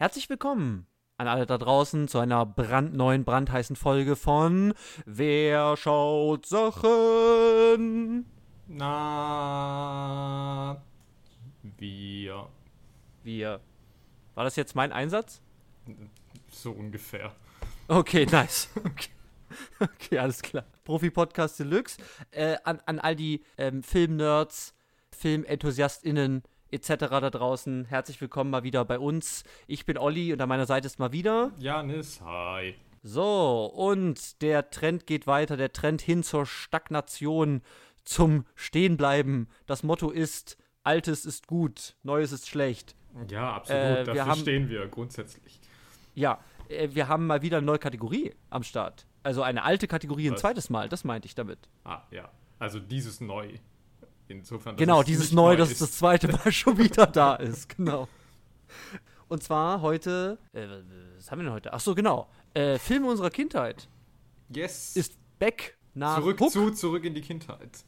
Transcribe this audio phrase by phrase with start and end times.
[0.00, 0.86] Herzlich willkommen
[1.16, 4.72] an alle da draußen zu einer brandneuen, brandheißen Folge von
[5.06, 8.24] Wer schaut Sachen?
[8.68, 9.20] Na,
[11.78, 12.48] wir.
[13.24, 13.60] Wir.
[14.36, 15.42] War das jetzt mein Einsatz?
[16.48, 17.34] So ungefähr.
[17.88, 18.68] Okay, nice.
[18.84, 19.10] Okay,
[19.80, 20.64] okay alles klar.
[20.84, 21.98] Profi-Podcast Deluxe.
[22.30, 24.74] Äh, an, an all die ähm, Film-Nerds,
[25.10, 26.88] Filmenthusiastinnen etc.
[27.08, 29.44] da draußen, herzlich willkommen mal wieder bei uns.
[29.66, 31.50] Ich bin Olli und an meiner Seite ist mal wieder.
[31.58, 32.74] Janis, hi.
[33.02, 37.62] So, und der Trend geht weiter, der Trend hin zur Stagnation,
[38.04, 39.48] zum Stehenbleiben.
[39.66, 42.94] Das Motto ist, Altes ist gut, Neues ist schlecht.
[43.30, 43.82] Ja, absolut.
[43.82, 45.60] Äh, Dafür haben- stehen wir grundsätzlich.
[46.14, 49.06] Ja, äh, wir haben mal wieder eine neue Kategorie am Start.
[49.22, 50.40] Also eine alte Kategorie ein Was?
[50.40, 51.68] zweites Mal, das meinte ich damit.
[51.84, 52.30] Ah, ja.
[52.58, 53.54] Also dieses neu.
[54.28, 54.76] Insofern.
[54.76, 55.80] Genau, es dieses nicht Neu, dass ist.
[55.80, 57.68] das zweite Mal schon wieder da ist.
[57.76, 58.08] Genau.
[59.28, 60.66] Und zwar heute, äh,
[61.16, 61.72] was haben wir denn heute?
[61.72, 62.28] Ach so, genau.
[62.54, 63.88] Äh, Filme unserer Kindheit
[64.50, 64.96] Yes.
[64.96, 66.50] ist back nach zurück Hook.
[66.50, 67.84] zu, zurück in die Kindheit.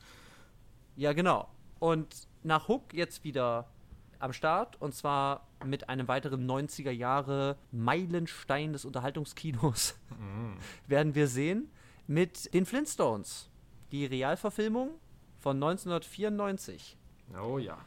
[0.97, 1.49] Ja, genau.
[1.79, 3.69] Und nach Hook jetzt wieder
[4.19, 9.95] am Start und zwar mit einem weiteren 90er Jahre Meilenstein des Unterhaltungskinos
[10.89, 11.71] werden wir sehen
[12.07, 13.49] mit den Flintstones.
[13.93, 14.91] Die Realverfilmung
[15.41, 16.97] von 1994.
[17.43, 17.79] Oh ja.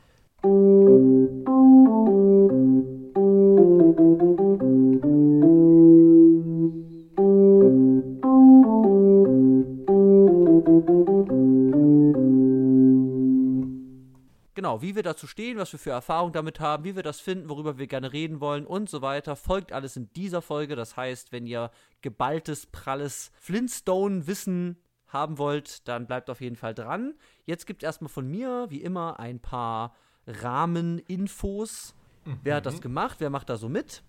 [14.55, 17.49] Genau, wie wir dazu stehen, was wir für Erfahrungen damit haben, wie wir das finden,
[17.49, 20.75] worüber wir gerne reden wollen und so weiter, folgt alles in dieser Folge.
[20.75, 21.69] Das heißt, wenn ihr
[22.01, 24.77] geballtes, pralles Flintstone-Wissen
[25.13, 27.13] haben wollt, dann bleibt auf jeden Fall dran.
[27.45, 29.95] Jetzt gibt es erstmal von mir, wie immer, ein paar
[30.27, 31.95] Rahmeninfos.
[32.43, 33.17] Wer hat das gemacht?
[33.19, 34.03] Wer macht da so mit?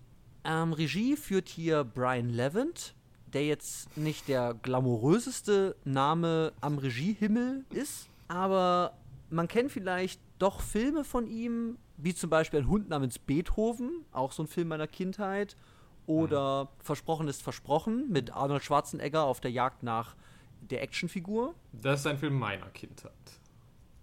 [0.45, 2.95] Ähm, Regie führt hier Brian Levent,
[3.33, 8.93] der jetzt nicht der glamouröseste Name am Regiehimmel ist, aber
[9.29, 14.31] man kennt vielleicht doch Filme von ihm, wie zum Beispiel Ein Hund namens Beethoven, auch
[14.31, 15.57] so ein Film meiner Kindheit,
[16.05, 20.15] oder Versprochen ist versprochen mit Arnold Schwarzenegger auf der Jagd nach
[20.61, 21.53] der Actionfigur.
[21.73, 23.11] Das ist ein Film meiner Kindheit.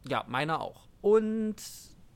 [0.09, 0.89] Ja, meiner auch.
[1.01, 1.57] Und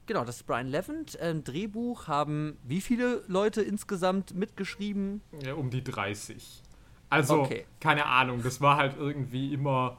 [0.07, 1.19] genau, das ist Brian Levent.
[1.21, 5.21] Ein Drehbuch haben wie viele Leute insgesamt mitgeschrieben?
[5.43, 6.63] Ja, um die 30.
[7.09, 7.67] Also, Okay.
[7.81, 9.97] keine Ahnung, das war halt irgendwie immer,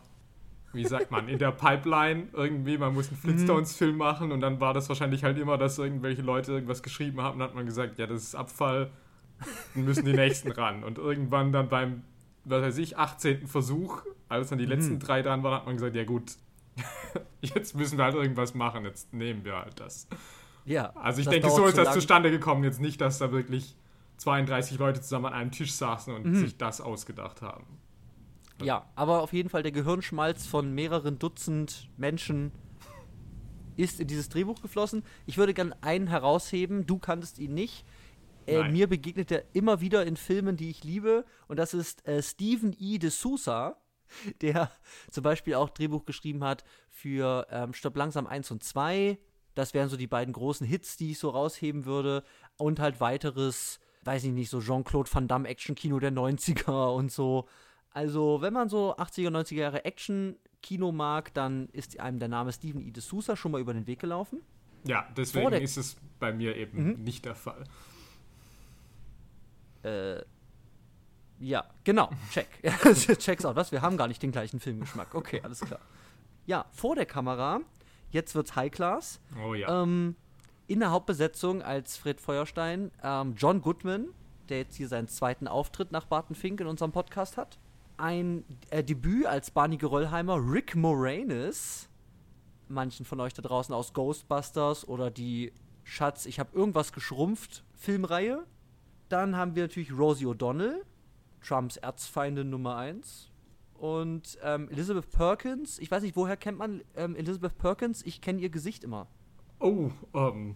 [0.73, 4.73] wie sagt man, in der Pipeline irgendwie, man muss einen Flintstones-Film machen und dann war
[4.73, 7.97] das wahrscheinlich halt immer, dass irgendwelche Leute irgendwas geschrieben haben und dann hat man gesagt,
[7.97, 8.91] ja, das ist Abfall,
[9.73, 10.83] dann müssen die nächsten ran.
[10.83, 12.03] Und irgendwann dann beim,
[12.49, 13.47] was weiß ich, 18.
[13.47, 16.33] Versuch, als dann die letzten drei dran waren, hat man gesagt, ja gut,
[17.41, 20.07] jetzt müssen wir halt irgendwas machen, jetzt nehmen wir halt das.
[20.65, 20.91] Ja.
[20.95, 22.63] Also ich denke, so ist das zustande gekommen.
[22.63, 23.75] Jetzt nicht, dass da wirklich
[24.17, 26.35] 32 Leute zusammen an einem Tisch saßen und Mhm.
[26.35, 27.65] sich das ausgedacht haben.
[28.61, 32.51] Ja, aber auf jeden Fall der Gehirnschmalz von mehreren Dutzend Menschen
[33.75, 35.03] ist in dieses Drehbuch geflossen.
[35.27, 37.85] Ich würde gern einen herausheben, du kanntest ihn nicht.
[38.47, 41.25] Äh, mir begegnet er immer wieder in Filmen, die ich liebe.
[41.47, 42.97] Und das ist äh, Stephen E.
[42.97, 43.77] de Sousa,
[44.41, 44.71] der
[45.11, 49.17] zum Beispiel auch Drehbuch geschrieben hat für ähm, Stopp langsam 1 und 2.
[49.55, 52.23] Das wären so die beiden großen Hits, die ich so rausheben würde.
[52.57, 57.47] Und halt weiteres, weiß ich nicht, so Jean-Claude Van Damme Action-Kino der 90er und so.
[57.89, 62.81] Also, wenn man so 80er, 90er Jahre Action-Kino mag, dann ist einem der Name Stephen
[62.81, 62.91] E.
[62.91, 64.41] de Sousa schon mal über den Weg gelaufen.
[64.83, 67.03] Ja, deswegen ist es bei mir eben Mhm.
[67.03, 67.63] nicht der Fall.
[69.87, 70.25] Äh,
[71.39, 72.47] ja, genau, check.
[73.19, 73.55] Check's out.
[73.55, 73.71] Was?
[73.71, 75.13] Wir haben gar nicht den gleichen Filmgeschmack.
[75.13, 75.79] Okay, alles klar.
[76.45, 77.61] Ja, vor der Kamera,
[78.09, 79.19] jetzt wird's High Class.
[79.45, 79.83] Oh ja.
[79.83, 80.15] Ähm,
[80.67, 84.07] in der Hauptbesetzung als Fred Feuerstein ähm, John Goodman,
[84.49, 87.57] der jetzt hier seinen zweiten Auftritt nach Barton Fink in unserem Podcast hat.
[87.97, 91.89] Ein äh, Debüt als Barney Geröllheimer, Rick Moranis.
[92.67, 98.45] Manchen von euch da draußen aus Ghostbusters oder die Schatz, ich habe irgendwas geschrumpft Filmreihe.
[99.09, 100.81] Dann haben wir natürlich Rosie O'Donnell,
[101.41, 103.31] Trumps Erzfeindin Nummer 1.
[103.75, 108.01] Und ähm, Elizabeth Perkins, ich weiß nicht, woher kennt man ähm, Elizabeth Perkins?
[108.05, 109.07] Ich kenne ihr Gesicht immer.
[109.59, 110.55] oh, ähm,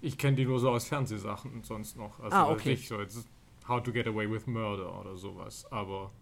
[0.00, 2.20] ich kenne die nur so aus Fernsehsachen und sonst noch.
[2.20, 2.74] Also Ah, okay.
[2.74, 3.26] ich, so jetzt
[3.66, 5.66] How to Get Away with Murder oder sowas.
[5.72, 6.12] Aber,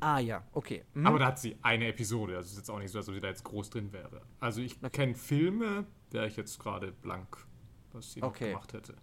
[0.00, 0.84] Ah ja, okay.
[0.92, 1.06] Mhm.
[1.06, 2.36] aber da hat sie eine Episode.
[2.36, 4.20] Also es ist jetzt auch nicht so, als ob sie da jetzt groß drin wäre.
[4.40, 7.46] Also ich kenne Filme, wäre ich jetzt gerade blank,
[7.92, 8.46] was sie Okay.
[8.52, 8.94] noch gemacht hätte.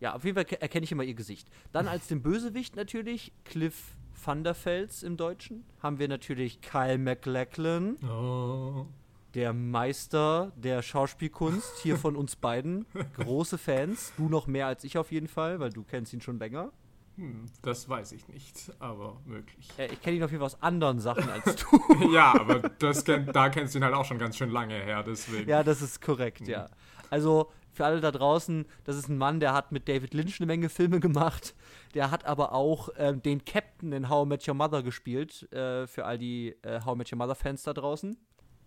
[0.00, 1.48] Ja, auf jeden Fall ke- erkenne ich immer ihr Gesicht.
[1.72, 5.64] Dann als den Bösewicht natürlich Cliff Van der Fels im Deutschen.
[5.82, 8.86] Haben wir natürlich Kyle MacLachlan, Oh.
[9.34, 12.86] der Meister der Schauspielkunst hier von uns beiden.
[13.16, 14.12] Große Fans.
[14.16, 16.72] Du noch mehr als ich auf jeden Fall, weil du kennst ihn schon länger.
[17.16, 19.70] Hm, das weiß ich nicht, aber möglich.
[19.78, 22.12] Äh, ich kenne ihn auf jeden Fall aus anderen Sachen als du.
[22.12, 25.02] ja, aber das kenn, da kennst du ihn halt auch schon ganz schön lange her,
[25.02, 25.48] deswegen.
[25.48, 26.48] Ja, das ist korrekt, mhm.
[26.50, 26.68] ja.
[27.08, 30.46] Also für alle da draußen, das ist ein Mann, der hat mit David Lynch eine
[30.46, 31.54] Menge Filme gemacht.
[31.94, 35.86] Der hat aber auch äh, den Captain in How I Met Your Mother gespielt, äh,
[35.86, 38.16] für all die äh, How I Met Your Mother Fans da draußen.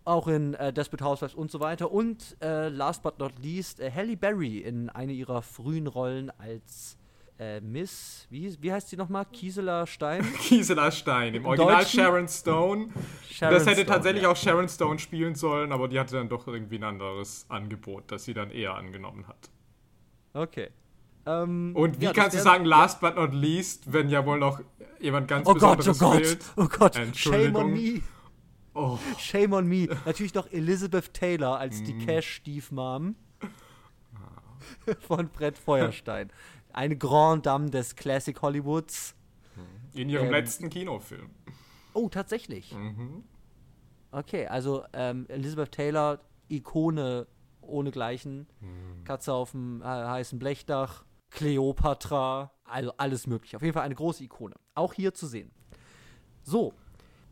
[0.04, 1.90] Auch in äh, Desperate Housewives und so weiter.
[1.90, 6.96] Und äh, last but not least, äh, Halle Berry in einer ihrer frühen Rollen als
[7.40, 9.24] äh, Miss, wie, wie heißt sie nochmal?
[9.24, 10.22] Kieseler Stein?
[10.40, 12.00] Kieseler Stein, im Original Deutschen?
[12.00, 12.88] Sharon Stone.
[13.30, 14.28] Sharon das hätte Stone, tatsächlich ja.
[14.30, 18.24] auch Sharon Stone spielen sollen, aber die hatte dann doch irgendwie ein anderes Angebot, das
[18.24, 19.50] sie dann eher angenommen hat.
[20.34, 20.68] Okay.
[21.24, 24.60] Ähm, Und wie ja, kannst du sagen, last but not least, wenn ja wohl noch
[25.00, 26.40] jemand ganz oh Besonderes Gott, oh fehlt?
[26.56, 28.02] Gott, oh Gott, shame on me.
[28.74, 28.98] Oh.
[29.18, 29.88] Shame on me.
[30.04, 31.84] Natürlich noch Elizabeth Taylor als mm.
[31.84, 34.94] die Cash-Stiefmom ah.
[35.00, 36.30] von Brett Feuerstein
[36.72, 39.14] eine Grand Dame des Classic Hollywoods.
[39.92, 41.30] In ihrem ähm, letzten Kinofilm.
[41.94, 42.72] Oh, tatsächlich.
[42.72, 43.24] Mhm.
[44.12, 47.26] Okay, also ähm, Elizabeth Taylor, Ikone
[47.60, 48.46] ohnegleichen.
[48.60, 49.04] Mhm.
[49.04, 53.56] Katze auf dem äh, heißen Blechdach, Cleopatra, also alles mögliche.
[53.56, 54.54] Auf jeden Fall eine große Ikone.
[54.74, 55.50] Auch hier zu sehen.
[56.42, 56.74] So,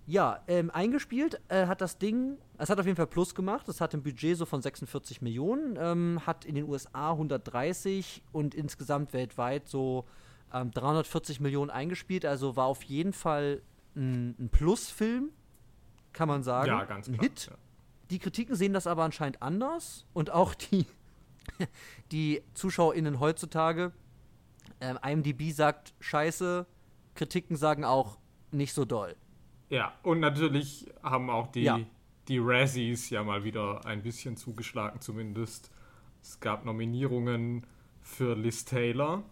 [0.08, 3.68] ja, ähm, eingespielt äh, hat das Ding, es hat auf jeden Fall Plus gemacht.
[3.68, 8.54] Es hat ein Budget so von 46 Millionen, ähm, hat in den USA 130 und
[8.54, 10.06] insgesamt weltweit so
[10.50, 12.24] ähm, 340 Millionen eingespielt.
[12.24, 13.60] Also war auf jeden Fall
[13.94, 15.28] ein, ein Plusfilm,
[16.14, 16.68] kann man sagen.
[16.68, 17.18] Ja, ganz klar.
[17.18, 17.48] Ein Hit.
[17.50, 17.56] Ja.
[18.08, 20.86] Die Kritiken sehen das aber anscheinend anders und auch die,
[22.12, 23.92] die ZuschauerInnen heutzutage.
[24.80, 26.64] Ähm, IMDb sagt Scheiße,
[27.14, 28.16] Kritiken sagen auch
[28.52, 29.14] nicht so doll.
[29.70, 31.80] Ja, und natürlich haben auch die, ja.
[32.28, 35.70] die Razzies ja mal wieder ein bisschen zugeschlagen, zumindest.
[36.22, 37.64] Es gab Nominierungen
[38.02, 39.22] für Liz Taylor,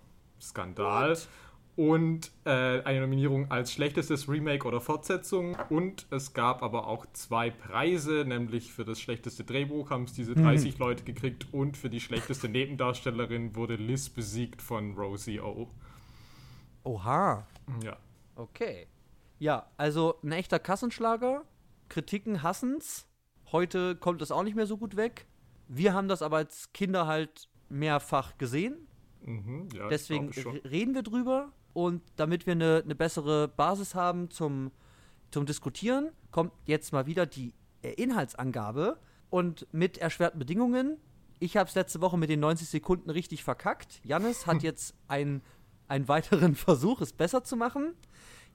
[0.40, 1.10] Skandal.
[1.10, 1.28] What?
[1.76, 5.58] Und äh, eine Nominierung als schlechtestes Remake oder Fortsetzung.
[5.68, 10.34] Und es gab aber auch zwei Preise, nämlich für das schlechteste Drehbuch haben es diese
[10.34, 10.80] 30 mhm.
[10.80, 15.68] Leute gekriegt und für die schlechteste Nebendarstellerin wurde Liz besiegt von Rosie O.
[16.84, 17.46] Oha.
[17.84, 17.98] Ja.
[18.36, 18.86] Okay.
[19.38, 21.44] Ja, also ein echter Kassenschlager.
[21.88, 23.06] Kritiken hassen's.
[23.52, 25.26] Heute kommt es auch nicht mehr so gut weg.
[25.68, 28.88] Wir haben das aber als Kinder halt mehrfach gesehen.
[29.24, 31.52] Mhm, ja, Deswegen reden wir drüber.
[31.72, 34.72] Und damit wir eine, eine bessere Basis haben zum,
[35.30, 38.98] zum Diskutieren, kommt jetzt mal wieder die Inhaltsangabe.
[39.28, 40.96] Und mit erschwerten Bedingungen.
[41.38, 44.00] Ich habe es letzte Woche mit den 90 Sekunden richtig verkackt.
[44.04, 45.42] Jannis hat jetzt einen,
[45.88, 47.94] einen weiteren Versuch, es besser zu machen.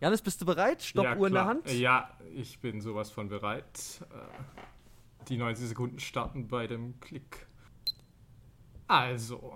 [0.02, 0.82] Janis, bist du bereit?
[0.82, 1.72] Stoppuhr ja, in der Hand?
[1.72, 4.04] Ja, ich bin sowas von bereit.
[4.10, 7.46] Äh, die 90 Sekunden starten bei dem Klick.
[8.88, 9.56] Also,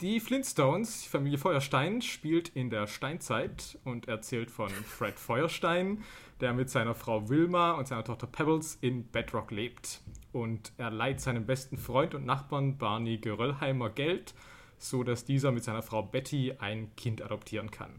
[0.00, 6.04] die Flintstones, Familie Feuerstein, spielt in der Steinzeit und erzählt von Fred Feuerstein,
[6.40, 10.02] der mit seiner Frau Wilma und seiner Tochter Pebbles in Bedrock lebt.
[10.32, 14.34] Und er leiht seinem besten Freund und Nachbarn Barney Geröllheimer Geld,
[14.78, 17.90] so dass dieser mit seiner Frau Betty ein Kind adoptieren kann.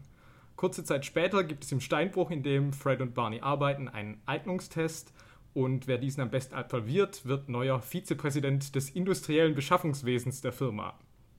[0.62, 5.12] Kurze Zeit später gibt es im Steinbruch, in dem Fred und Barney arbeiten, einen Eignungstest.
[5.54, 10.96] Und wer diesen am besten absolviert, wird neuer Vizepräsident des industriellen Beschaffungswesens der Firma.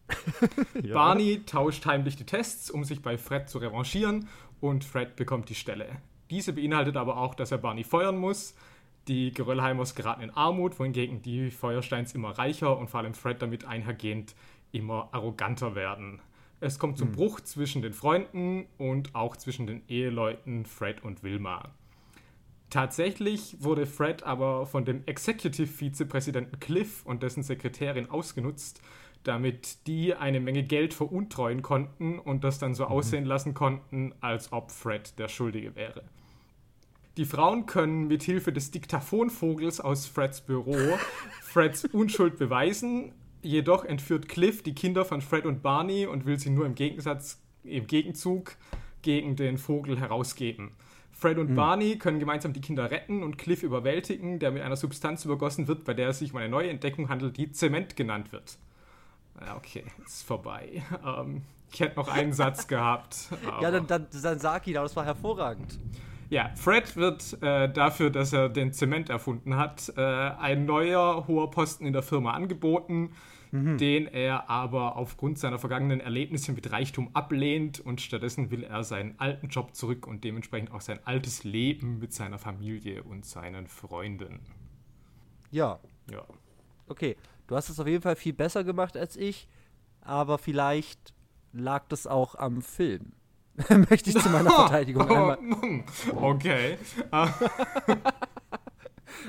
[0.84, 0.94] ja.
[0.94, 4.28] Barney tauscht heimlich die Tests, um sich bei Fred zu revanchieren,
[4.60, 5.88] und Fred bekommt die Stelle.
[6.30, 8.56] Diese beinhaltet aber auch, dass er Barney feuern muss.
[9.08, 13.64] Die Geröllheimers geraten in Armut, wohingegen die Feuersteins immer reicher und vor allem Fred damit
[13.64, 14.36] einhergehend
[14.74, 16.20] immer arroganter werden.
[16.64, 17.16] Es kommt zum mhm.
[17.16, 21.74] Bruch zwischen den Freunden und auch zwischen den Eheleuten Fred und Wilma.
[22.70, 28.82] Tatsächlich wurde Fred aber von dem Executive-Vizepräsidenten Cliff und dessen Sekretärin ausgenutzt,
[29.26, 32.92] damit die eine Menge Geld veruntreuen konnten und das dann so mhm.
[32.92, 36.04] aussehen lassen konnten, als ob Fred der Schuldige wäre.
[37.18, 40.78] Die Frauen können mit Hilfe des Diktaphonvogels aus Freds Büro
[41.42, 43.12] Freds Unschuld beweisen,
[43.44, 47.42] Jedoch entführt Cliff die Kinder von Fred und Barney und will sie nur im Gegensatz,
[47.64, 48.56] im Gegenzug
[49.02, 50.72] gegen den Vogel herausgeben.
[51.12, 51.56] Fred und mhm.
[51.56, 55.84] Barney können gemeinsam die Kinder retten und Cliff überwältigen, der mit einer Substanz übergossen wird,
[55.84, 58.58] bei der es sich um eine neue Entdeckung handelt, die Zement genannt wird.
[59.56, 60.82] Okay, ist vorbei.
[61.06, 63.30] Ähm, ich hätte noch einen Satz gehabt.
[63.62, 65.80] ja, dann, dann, dann sag ihn, aber das war hervorragend.
[66.30, 71.52] Ja, Fred wird äh, dafür, dass er den Zement erfunden hat, äh, ein neuer hoher
[71.52, 73.12] Posten in der Firma angeboten
[73.54, 73.78] mhm.
[73.78, 79.20] den er aber aufgrund seiner vergangenen Erlebnisse mit Reichtum ablehnt und stattdessen will er seinen
[79.20, 84.40] alten Job zurück und dementsprechend auch sein altes Leben mit seiner Familie und seinen Freunden.
[85.52, 85.80] Ja,
[86.12, 86.26] Ja.
[86.86, 87.16] Okay,
[87.48, 89.48] du hast es auf jeden Fall viel besser gemacht als ich,
[90.02, 91.14] aber vielleicht
[91.54, 93.14] lag das auch am Film.
[93.90, 95.38] Möchte ich zu meiner Verteidigung einmal.
[96.16, 96.78] Okay.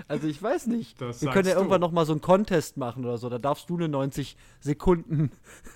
[0.08, 1.00] Also ich weiß nicht.
[1.00, 1.60] Das Wir können ja du.
[1.60, 3.28] irgendwann noch mal so einen Contest machen oder so.
[3.28, 5.30] Da darfst du eine 90 Sekunden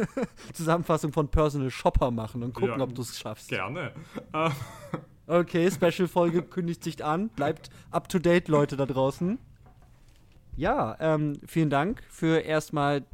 [0.53, 3.49] Zusammenfassung von Personal Shopper machen und gucken, Ja, ob du es schaffst.
[3.49, 3.93] Gerne.
[5.31, 7.29] Okay, Special-Folge kündigt sich an.
[7.29, 9.39] Bleibt up to date, Leute da draußen.
[10.57, 13.05] Ja, ähm, vielen Dank für erstmal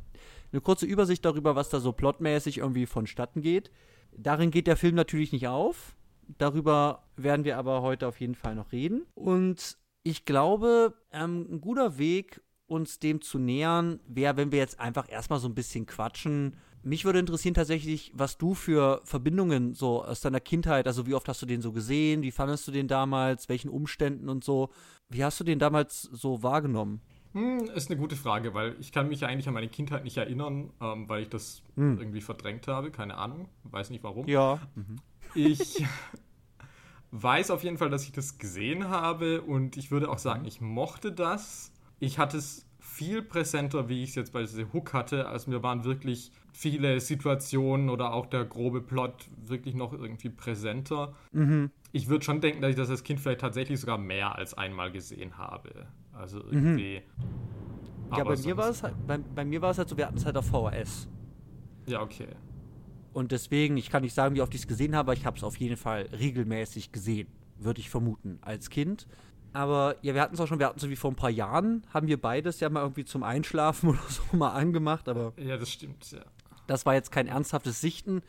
[0.52, 3.72] eine kurze Übersicht darüber, was da so plotmäßig irgendwie vonstatten geht.
[4.16, 5.96] Darin geht der Film natürlich nicht auf.
[6.38, 9.06] Darüber werden wir aber heute auf jeden Fall noch reden.
[9.14, 14.78] Und ich glaube, ähm, ein guter Weg, uns dem zu nähern, wäre, wenn wir jetzt
[14.80, 16.56] einfach erstmal so ein bisschen quatschen.
[16.82, 21.28] Mich würde interessieren tatsächlich, was du für Verbindungen so aus deiner Kindheit, also wie oft
[21.28, 24.70] hast du den so gesehen, wie fandest du den damals, welchen Umständen und so.
[25.08, 27.00] Wie hast du den damals so wahrgenommen?
[27.32, 30.16] hm, ist eine gute Frage, weil ich kann mich ja eigentlich an meine Kindheit nicht
[30.16, 31.98] erinnern, ähm, weil ich das Hm.
[31.98, 32.90] irgendwie verdrängt habe.
[32.90, 33.48] Keine Ahnung.
[33.64, 34.28] Weiß nicht warum.
[34.28, 34.60] Ja.
[35.34, 35.84] Ich
[37.22, 40.60] weiß auf jeden Fall, dass ich das gesehen habe und ich würde auch sagen, ich
[40.60, 41.72] mochte das.
[42.00, 45.28] Ich hatte es viel präsenter, wie ich es jetzt bei The Hook hatte.
[45.28, 51.14] Also mir waren wirklich viele Situationen oder auch der grobe Plot wirklich noch irgendwie präsenter.
[51.32, 51.70] Mhm.
[51.92, 54.90] Ich würde schon denken, dass ich das als Kind vielleicht tatsächlich sogar mehr als einmal
[54.90, 55.86] gesehen habe.
[56.12, 57.02] Also irgendwie.
[58.16, 60.16] Ja, bei mir, war es halt, bei, bei mir war es halt so, wir hatten
[60.16, 61.08] es halt auf VHS.
[61.86, 62.28] Ja, okay.
[63.14, 65.36] Und deswegen, ich kann nicht sagen, wie oft ich es gesehen habe, aber ich habe
[65.36, 69.06] es auf jeden Fall regelmäßig gesehen, würde ich vermuten, als Kind.
[69.52, 71.86] Aber ja, wir hatten es auch schon, wir hatten es wie vor ein paar Jahren,
[71.94, 75.70] haben wir beides ja mal irgendwie zum Einschlafen oder so mal angemacht, aber Ja, das
[75.70, 76.24] stimmt, ja.
[76.66, 78.22] das war jetzt kein ernsthaftes Sichten.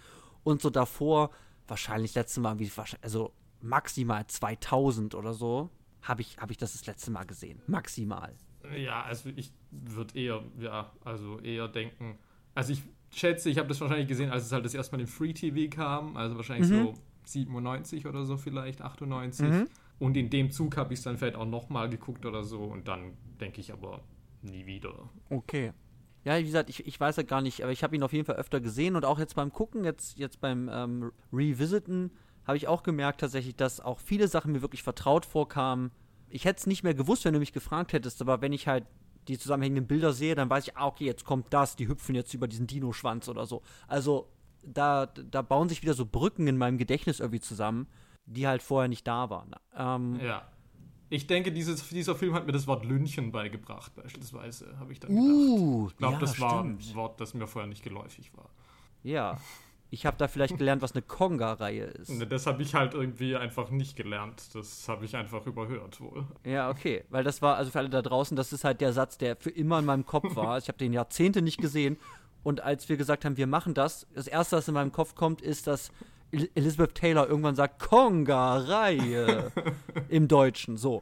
[0.44, 1.32] Und so davor,
[1.68, 5.72] wahrscheinlich das letzte Mal, wie, also maximal 2000 oder so,
[6.04, 7.60] habe ich, hab ich das das letzte Mal gesehen.
[7.65, 8.36] Maximal.
[8.77, 12.20] Ja, also ich würde eher, ja, also eher denken.
[12.54, 12.84] Also ich
[13.19, 15.69] schätze, ich habe das wahrscheinlich gesehen, als es halt das erste Mal im Free TV
[15.74, 16.84] kam, also wahrscheinlich Mhm.
[16.86, 16.93] so
[17.25, 19.45] 97 oder so vielleicht, 98.
[19.45, 19.67] Mhm.
[20.00, 22.88] Und in dem Zug habe ich es dann vielleicht auch nochmal geguckt oder so und
[22.88, 24.01] dann denke ich aber
[24.41, 25.10] nie wieder.
[25.29, 25.72] Okay.
[26.24, 28.25] Ja, wie gesagt, ich, ich weiß ja gar nicht, aber ich habe ihn auf jeden
[28.25, 32.12] Fall öfter gesehen und auch jetzt beim Gucken, jetzt, jetzt beim ähm, Revisiten,
[32.45, 35.91] habe ich auch gemerkt tatsächlich, dass auch viele Sachen mir wirklich vertraut vorkamen.
[36.29, 38.86] Ich hätte es nicht mehr gewusst, wenn du mich gefragt hättest, aber wenn ich halt
[39.27, 42.34] die zusammenhängenden Bilder sehe, dann weiß ich, ah, okay, jetzt kommt das, die hüpfen jetzt
[42.34, 43.62] über diesen Dino-Schwanz oder so.
[43.88, 44.27] Also
[44.63, 47.88] da, da bauen sich wieder so Brücken in meinem Gedächtnis irgendwie zusammen,
[48.25, 49.51] die halt vorher nicht da waren.
[49.75, 50.48] Ähm, Ja.
[51.08, 55.12] Ich denke, dieses, dieser Film hat mir das Wort Lünchen beigebracht, beispielsweise, habe ich dann
[55.12, 55.27] gedacht.
[55.27, 56.82] Uh, Ich glaube, ja, das war stimmt.
[56.82, 58.50] ein Wort, das mir vorher nicht geläufig war.
[59.03, 59.38] Ja.
[59.92, 62.10] Ich habe da vielleicht gelernt, was eine Konga-Reihe ist.
[62.10, 64.44] Und das habe ich halt irgendwie einfach nicht gelernt.
[64.54, 66.25] Das habe ich einfach überhört wohl.
[66.44, 67.06] Ja, okay.
[67.10, 69.51] Weil das war, also für alle da draußen, das ist halt der Satz, der für
[69.51, 70.58] immer in meinem Kopf war.
[70.58, 71.98] Ich habe den Jahrzehnte nicht gesehen.
[72.44, 75.42] Und als wir gesagt haben, wir machen das, das Erste, was in meinem Kopf kommt,
[75.42, 75.92] ist, dass
[76.32, 79.51] El Elizabeth Taylor irgendwann sagt, Konga-Reihe
[80.10, 80.77] im Deutschen.
[80.77, 81.01] So.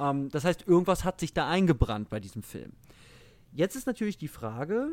[0.00, 2.72] Ähm, das heißt, irgendwas hat sich da eingebrannt bei diesem Film.
[3.52, 4.88] Jetzt ist natürlich die Frage,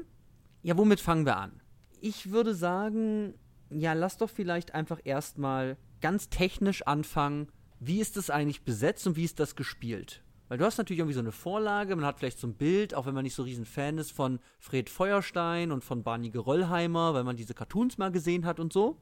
[0.61, 1.60] ja, womit fangen wir an?
[2.01, 3.35] Ich würde sagen,
[3.69, 7.47] ja, lass doch vielleicht einfach erstmal ganz technisch anfangen.
[7.79, 10.23] Wie ist das eigentlich besetzt und wie ist das gespielt?
[10.49, 13.05] Weil du hast natürlich irgendwie so eine Vorlage, man hat vielleicht so ein Bild, auch
[13.05, 17.23] wenn man nicht so riesen Fan ist von Fred Feuerstein und von Barney Geröllheimer, weil
[17.23, 18.97] man diese Cartoons mal gesehen hat und so.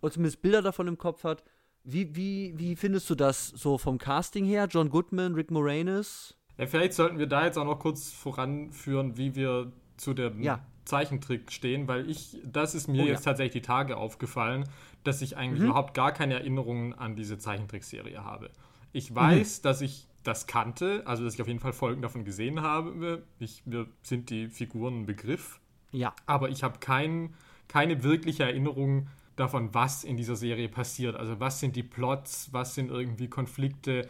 [0.00, 1.42] Und zumindest Bilder davon im Kopf hat.
[1.82, 4.66] Wie, wie, wie findest du das so vom Casting her?
[4.68, 6.36] John Goodman, Rick Moranis?
[6.58, 10.66] Ja, vielleicht sollten wir da jetzt auch noch kurz voranführen, wie wir zu dem Ja.
[10.84, 13.12] Zeichentrick stehen, weil ich, das ist mir Oh ja.
[13.12, 14.64] jetzt tatsächlich die Tage aufgefallen,
[15.04, 18.50] dass ich eigentlich überhaupt gar keine Erinnerungen an diese Zeichentrickserie habe.
[18.92, 22.60] Ich weiß, dass ich das kannte, also dass ich auf jeden Fall Folgen davon gesehen
[22.60, 23.22] habe.
[23.38, 25.60] Ich, mir sind die Figuren ein Begriff,
[25.92, 26.14] Ja.
[26.26, 27.34] aber ich habe kein,
[27.68, 31.16] keine wirkliche Erinnerung davon, was in dieser Serie passiert.
[31.16, 34.08] Also was sind die Plots, was sind irgendwie Konflikte,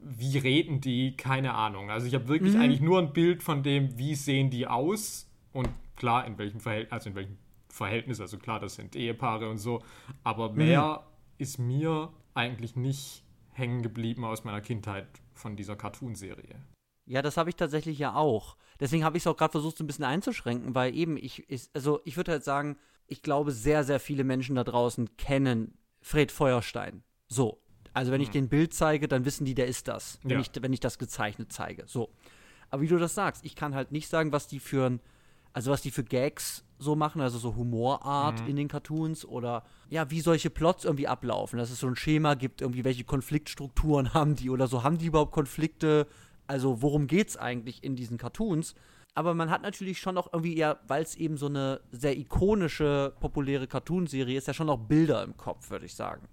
[0.00, 1.90] wie reden die, keine Ahnung.
[1.90, 5.68] Also ich habe wirklich eigentlich nur ein Bild von dem, wie sehen die aus und
[5.98, 7.38] klar, in welchem Verhältnis, also in welchem
[7.68, 9.82] Verhältnis, also klar, das sind Ehepaare und so,
[10.24, 11.04] aber mehr
[11.36, 16.56] ist mir eigentlich nicht hängen geblieben aus meiner Kindheit von dieser Cartoonserie.
[17.04, 18.56] Ja, das habe ich tatsächlich ja auch.
[18.80, 21.68] Deswegen habe ich es auch gerade versucht, so ein bisschen einzuschränken, weil eben ich, ich
[21.74, 22.76] also ich würde halt sagen,
[23.06, 27.02] ich glaube, sehr, sehr viele Menschen da draußen kennen Fred Feuerstein.
[27.26, 27.58] So.
[27.94, 30.20] Also wenn ich den Bild zeige, dann wissen die, der ist das.
[30.22, 30.40] Wenn, Ja.
[30.40, 31.84] ich, wenn ich das gezeichnet zeige.
[31.86, 32.10] So.
[32.70, 35.00] Aber wie du das sagst, ich kann halt nicht sagen, was die für ein,
[35.52, 40.10] also was die für Gags so machen, also so Humorart in den Cartoons oder ja,
[40.10, 44.36] wie solche Plots irgendwie ablaufen, dass es so ein Schema gibt, irgendwie welche Konfliktstrukturen haben
[44.36, 46.06] die oder so, haben die überhaupt Konflikte,
[46.46, 48.74] Also worum geht's eigentlich in diesen Cartoons?
[49.14, 53.12] Aber man hat natürlich schon noch irgendwie ja, weil es eben so eine sehr ikonische,
[53.18, 56.28] populäre Cartoonserie ist, ja schon noch Bilder im Kopf, würde ich sagen.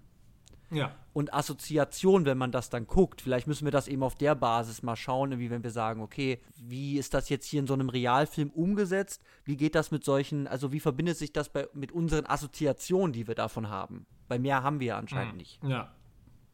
[0.70, 0.94] Ja.
[1.12, 3.20] Und Assoziation, wenn man das dann guckt.
[3.20, 6.40] Vielleicht müssen wir das eben auf der Basis mal schauen, irgendwie, wenn wir sagen, okay,
[6.56, 9.22] wie ist das jetzt hier in so einem Realfilm umgesetzt?
[9.44, 13.26] Wie geht das mit solchen, also wie verbindet sich das bei, mit unseren Assoziationen, die
[13.28, 14.06] wir davon haben?
[14.28, 15.38] Bei mehr haben wir ja anscheinend Mhm.
[15.38, 15.62] nicht.
[15.62, 15.92] Ja.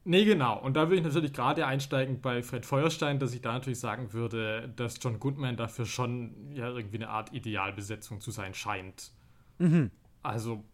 [0.04, 0.59] Nee, genau.
[0.61, 4.12] Und da will ich natürlich gerade einsteigen bei Fred Feuerstein, dass ich da natürlich sagen
[4.12, 9.12] würde, dass John Goodman dafür schon ja irgendwie eine Art Idealbesetzung zu sein scheint.
[10.25, 10.64] Also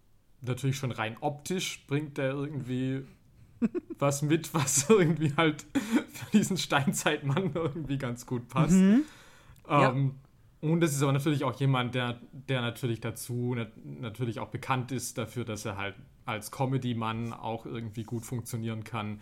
[0.41, 3.05] natürlich schon rein optisch bringt er irgendwie
[3.99, 5.67] was mit, was irgendwie halt
[6.13, 8.77] für diesen Steinzeitmann irgendwie ganz gut passt.
[9.69, 9.91] Ja.
[9.91, 10.15] Ähm,
[10.61, 14.91] Und es ist aber natürlich auch jemand, der, der natürlich dazu nat natürlich auch bekannt
[14.93, 19.21] ist dafür, dass er halt als Comedy-Mann auch irgendwie gut funktionieren kann.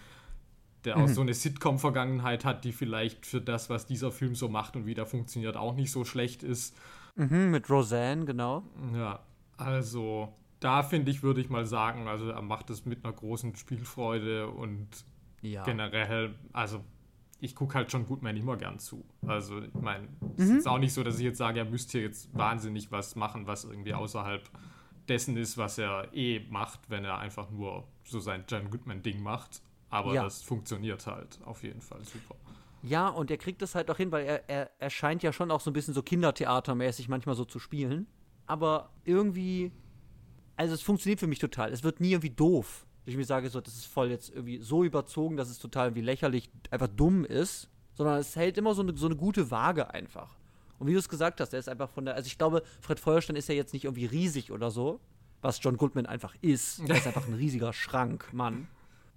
[0.85, 4.77] Der auch so eine Sitcom-Vergangenheit hat, die vielleicht für das, was dieser Film so macht
[4.77, 6.77] und wie der funktioniert, auch nicht so schlecht ist.
[7.17, 8.63] Mhm, mit Roseanne, genau.
[8.95, 9.19] Ja,
[9.57, 13.57] also da finde ich, würde ich mal sagen, also er macht es mit einer großen
[13.57, 14.89] Spielfreude und
[15.43, 15.63] Ja.
[15.65, 16.83] generell, also
[17.41, 19.05] ich gucke halt schon Goodman immer gern zu.
[19.27, 22.35] Also ich meine, es ist auch nicht so, dass ich jetzt sage, er müsste jetzt
[22.37, 24.49] wahnsinnig was machen, was irgendwie außerhalb
[25.09, 29.63] dessen ist, was er eh macht, wenn er einfach nur so sein John Goodman-Ding macht.
[29.91, 30.25] Aber Ja.
[30.25, 32.35] das funktioniert halt auf jeden Fall super.
[32.83, 35.51] Ja, und er kriegt es halt auch hin, weil er, er, er scheint ja schon
[35.51, 38.07] auch so ein bisschen so Kindertheatermäßig manchmal so zu spielen.
[38.47, 39.73] Aber irgendwie,
[40.57, 41.73] also es funktioniert für mich total.
[41.73, 42.87] Es wird nie irgendwie doof.
[43.05, 45.89] dass Ich mir sage, so, das ist voll jetzt irgendwie so überzogen, dass es total
[45.89, 47.69] irgendwie lächerlich, einfach dumm ist.
[47.95, 50.37] Sondern es hält immer so eine, so eine gute Waage einfach.
[50.79, 53.01] Und wie du es gesagt hast, er ist einfach von der, also ich glaube, Fred
[53.01, 55.01] Feuerstein ist ja jetzt nicht irgendwie riesig oder so,
[55.41, 56.81] was John Goodman einfach ist.
[56.89, 58.69] Er ist einfach ein riesiger Schrank, Mann.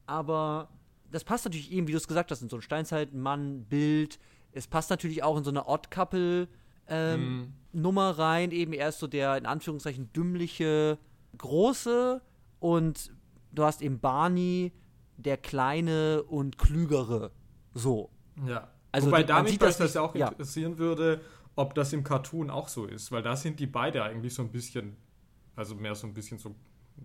[0.05, 0.69] Aber
[1.11, 4.19] das passt natürlich eben, wie du es gesagt hast, in so ein Steinzeitmann-Bild.
[4.51, 8.51] Es passt natürlich auch in so eine Odd-Couple-Nummer rein.
[8.51, 10.97] Eben er ist so der, in Anführungszeichen, dümmliche
[11.37, 12.21] Große
[12.59, 13.13] und
[13.51, 14.71] du hast eben Barney,
[15.17, 17.31] der Kleine und Klügere.
[17.73, 18.09] So.
[18.47, 18.69] Ja.
[18.91, 20.29] Also Wobei da mich das, nicht- auch ja.
[20.29, 21.21] interessieren würde,
[21.55, 24.49] ob das im Cartoon auch so ist, weil da sind die beide eigentlich so ein
[24.51, 24.95] bisschen,
[25.55, 26.55] also mehr so ein bisschen so,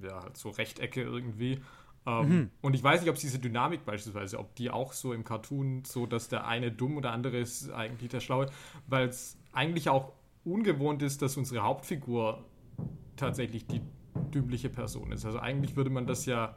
[0.03, 1.61] ja, halt so Rechtecke irgendwie.
[2.07, 2.51] Ähm, Mhm.
[2.63, 6.07] Und ich weiß nicht, ob diese Dynamik beispielsweise, ob die auch so im Cartoon so,
[6.07, 8.47] dass der eine dumm oder andere ist eigentlich der Schlaue,
[8.87, 10.13] weil es eigentlich auch
[10.45, 12.45] ungewohnt ist, dass unsere Hauptfigur
[13.17, 13.81] tatsächlich die
[14.15, 15.25] dümmliche Person ist.
[15.25, 16.55] Also eigentlich würde man das ja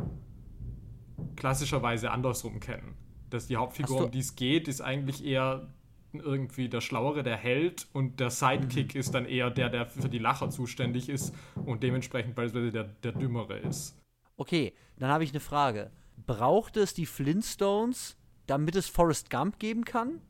[1.36, 2.96] klassischerweise andersrum kennen.
[3.30, 5.68] Dass die Hauptfigur, um die es geht, ist eigentlich eher
[6.14, 9.00] irgendwie der Schlauere, der Held und der Sidekick Mhm.
[9.00, 11.34] ist dann eher der, der für die Lacher zuständig ist
[11.66, 13.96] und dementsprechend beispielsweise der, der Dümmere ist.
[14.38, 15.92] Okay, dann habe ich eine Frage.
[16.26, 20.22] Braucht es die Flintstones, damit es Forrest Gump geben kann?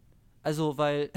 [0.41, 1.11] Also, weil.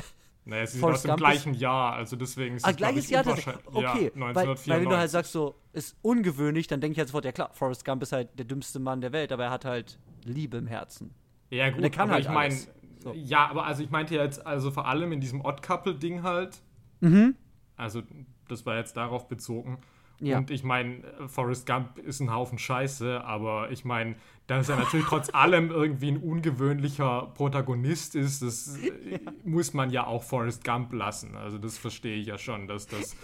[0.44, 3.10] Naja, sie sind Forrest aus dem gleichen Jahr, also deswegen ist Ah, es, gleiches ich,
[3.10, 3.54] Jahr tatsächlich.
[3.66, 4.98] Okay, ja, weil, weil wenn du 1994.
[4.98, 8.12] halt sagst, so, ist ungewöhnlich, dann denke ich halt sofort, ja klar, Forrest Gump ist
[8.12, 11.14] halt der dümmste Mann der Welt, aber er hat halt Liebe im Herzen.
[11.50, 12.56] Ja, gut, der kann aber halt ich meine.
[13.02, 13.12] So.
[13.14, 16.60] ja, aber also ich meinte jetzt, also vor allem in diesem Odd-Couple-Ding halt,
[17.00, 17.34] Mhm.
[17.76, 18.02] also
[18.48, 19.78] das war jetzt darauf bezogen.
[20.22, 20.36] Ja.
[20.36, 24.16] Und ich meine, Forrest Gump ist ein Haufen Scheiße, aber ich meine,
[24.50, 30.06] dass er natürlich trotz allem irgendwie ein ungewöhnlicher Protagonist ist, das äh, muss man ja
[30.06, 31.36] auch Forrest Gump lassen.
[31.36, 33.14] Also das verstehe ich ja schon, dass das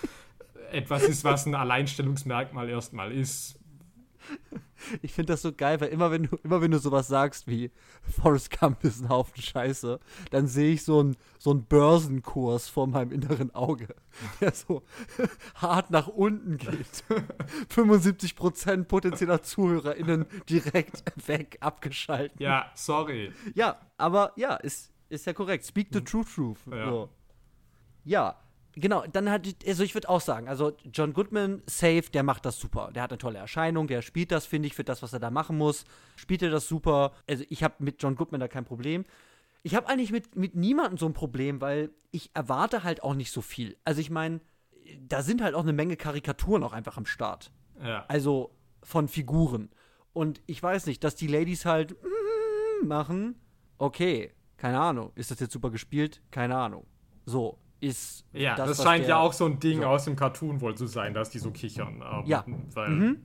[0.71, 3.59] etwas ist, was ein Alleinstellungsmerkmal erstmal ist.
[5.03, 7.71] Ich finde das so geil, weil immer wenn du, immer wenn du sowas sagst wie
[8.03, 12.87] Forrest Gump ist ein Haufen Scheiße, dann sehe ich so einen so einen Börsenkurs vor
[12.87, 13.89] meinem inneren Auge,
[14.41, 14.83] der so
[15.55, 17.05] hart nach unten geht.
[17.75, 22.41] 75% potenzieller ZuhörerInnen direkt weg, abgeschaltet.
[22.41, 23.33] Ja, sorry.
[23.55, 25.67] Ja, aber ja, ist, ist ja korrekt.
[25.67, 26.59] Speak the true truth.
[26.71, 26.91] Ja.
[26.91, 27.09] So.
[28.05, 28.37] Ja,
[28.77, 29.05] genau.
[29.12, 32.91] Dann hat, also ich würde auch sagen, also John Goodman, safe, der macht das super.
[32.95, 35.31] Der hat eine tolle Erscheinung, der spielt das, finde ich, für das, was er da
[35.31, 35.85] machen muss.
[36.17, 37.12] Spielt er das super.
[37.29, 39.05] Also ich habe mit John Goodman da kein Problem.
[39.62, 43.33] Ich habe eigentlich mit, mit niemandem so ein Problem, weil ich erwarte halt auch nicht
[43.33, 43.77] so viel.
[43.85, 44.41] Also ich meine,
[45.01, 47.51] da sind halt auch eine Menge Karikaturen auch einfach am Start.
[47.83, 48.05] Ja.
[48.07, 49.71] Also von Figuren.
[50.12, 51.97] Und ich weiß nicht, dass die Ladies halt
[52.85, 53.41] machen.
[53.79, 55.12] Okay, keine Ahnung.
[55.15, 56.23] Ist das jetzt super gespielt?
[56.31, 56.87] Keine Ahnung.
[57.27, 58.25] So, ist.
[58.33, 59.87] Ja, das, was scheint ja auch so ein Ding so.
[59.87, 62.03] aus dem Cartoon wohl zu sein, dass die so kichern.
[62.03, 62.45] Ähm, Ja.
[62.75, 63.17] Weil, Mhm.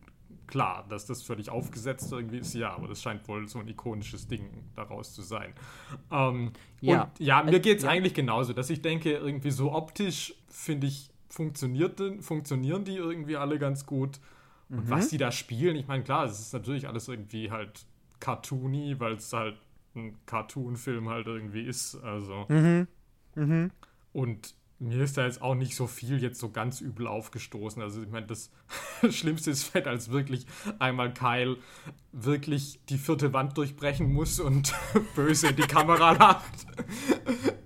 [0.48, 4.28] klar, dass das völlig aufgesetzt irgendwie ist, ja, aber das scheint wohl so ein ikonisches
[4.28, 5.54] Ding daraus zu sein.
[6.12, 7.04] Ähm, Ja.
[7.04, 7.90] Und ja, mir Äh, geht es ja.
[7.90, 13.38] eigentlich genauso, dass ich denke, irgendwie so optisch, finde ich, funktioniert, denn- funktionieren die irgendwie
[13.38, 14.20] alle ganz gut.
[14.70, 14.90] Und Mhm.
[14.90, 17.86] was die da spielen, ich meine, klar, es ist natürlich alles irgendwie halt
[18.20, 19.56] cartoony, weil es halt
[19.96, 21.96] ein Cartoon-Film halt irgendwie ist.
[22.04, 22.46] Also.
[22.50, 22.88] Mhm.
[23.36, 23.72] Mhm.
[24.13, 27.82] Und mir ist da jetzt auch nicht so viel jetzt so ganz übel aufgestoßen.
[27.84, 28.50] Also ich meine, das
[29.10, 30.47] Schlimmste ist fett, als wirklich
[30.80, 31.58] einmal Kyle
[32.12, 34.74] wirklich die vierte Wand durchbrechen muss und
[35.15, 36.65] böse in die Kamera lacht.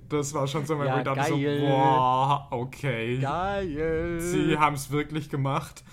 [0.10, 1.60] Das war schon so, Ja, ich dachte geil.
[1.62, 3.18] so, boah, okay.
[3.20, 4.20] Geil.
[4.20, 5.84] Sie haben es wirklich gemacht.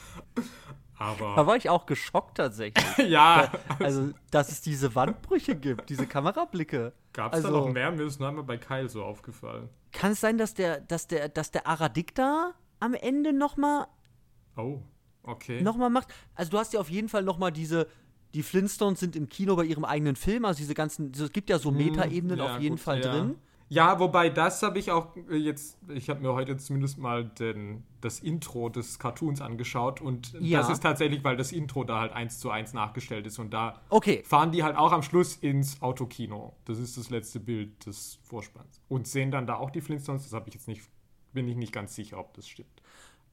[0.98, 2.84] Da Aber war ich auch geschockt tatsächlich.
[3.08, 6.92] ja, Also, dass es diese Wandbrüche gibt, diese Kamerablicke.
[7.12, 7.90] gab es also, da noch mehr?
[7.90, 9.68] Mir ist nur einmal bei Kyle so aufgefallen.
[9.92, 13.86] Kann es sein, dass der, dass der, dass der Aradikta am Ende nochmal
[14.56, 14.80] Oh,
[15.22, 15.62] okay.
[15.62, 16.08] noch mal macht?
[16.34, 17.86] Also, du hast ja auf jeden Fall nochmal diese.
[18.34, 21.58] Die Flintstones sind im Kino bei ihrem eigenen Film, also diese ganzen, es gibt ja
[21.58, 23.10] so Metaebenen Hm, ja, auf jeden gut, Fall ja.
[23.10, 23.36] drin.
[23.72, 27.84] Ja, wobei das habe ich auch äh, jetzt, ich habe mir heute zumindest mal den,
[28.02, 30.58] das Intro des Cartoons angeschaut und Ja.
[30.58, 33.80] das ist tatsächlich, weil das Intro da halt eins zu eins nachgestellt ist und da
[33.88, 36.54] Okay, fahren die halt auch am Schluss ins Autokino.
[36.66, 38.82] Das ist das letzte Bild des Vorspanns.
[38.90, 40.82] Und sehen dann da auch die Flintstones, das habe ich jetzt nicht,
[41.32, 42.82] bin ich nicht ganz sicher, ob das stimmt.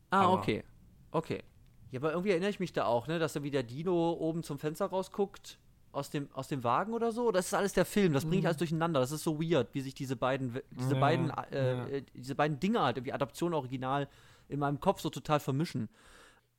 [0.10, 0.63] Ah, Aber- okay.
[1.12, 1.43] Okay.
[1.91, 4.43] Ja, aber irgendwie erinnere ich mich da auch, ne, dass er wie der Dino oben
[4.43, 5.60] zum Fenster rausguckt,
[5.91, 7.32] aus dem, aus dem Wagen oder so.
[7.32, 8.99] Das ist alles der Film, das bringe ich alles durcheinander.
[8.99, 10.93] Das ist so weird, wie sich diese beiden, diese Mhm.
[10.95, 11.88] Ja, beiden, äh, ja.
[11.88, 14.08] äh, diese beiden Dinge halt, irgendwie Adaption, Original,
[14.47, 15.89] in meinem Kopf so total vermischen.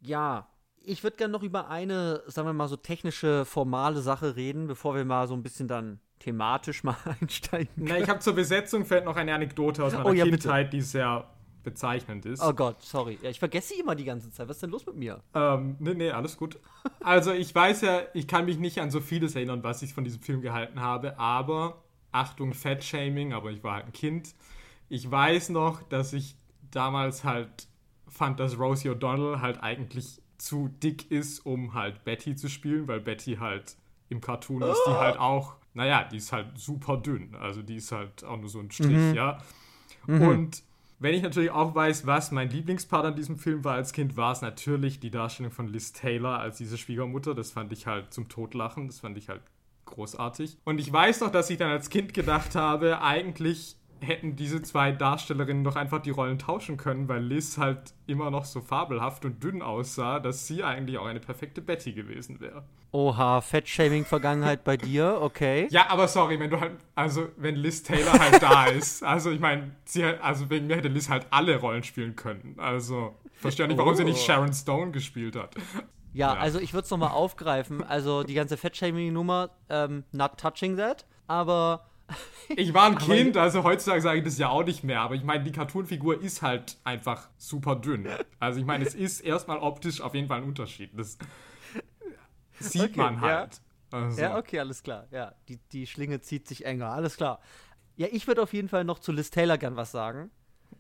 [0.01, 0.49] Ja,
[0.83, 4.95] ich würde gerne noch über eine, sagen wir mal, so technische, formale Sache reden, bevor
[4.95, 7.69] wir mal so ein bisschen dann thematisch mal einsteigen.
[7.77, 10.39] Na, ich habe zur Besetzung fällt noch eine Anekdote aus meiner Oh ja, bitte.
[10.39, 11.29] Kindheit, die sehr
[11.63, 12.43] bezeichnend ist.
[12.43, 13.19] Oh Gott, sorry.
[13.23, 14.49] Ja, ich vergesse sie immer die ganze Zeit.
[14.49, 15.23] Was ist denn los mit mir?
[15.35, 16.59] Ähm, nee, nee, alles gut.
[17.01, 20.05] Also ich weiß ja, ich kann mich nicht an so vieles erinnern, was ich von
[20.05, 24.35] diesem Film gehalten habe, aber Achtung, Fat-Shaming, aber ich war halt ein Kind.
[24.89, 26.35] Ich weiß noch, dass ich
[26.71, 27.69] damals halt
[28.09, 33.01] fand, dass Rosie O'Donnell halt eigentlich zu dick ist, um halt Betty zu spielen, weil
[33.01, 33.77] Betty halt
[34.09, 37.37] im Cartoon ist die halt auch, naja, die ist halt super dünn.
[37.37, 39.39] Also die ist halt auch nur so ein Strich, ja.
[40.07, 40.63] Und
[41.01, 44.33] wenn ich natürlich auch weiß, was mein Lieblingspart an diesem Film war als Kind, war
[44.33, 47.35] es natürlich die Darstellung von Liz Taylor als diese Schwiegermutter.
[47.35, 48.87] Das fand ich halt zum Totlachen.
[48.87, 49.41] Das fand ich halt
[49.87, 50.59] großartig.
[50.65, 54.93] Und ich weiß noch, dass ich dann als Kind gedacht habe, eigentlich hätten diese zwei
[54.93, 59.43] Darstellerinnen doch einfach die Rollen tauschen können, weil Liz halt immer noch so fabelhaft und
[59.43, 62.65] dünn aussah, dass sie eigentlich auch eine perfekte Betty gewesen wäre.
[62.93, 65.69] Oha, Fettshaming-Vergangenheit bei dir, okay.
[65.71, 69.41] Ja, aber sorry, wenn du halt, also wenn Liz Taylor halt da ist, also ich
[69.41, 72.55] meine, sie hat, also wegen mir hätte Liz halt alle Rollen spielen können.
[72.59, 74.25] Also ich verstehe nicht, warum sie nicht Oh.
[74.25, 75.55] Sharon Stone gespielt hat.
[76.13, 76.41] Ja, Ja.
[76.41, 77.85] also ich würde es nochmal aufgreifen.
[77.85, 81.07] Also die ganze Fettshaming-Nummer, ähm, not touching that.
[81.29, 81.87] Aber
[82.57, 85.23] Ich war ein Kind, also heutzutage sage ich das ja auch nicht mehr, aber ich
[85.23, 88.09] meine, die Cartoon-Figur ist halt einfach super dünn.
[88.41, 90.91] Also ich meine, es ist erstmal optisch auf jeden Fall ein Unterschied.
[90.99, 91.17] Das
[92.59, 93.21] sieht Okay, man ja.
[93.21, 93.61] halt.
[93.93, 95.07] Also, ja, okay, alles klar.
[95.11, 97.41] Ja, die, die Schlinge zieht sich enger, alles klar.
[97.97, 100.31] Ja, ich würde auf jeden Fall noch zu Liz Taylor gern was sagen.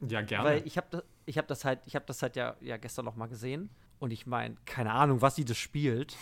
[0.08, 0.48] ja, gerne.
[0.48, 3.04] Weil ich habe das, ich hab das halt, ich habe das halt ja, ja gestern
[3.04, 3.70] noch mal gesehen.
[3.98, 6.16] Und ich meine, keine Ahnung, was sie das spielt.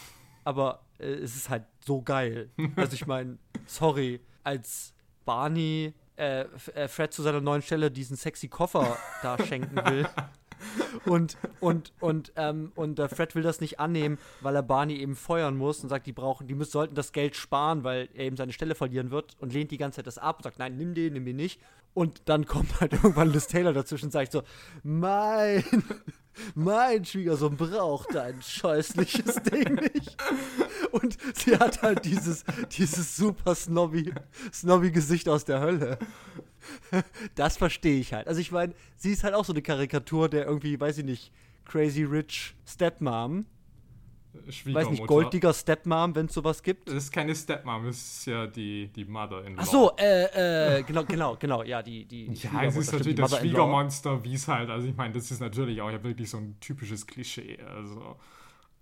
[0.44, 2.50] Aber äh, es ist halt so geil.
[2.76, 4.94] Also ich meine, sorry, als
[5.28, 10.08] Barney äh, äh, Fred zu seiner neuen Stelle diesen sexy Koffer da schenken will.
[11.04, 15.14] Und, und, und, ähm, und äh, Fred will das nicht annehmen, weil er Barney eben
[15.14, 18.38] feuern muss und sagt, die brauchen, die müssen, sollten das Geld sparen, weil er eben
[18.38, 20.94] seine Stelle verlieren wird und lehnt die ganze Zeit das ab und sagt, nein, nimm
[20.94, 21.60] den, nimm den nicht.
[21.92, 24.44] Und dann kommt halt irgendwann Liz Taylor dazwischen und sagt so,
[24.82, 25.62] mein,
[26.54, 30.16] mein Schwiegersohn braucht dein scheußliches Ding nicht.
[30.92, 34.12] Und sie hat halt dieses, dieses super snobby,
[34.52, 35.98] snobby Gesicht aus der Hölle.
[37.34, 38.28] Das verstehe ich halt.
[38.28, 41.32] Also ich meine, sie ist halt auch so eine Karikatur der irgendwie, weiß ich nicht,
[41.64, 43.46] crazy rich Stepmom.
[44.32, 44.90] Weiß Schwiegermutter.
[44.90, 46.88] nicht, goldiger Stepmom, wenn es sowas gibt.
[46.88, 49.62] Das ist keine Stepmom, das ist ja die, die Mother-in-law.
[49.62, 53.16] Ach so, äh, äh, genau, genau, genau, ja, die, die, die Ja, es ist natürlich
[53.16, 53.38] das.
[53.38, 56.56] Schwiegermonster, wie es halt, also ich meine, das ist natürlich auch ja wirklich so ein
[56.60, 57.58] typisches Klischee.
[57.62, 58.16] Also,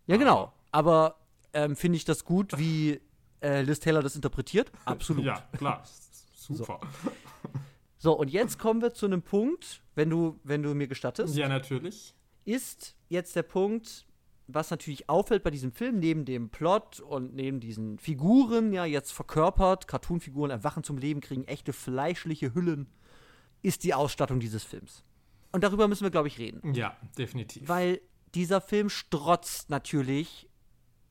[0.06, 0.52] Ja, genau.
[0.72, 1.16] Aber
[1.52, 3.00] ähm, finde ich das gut, wie
[3.40, 4.70] äh, Liz Taylor das interpretiert?
[4.84, 5.24] Absolut.
[5.24, 5.82] ja, klar.
[6.34, 6.80] Super.
[7.98, 11.48] So, und jetzt kommen wir zu einem Punkt, wenn du, wenn du mir gestattest, Ja,
[11.48, 12.14] natürlich.
[12.44, 14.06] ist jetzt der Punkt,
[14.48, 19.12] was natürlich auffällt bei diesem Film, neben dem Plot und neben diesen Figuren, ja, jetzt
[19.12, 22.86] verkörpert, Cartoonfiguren erwachen zum Leben, kriegen echte fleischliche Hüllen,
[23.62, 25.04] ist die Ausstattung dieses Films.
[25.52, 26.74] Und darüber müssen wir, glaube ich, reden.
[26.74, 27.68] Ja, definitiv.
[27.68, 28.00] Weil
[28.34, 30.48] dieser Film strotzt natürlich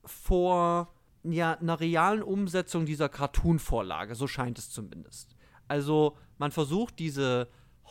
[0.03, 0.93] vor
[1.23, 5.35] ja, einer realen Umsetzung dieser Cartoon-Vorlage, so scheint es zumindest.
[5.67, 7.49] Also man versucht diese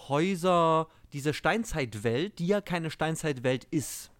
[0.09, 4.11] Häuser, diese Steinzeitwelt, die ja keine Steinzeitwelt ist,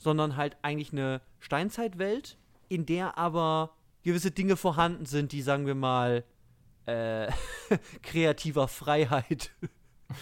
[0.00, 5.74] sondern halt eigentlich eine Steinzeitwelt, in der aber gewisse Dinge vorhanden sind, die, sagen wir
[5.74, 6.24] mal,
[6.86, 7.30] äh,
[8.02, 9.52] kreativer Freiheit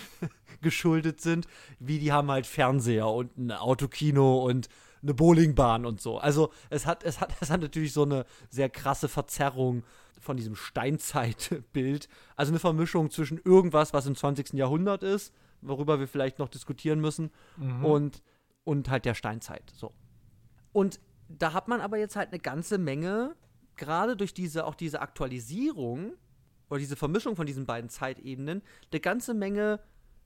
[0.60, 1.46] geschuldet sind,
[1.78, 4.68] wie die haben halt Fernseher und ein Autokino und
[5.00, 6.18] eine Bowlingbahn und so.
[6.18, 9.84] Also es hat, es hat, es hat natürlich so eine sehr krasse Verzerrung
[10.18, 12.08] von diesem Steinzeitbild.
[12.34, 14.54] Also eine Vermischung zwischen irgendwas, was im 20.
[14.54, 17.84] Jahrhundert ist, worüber wir vielleicht noch diskutieren müssen, mhm.
[17.84, 18.22] und,
[18.68, 19.72] und halt der Steinzeit.
[19.74, 19.94] So.
[20.72, 21.00] Und
[21.30, 23.34] da hat man aber jetzt halt eine ganze Menge,
[23.76, 26.12] gerade durch diese, auch diese Aktualisierung
[26.68, 28.60] oder diese Vermischung von diesen beiden Zeitebenen,
[28.92, 29.80] eine ganze Menge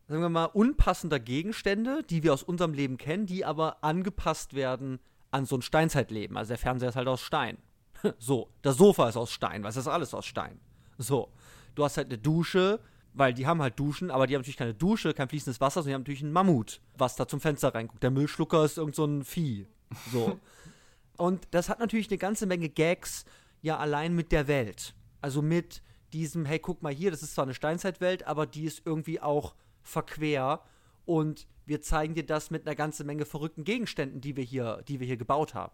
[0.09, 4.99] sagen wir mal, unpassender Gegenstände, die wir aus unserem Leben kennen, die aber angepasst werden
[5.31, 6.37] an so ein Steinzeitleben.
[6.37, 7.59] Also der Fernseher ist halt aus Stein.
[8.19, 10.61] so, das Sofa ist aus Stein, was ist alles aus Stein.
[10.99, 11.33] So,
[11.77, 12.81] du hast halt eine Dusche,
[13.15, 15.89] weil die haben halt Duschen, aber die haben natürlich keine Dusche, kein fließendes Wasser, sondern
[15.91, 18.03] die haben natürlich einen Mammut, was da zum Fenster reinguckt.
[18.03, 19.67] Der Müllschlucker ist irgend so ein Vieh.
[20.13, 20.39] So.
[21.17, 23.25] Und das hat natürlich eine ganze Menge Gags,
[23.61, 24.95] ja, allein mit der Welt.
[25.21, 28.83] Also mit diesem, hey, guck mal hier, das ist zwar eine Steinzeitwelt, aber die ist
[28.85, 30.63] irgendwie auch verquer
[31.05, 35.01] und wir zeigen dir das mit einer ganzen Menge verrückten Gegenständen, die wir hier, die
[35.01, 35.73] wir hier gebaut haben.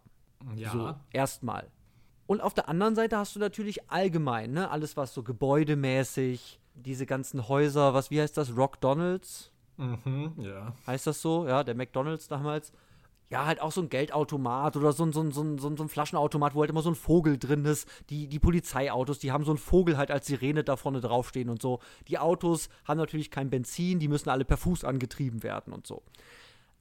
[0.55, 0.70] Ja.
[0.70, 1.70] So, erstmal.
[2.27, 7.07] Und auf der anderen Seite hast du natürlich allgemein, ne, alles was so gebäudemäßig, diese
[7.07, 9.51] ganzen Häuser, was, wie heißt das, Rock Donalds?
[9.77, 10.75] Mhm, ja.
[10.87, 11.47] Heißt das so?
[11.47, 12.73] Ja, der McDonalds damals
[13.31, 15.88] ja, halt auch so ein Geldautomat oder so ein, so ein, so ein, so ein
[15.88, 17.87] Flaschenautomat, wo halt immer so ein Vogel drin ist.
[18.09, 21.61] Die, die Polizeiautos, die haben so einen Vogel halt als Sirene da vorne draufstehen und
[21.61, 21.81] so.
[22.09, 26.03] Die Autos haben natürlich kein Benzin, die müssen alle per Fuß angetrieben werden und so.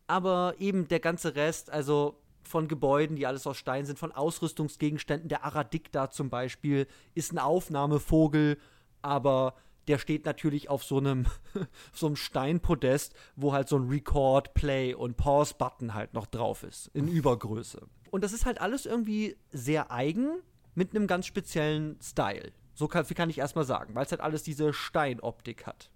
[0.07, 5.27] Aber eben der ganze Rest, also von Gebäuden, die alles aus Stein sind, von Ausrüstungsgegenständen,
[5.27, 8.57] der Aradik da zum Beispiel, ist ein Aufnahmevogel,
[9.01, 9.53] aber
[9.87, 11.25] der steht natürlich auf so einem,
[11.93, 16.87] so einem Steinpodest, wo halt so ein Record, Play und Pause-Button halt noch drauf ist,
[16.93, 17.87] in Übergröße.
[18.11, 20.39] Und das ist halt alles irgendwie sehr eigen
[20.75, 22.51] mit einem ganz speziellen Style.
[22.73, 25.89] So kann, wie kann ich erstmal sagen, weil es halt alles diese Steinoptik hat.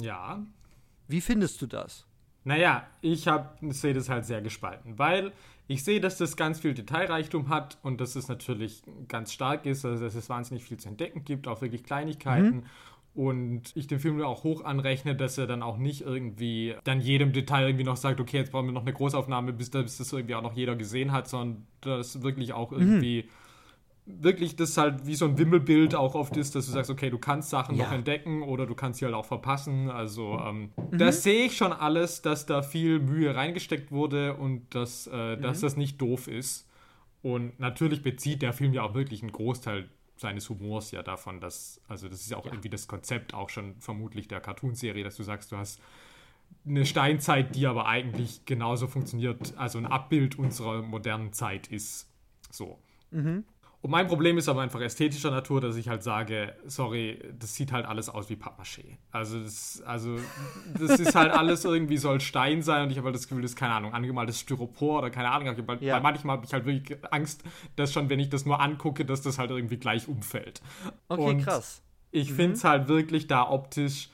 [0.00, 0.44] Ja.
[1.06, 2.06] Wie findest du das?
[2.44, 3.26] Naja, ich
[3.60, 5.32] sehe das halt sehr gespalten, weil
[5.66, 9.84] ich sehe, dass das ganz viel Detailreichtum hat und dass es natürlich ganz stark ist,
[9.84, 12.56] also dass es wahnsinnig viel zu entdecken gibt, auch wirklich Kleinigkeiten.
[12.56, 12.62] Mhm.
[13.14, 17.32] Und ich den Film auch hoch anrechne, dass er dann auch nicht irgendwie dann jedem
[17.32, 20.34] Detail irgendwie noch sagt, okay, jetzt brauchen wir noch eine Großaufnahme, bis, bis das irgendwie
[20.34, 22.80] auch noch jeder gesehen hat, sondern dass wirklich auch mhm.
[22.80, 23.43] irgendwie mhm
[24.06, 27.18] wirklich das halt wie so ein Wimmelbild auch oft ist, dass du sagst, okay, du
[27.18, 27.84] kannst Sachen ja.
[27.84, 29.90] noch entdecken oder du kannst sie halt auch verpassen.
[29.90, 30.98] Also ähm, mhm.
[30.98, 35.42] da sehe ich schon alles, dass da viel Mühe reingesteckt wurde und dass, äh, mhm.
[35.42, 36.68] dass das nicht doof ist.
[37.22, 41.80] Und natürlich bezieht der Film ja auch wirklich einen Großteil seines Humors ja davon, dass,
[41.88, 42.52] also das ist ja auch ja.
[42.52, 45.80] irgendwie das Konzept auch schon vermutlich der Cartoonserie, dass du sagst, du hast
[46.66, 52.08] eine Steinzeit, die aber eigentlich genauso funktioniert, also ein Abbild unserer modernen Zeit ist.
[52.50, 52.78] So.
[53.10, 53.44] Mhm.
[53.84, 57.70] Und mein Problem ist aber einfach ästhetischer Natur, dass ich halt sage, sorry, das sieht
[57.70, 58.96] halt alles aus wie Pappmaché.
[59.10, 60.16] Also das, also
[60.78, 63.50] das ist halt alles irgendwie soll Stein sein und ich habe halt das Gefühl, das
[63.50, 65.54] ist keine Ahnung, angemaltes Styropor oder keine Ahnung.
[65.66, 66.00] Weil, ja.
[66.00, 67.42] manchmal habe ich halt wirklich Angst,
[67.76, 70.62] dass schon, wenn ich das nur angucke, dass das halt irgendwie gleich umfällt.
[71.08, 71.82] Okay, und krass.
[72.10, 72.36] Ich mhm.
[72.36, 74.08] finde es halt wirklich da optisch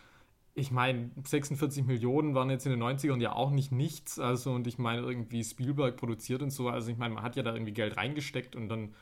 [0.53, 4.19] ich meine, 46 Millionen waren jetzt in den 90ern ja auch nicht nichts.
[4.19, 6.69] Also, und ich meine, irgendwie Spielberg produziert und so.
[6.69, 8.93] Also, ich meine, man hat ja da irgendwie Geld reingesteckt und dann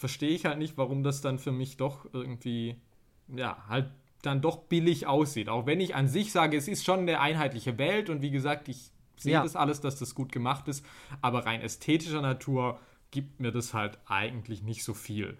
[0.00, 2.80] verstehe ich halt nicht, warum das dann für mich doch irgendwie,
[3.28, 3.90] ja, halt
[4.22, 5.50] dann doch billig aussieht.
[5.50, 8.70] Auch wenn ich an sich sage, es ist schon eine einheitliche Welt und wie gesagt,
[8.70, 9.42] ich sehe ja.
[9.42, 10.86] das alles, dass das gut gemacht ist,
[11.20, 15.36] aber rein ästhetischer Natur gibt mir das halt eigentlich nicht so viel.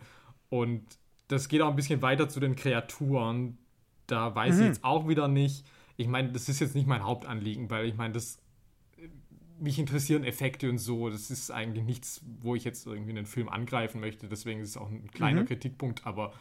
[0.51, 0.85] Und
[1.29, 3.57] das geht auch ein bisschen weiter zu den Kreaturen.
[4.07, 4.61] Da weiß mhm.
[4.61, 5.65] ich jetzt auch wieder nicht.
[5.97, 8.43] Ich meine, das ist jetzt nicht mein Hauptanliegen, weil ich meine, das
[9.61, 11.11] mich interessieren Effekte und so.
[11.11, 14.29] Das ist eigentlich nichts, wo ich jetzt irgendwie einen Film angreifen möchte.
[14.29, 15.47] Deswegen ist es auch ein kleiner mhm.
[15.47, 16.07] Kritikpunkt.
[16.07, 16.33] Aber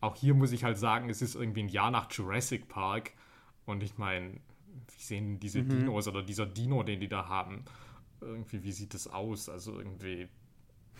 [0.00, 3.12] auch hier muss ich halt sagen, es ist irgendwie ein Jahr nach Jurassic Park.
[3.66, 5.68] Und ich meine, wie sehen diese mhm.
[5.68, 7.64] Dinos oder dieser Dino, den die da haben?
[8.20, 9.48] Irgendwie, wie sieht das aus?
[9.48, 10.28] Also irgendwie.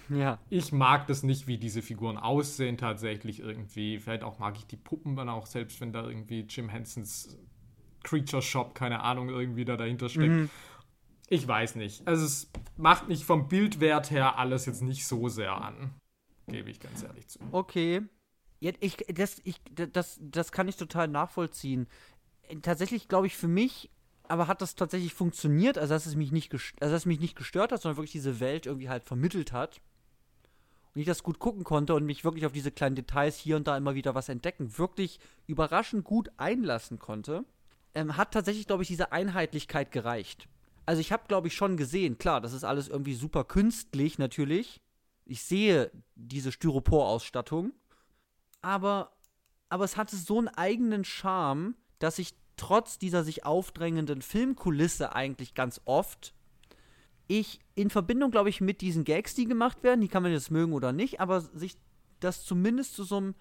[0.09, 0.38] Ja.
[0.49, 3.99] Ich mag das nicht, wie diese Figuren aussehen tatsächlich irgendwie.
[3.99, 7.37] Vielleicht auch mag ich die Puppen dann auch, selbst wenn da irgendwie Jim Hensons
[8.05, 10.29] Creature Shop, keine Ahnung, irgendwie da dahinter steckt.
[10.29, 10.51] Mhm.
[11.29, 12.07] Ich weiß nicht.
[12.07, 15.95] Also es macht mich vom Bildwert her alles jetzt nicht so sehr an.
[16.47, 17.38] Gebe ich ganz ehrlich zu.
[17.53, 18.03] Okay.
[18.61, 21.87] Ich, das, ich, das, das kann ich total nachvollziehen.
[22.62, 23.91] Tatsächlich glaube ich für mich,
[24.27, 27.37] aber hat das tatsächlich funktioniert, also dass es mich nicht, also dass es mich nicht
[27.37, 29.81] gestört hat, sondern wirklich diese Welt irgendwie halt vermittelt hat.
[30.95, 33.69] Und ich das gut gucken konnte und mich wirklich auf diese kleinen Details hier und
[33.69, 37.45] da immer wieder was entdecken, wirklich überraschend gut einlassen konnte,
[37.95, 40.49] ähm, hat tatsächlich, glaube ich, diese Einheitlichkeit gereicht
[40.88, 44.81] also ich habe, glaube ich, schon gesehen, klar, das ist alles irgendwie super künstlich natürlich.
[45.27, 47.74] Ich sehe diese Styropor-Ausstattung,
[48.62, 49.12] aber
[49.68, 55.53] aber es hatte so einen eigenen Charme, dass ich trotz dieser sich aufdrängenden Filmkulisse eigentlich
[55.53, 56.33] ganz oft
[57.27, 60.51] ich in Verbindung, glaube ich, mit diesen Gags, die gemacht werden, die kann man jetzt
[60.51, 61.77] mögen oder nicht, aber sich
[62.18, 63.35] das zumindest zu so einem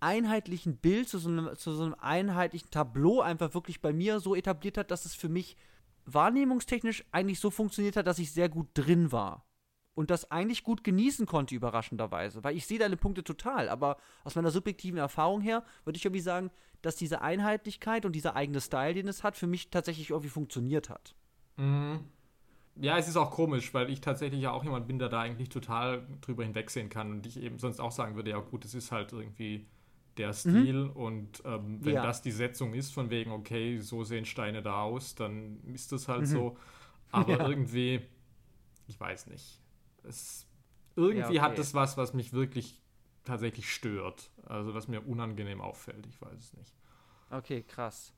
[0.00, 4.34] einheitlichen Bild, zu so einem, zu so einem einheitlichen Tableau einfach wirklich bei mir so
[4.34, 5.58] etabliert hat, dass es für mich
[6.06, 9.46] wahrnehmungstechnisch eigentlich so funktioniert hat, dass ich sehr gut drin war.
[9.94, 12.42] Und das eigentlich gut genießen konnte, überraschenderweise.
[12.42, 16.20] Weil ich sehe deine Punkte total, aber aus meiner subjektiven Erfahrung her würde ich irgendwie
[16.20, 16.50] sagen,
[16.82, 20.90] dass diese Einheitlichkeit und dieser eigene Style, den es hat, für mich tatsächlich irgendwie funktioniert
[20.90, 21.14] hat.
[21.56, 22.00] Mhm.
[22.76, 25.48] Ja, es ist auch komisch, weil ich tatsächlich ja auch jemand bin, der da eigentlich
[25.48, 28.90] total drüber hinwegsehen kann und ich eben sonst auch sagen würde, ja gut, es ist
[28.90, 29.66] halt irgendwie
[30.16, 30.32] der mhm.
[30.32, 30.90] Stil mhm.
[30.90, 32.02] und ähm, wenn ja.
[32.02, 36.08] das die Setzung ist, von wegen, okay, so sehen Steine da aus, dann ist das
[36.08, 36.26] halt mhm.
[36.26, 36.56] so.
[37.10, 37.48] Aber ja.
[37.48, 38.00] irgendwie,
[38.86, 39.60] ich weiß nicht.
[40.02, 40.46] Es,
[40.96, 41.40] irgendwie ja, okay.
[41.40, 42.80] hat es was, was mich wirklich
[43.24, 44.30] tatsächlich stört.
[44.44, 46.74] Also was mir unangenehm auffällt, ich weiß es nicht.
[47.30, 48.12] Okay, krass.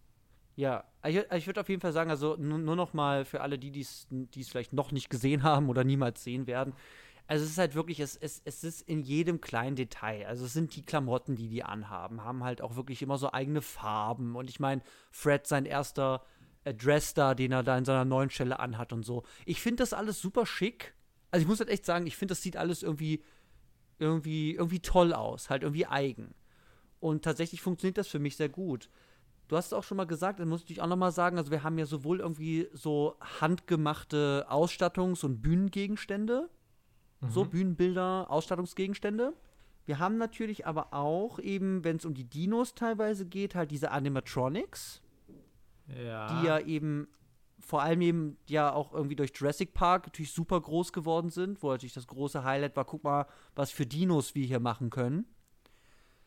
[0.57, 3.59] Ja, ich, ich würde auf jeden Fall sagen, also nur, nur noch mal für alle,
[3.59, 4.09] die es
[4.49, 6.73] vielleicht noch nicht gesehen haben oder niemals sehen werden.
[7.27, 10.27] Also es ist halt wirklich, es, es, es ist in jedem kleinen Detail.
[10.27, 13.63] Also es sind die Klamotten, die die anhaben, haben halt auch wirklich immer so eigene
[13.63, 14.37] Farben.
[14.37, 16.23] Und ich meine, Fred, sein erster
[16.65, 19.25] Dress da, den er da in seiner neuen Stelle anhat und so.
[19.45, 20.95] Ich finde das alles super schick.
[21.31, 23.23] Also ich muss halt echt sagen, ich finde, das sieht alles irgendwie,
[23.99, 26.35] irgendwie, irgendwie toll aus, halt irgendwie eigen.
[27.01, 28.89] Und tatsächlich funktioniert das für mich sehr gut.
[29.49, 31.53] Du hast es auch schon mal gesagt, das muss ich auch noch mal sagen, also
[31.53, 36.51] wir haben ja sowohl irgendwie so handgemachte Ausstattungs- und Bühnengegenstände,
[37.21, 37.31] mhm.
[37.31, 39.35] so Bühnenbilder, Ausstattungsgegenstände.
[39.85, 43.93] Wir haben natürlich aber auch eben, wenn es um die Dinos teilweise geht, halt diese
[43.93, 45.01] Animatronics,
[45.89, 46.27] ja.
[46.27, 47.09] die ja eben
[47.61, 51.71] vor allem eben ja auch irgendwie durch Jurassic Park natürlich super groß geworden sind, wo
[51.71, 55.25] natürlich das große Highlight war, guck mal, was für Dinos wir hier machen können.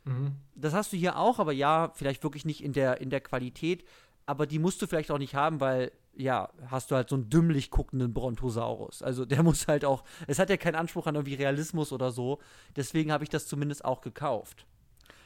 [0.06, 0.36] Mhm.
[0.56, 3.84] Das hast du hier auch, aber ja, vielleicht wirklich nicht in der, in der Qualität.
[4.30, 7.32] Aber die musst du vielleicht auch nicht haben, weil, ja, hast du halt so einen
[7.32, 9.02] dümmlich guckenden Brontosaurus.
[9.02, 12.38] Also der muss halt auch, es hat ja keinen Anspruch an irgendwie Realismus oder so.
[12.76, 14.68] Deswegen habe ich das zumindest auch gekauft.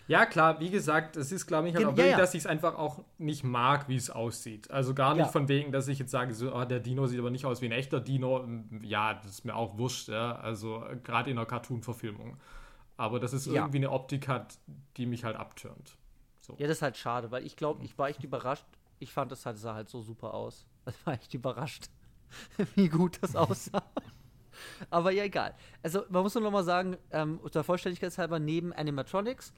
[0.08, 2.46] Ja, klar, wie gesagt, es ist, glaube ich, halt auch wirklich, ja, dass ich es
[2.46, 4.72] einfach auch nicht mag, wie es aussieht.
[4.72, 5.32] Also gar nicht ja.
[5.32, 7.66] von wegen, dass ich jetzt sage, so, oh, der Dino sieht aber nicht aus wie
[7.66, 8.48] ein echter Dino.
[8.84, 10.38] Ja, das ist mir auch wurscht, ja.
[10.38, 12.38] Also gerade in einer Cartoon-Verfilmung.
[12.96, 14.58] Aber dass es irgendwie eine Optik hat,
[14.96, 15.98] die mich halt abturnt.
[16.40, 16.56] So.
[16.58, 18.66] Ja, das ist halt schade, weil ich glaube, ich war echt überrascht.
[19.04, 20.66] Ich fand, das halt, sah halt so super aus.
[20.88, 21.90] Ich war echt überrascht,
[22.76, 23.84] wie gut das aussah.
[24.90, 25.56] Aber ja, egal.
[25.82, 29.54] Also, man muss nur noch mal sagen, ähm, unter Vollständigkeitshalber, neben Animatronics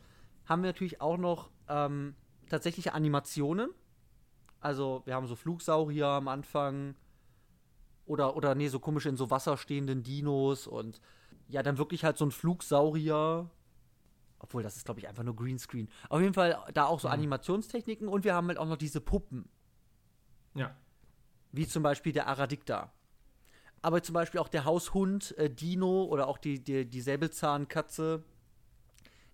[0.46, 2.16] haben wir natürlich auch noch ähm,
[2.50, 3.72] tatsächliche Animationen.
[4.62, 6.96] Also, wir haben so Flugsaurier am Anfang.
[8.06, 11.02] Oder, oder nee, so komische in so Wasser stehenden Dinos und
[11.48, 13.50] ja, dann wirklich halt so ein Flugsaurier.
[14.46, 15.90] Obwohl, das ist, glaube ich, einfach nur Greenscreen.
[16.08, 17.08] Auf jeden Fall da auch so.
[17.08, 19.50] Animationstechniken und wir haben halt auch noch diese Puppen.
[20.54, 20.76] Ja.
[21.52, 22.94] Wie zum Beispiel der Aradicta.
[23.82, 28.24] Aber zum Beispiel auch der Haushund äh, Dino oder auch die, die, die Säbelzahnkatze,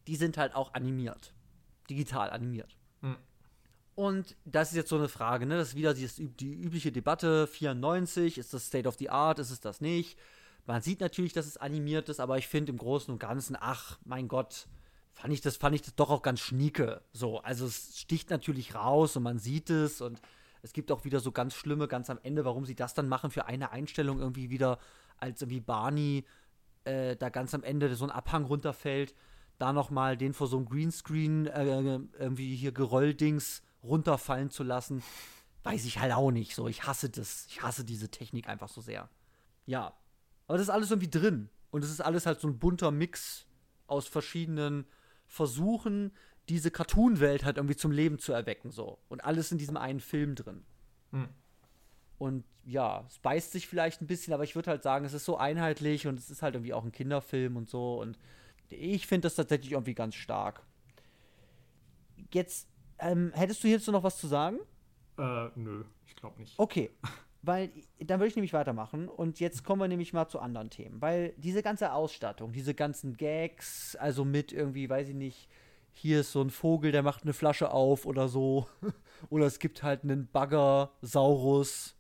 [0.07, 1.33] die sind halt auch animiert.
[1.89, 2.77] Digital animiert.
[3.01, 3.17] Mhm.
[3.95, 5.57] Und das ist jetzt so eine Frage, ne?
[5.57, 9.51] Das ist wieder die, die übliche Debatte: 94, ist das State of the Art, ist
[9.51, 10.17] es das nicht?
[10.65, 13.99] Man sieht natürlich, dass es animiert ist, aber ich finde im Großen und Ganzen, ach,
[14.05, 14.67] mein Gott,
[15.13, 17.01] fand ich das, fand ich das doch auch ganz schnieke.
[17.13, 20.21] So, also es sticht natürlich raus und man sieht es und
[20.61, 23.31] es gibt auch wieder so ganz schlimme, ganz am Ende, warum sie das dann machen
[23.31, 24.79] für eine Einstellung irgendwie wieder,
[25.17, 26.25] als irgendwie Barney
[26.83, 29.13] äh, da ganz am Ende so ein Abhang runterfällt,
[29.57, 35.03] da nochmal den vor so einem Greenscreen äh, irgendwie hier Gerölldings runterfallen zu lassen,
[35.63, 36.55] weiß ich halt auch nicht.
[36.55, 37.45] So, ich hasse das.
[37.49, 39.09] Ich hasse diese Technik einfach so sehr.
[39.65, 39.93] Ja,
[40.47, 41.49] aber das ist alles irgendwie drin.
[41.69, 43.45] Und es ist alles halt so ein bunter Mix
[43.87, 44.85] aus verschiedenen
[45.31, 46.11] Versuchen,
[46.49, 48.69] diese Cartoon-Welt halt irgendwie zum Leben zu erwecken.
[48.69, 48.99] so.
[49.07, 50.65] Und alles in diesem einen Film drin.
[51.11, 51.29] Hm.
[52.17, 55.23] Und ja, es beißt sich vielleicht ein bisschen, aber ich würde halt sagen, es ist
[55.23, 58.01] so einheitlich und es ist halt irgendwie auch ein Kinderfilm und so.
[58.01, 58.19] Und
[58.67, 60.63] ich finde das tatsächlich irgendwie ganz stark.
[62.33, 62.67] Jetzt,
[62.99, 64.59] ähm, hättest du hierzu noch was zu sagen?
[65.17, 66.59] Äh, nö, ich glaube nicht.
[66.59, 66.91] Okay.
[67.43, 71.01] Weil dann würde ich nämlich weitermachen und jetzt kommen wir nämlich mal zu anderen Themen.
[71.01, 75.49] Weil diese ganze Ausstattung, diese ganzen Gags, also mit irgendwie, weiß ich nicht,
[75.91, 78.67] hier ist so ein Vogel, der macht eine Flasche auf oder so.
[79.29, 81.95] oder es gibt halt einen Bagger-Saurus.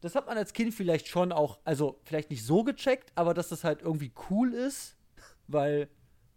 [0.00, 3.48] Das hat man als Kind vielleicht schon auch, also vielleicht nicht so gecheckt, aber dass
[3.48, 4.96] das halt irgendwie cool ist,
[5.46, 5.88] weil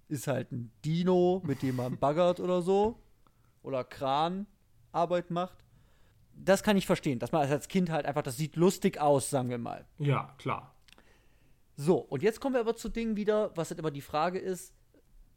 [0.08, 3.00] ist halt ein Dino, mit dem man baggert oder so.
[3.64, 5.64] Oder Kranarbeit macht
[6.44, 9.50] das kann ich verstehen, dass man als Kind halt einfach, das sieht lustig aus, sagen
[9.50, 9.86] wir mal.
[10.00, 10.76] Ja, klar.
[11.76, 14.74] So, und jetzt kommen wir aber zu Dingen wieder, was halt immer die Frage ist,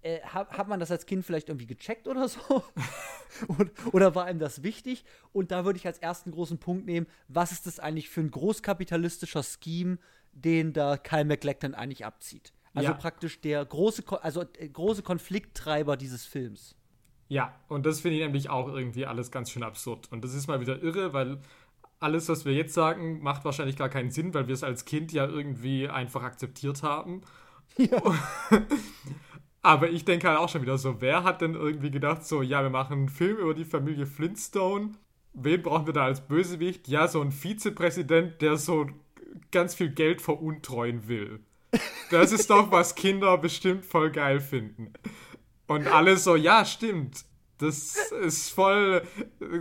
[0.02, 2.62] äh, hat, hat man das als Kind vielleicht irgendwie gecheckt oder so?
[3.48, 5.04] oder, oder war einem das wichtig?
[5.32, 8.30] Und da würde ich als ersten großen Punkt nehmen, was ist das eigentlich für ein
[8.30, 9.98] großkapitalistischer Scheme,
[10.32, 12.52] den da Kyle MacLachlan eigentlich abzieht?
[12.74, 12.98] Also Ja.
[12.98, 16.76] praktisch der große, also äh, große Konflikttreiber dieses Films.
[17.28, 20.10] Ja, und das finde ich nämlich auch irgendwie alles ganz schön absurd.
[20.12, 21.38] Und das ist mal wieder irre, weil
[22.00, 25.12] alles, was wir jetzt sagen, macht wahrscheinlich gar keinen Sinn, weil wir es als Kind
[25.12, 27.22] ja irgendwie einfach akzeptiert haben.
[29.62, 32.62] Aber ich denke halt auch schon wieder so, wer hat denn irgendwie gedacht, so, ja,
[32.62, 34.92] wir machen einen Film über die Familie Flintstone.
[35.32, 36.86] Wen brauchen wir da als Bösewicht?
[36.86, 38.86] Ja, so ein Vizepräsident, der so
[39.50, 41.40] ganz viel Geld veruntreuen will.
[42.10, 44.92] Das ist doch, was Kinder bestimmt voll geil finden.
[45.66, 47.24] Und alle so, ja, stimmt.
[47.58, 49.02] Das ist voll.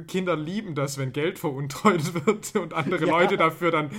[0.07, 3.11] Kinder lieben das, wenn Geld veruntreut wird und andere Ja.
[3.11, 3.91] Leute dafür dann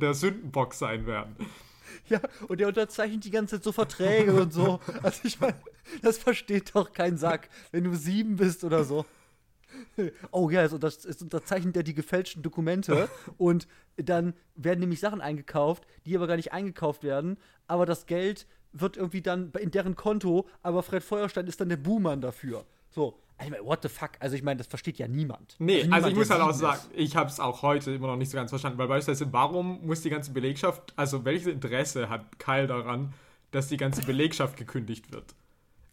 [0.00, 1.36] der, Sündenbock sein werden.
[2.08, 4.80] Ja, und der unterzeichnet die ganze Zeit so Verträge und so.
[5.02, 5.56] Also ich meine,
[6.02, 9.04] das versteht doch kein Sack, wenn du sieben bist oder so.
[10.30, 13.66] Oh ja, es, unter, es unterzeichnet er die gefälschten Dokumente und
[13.96, 18.96] dann werden nämlich Sachen eingekauft, die aber gar nicht eingekauft werden, aber das Geld wird
[18.96, 22.66] irgendwie dann in deren Konto, aber Fred Feuerstein ist dann der Buhmann dafür.
[22.90, 24.10] So, ich meine, what the fuck?
[24.20, 25.56] Also ich meine, das versteht ja niemand.
[25.58, 27.00] Nee, also, niemand, ich muss halt auch sagen, ist.
[27.00, 30.02] ich habe es auch heute immer noch nicht so ganz verstanden, weil beispielsweise, warum muss
[30.02, 33.14] die ganze Belegschaft, also welches Interesse hat Kyle daran,
[33.50, 35.34] dass die ganze Belegschaft gekündigt wird?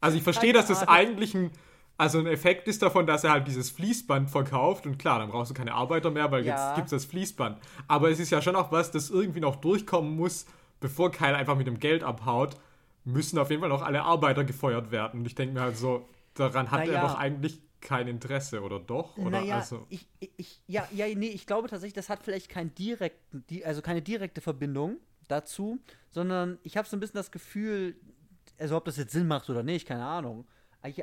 [0.02, 1.52] Also ich verstehe, dass das eigentlich ein,
[1.98, 5.52] also ein Effekt ist davon, dass er halt dieses Fließband verkauft und klar, dann brauchst
[5.52, 6.54] du keine Arbeiter mehr, weil Ja.
[6.56, 7.60] jetzt gibt es das Fließband.
[7.88, 10.46] Aber es ist ja schon auch was, das irgendwie noch durchkommen muss,
[10.80, 12.56] bevor Kyle einfach mit dem Geld abhaut,
[13.04, 15.22] müssen auf jeden Fall noch alle Arbeiter gefeuert werden.
[15.22, 16.94] Und ich denke mir halt so, daran hat Naja.
[16.94, 19.18] er doch eigentlich kein Interesse, oder doch?
[19.18, 22.74] Oder naja, also, ich, ich- ja, ja, nee, ich glaube tatsächlich, das hat vielleicht keinen
[22.76, 24.98] direkten, die, also keine direkte Verbindung
[25.28, 25.80] dazu,
[26.12, 27.96] sondern ich habe so ein bisschen das Gefühl,
[28.60, 30.46] also ob das jetzt Sinn macht oder nicht, keine Ahnung.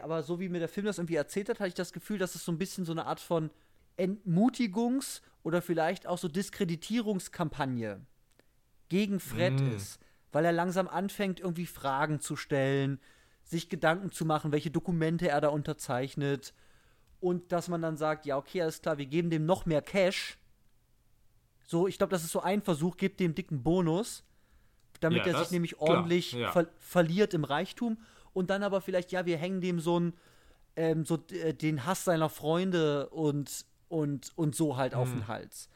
[0.03, 2.35] Aber so wie mir der Film das irgendwie erzählt hat, hatte ich das Gefühl, dass
[2.35, 3.51] es so ein bisschen so eine Art von
[3.97, 8.01] Entmutigungs- oder vielleicht auch so Diskreditierungskampagne
[8.89, 9.73] gegen Fred Mm.
[9.77, 9.99] ist,
[10.33, 13.01] weil er langsam anfängt, irgendwie Fragen zu stellen,
[13.45, 16.53] sich Gedanken zu machen, welche Dokumente er da unterzeichnet
[17.21, 20.39] und dass man dann sagt, ja, okay, alles klar, wir geben dem noch mehr Cash.
[21.67, 24.25] So, ich glaube, das ist so ein Versuch, gebt dem dicken Bonus,
[25.01, 26.51] damit Ja, er sich nämlich klar, ordentlich ja.
[26.51, 27.99] ver verliert im Reichtum
[28.33, 30.15] und dann aber vielleicht, ja, wir hängen dem so ein
[30.77, 35.15] ähm, so äh, den Hass seiner Freunde und und und so halt auf Mhm.
[35.21, 35.69] den Hals.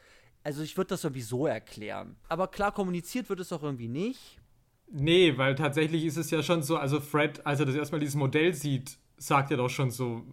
[0.43, 2.15] Also ich würde das irgendwie so erklären.
[2.29, 4.39] Aber klar kommuniziert wird es auch irgendwie nicht.
[4.91, 8.15] Nee, weil tatsächlich ist es ja schon so, also Fred, als er das erstmal dieses
[8.15, 10.23] Modell sieht, sagt er doch schon so,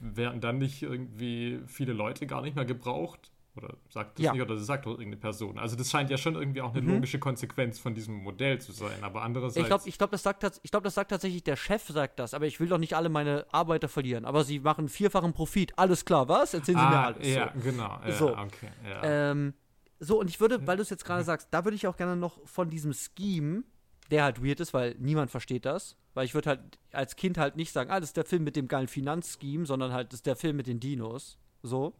[0.00, 3.30] werden dann nicht irgendwie viele Leute gar nicht mehr gebraucht?
[3.56, 4.32] Oder sagt das Ja.
[4.32, 5.58] nicht, oder das sagt doch irgendeine Person.
[5.58, 9.02] Also das scheint ja schon irgendwie auch eine logische Konsequenz von diesem Modell zu sein.
[9.02, 9.62] Aber andererseits.
[9.62, 12.34] Ich glaube, ich glaub, das, sagt ich glaub, das sagt tatsächlich der Chef, sagt das.
[12.34, 14.24] Aber ich will doch nicht alle meine Arbeiter verlieren.
[14.24, 15.78] Aber sie machen vierfachen Profit.
[15.78, 16.52] Alles klar, was?
[16.54, 17.28] Erzählen Sie mir ah, alles.
[17.28, 17.60] ja, So.
[17.60, 18.00] genau.
[18.04, 18.36] Ja, So.
[18.36, 18.68] okay.
[18.88, 19.30] Ja.
[19.30, 19.54] Ähm,
[20.00, 22.16] so, und ich würde, weil du es jetzt gerade sagst, da würde ich auch gerne
[22.16, 23.62] noch von diesem Scheme,
[24.10, 25.96] der halt weird ist, weil niemand versteht das.
[26.14, 28.54] Weil ich würde halt als Kind halt nicht sagen, ah, das ist der Film mit
[28.56, 31.38] dem geilen Finanzscheme, sondern halt, das ist der Film mit den Dinos.
[31.62, 31.94] So.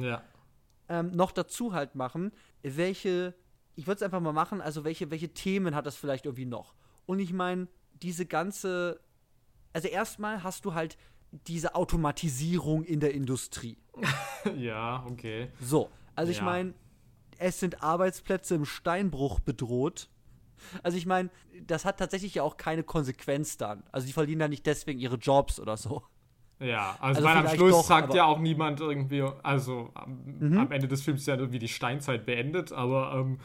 [0.00, 0.22] ja.
[0.88, 2.30] ähm, noch dazu halt machen,
[2.62, 3.34] welche,
[3.74, 6.74] ich würde es einfach mal machen, also welche, welche Themen hat das vielleicht irgendwie noch?
[7.06, 7.68] Und ich meine,
[8.02, 9.00] diese ganze,
[9.72, 10.98] also erstmal hast du halt
[11.46, 13.78] diese Automatisierung in der Industrie.
[14.56, 15.48] Ja, okay.
[15.60, 16.44] So, also ich Ja.
[16.44, 16.74] meine,
[17.38, 20.08] es sind Arbeitsplätze im Steinbruch bedroht.
[20.82, 21.30] Also ich meine,
[21.66, 23.82] das hat tatsächlich ja auch keine Konsequenz dann.
[23.92, 26.02] Also die verlieren ja nicht deswegen ihre Jobs oder so.
[26.60, 28.14] Ja, also, Also am Schluss doch, sagt Mhm.
[28.16, 32.24] ja auch niemand irgendwie, also am, am Ende des Films ist ja irgendwie die Steinzeit
[32.24, 33.40] beendet, aber ähm,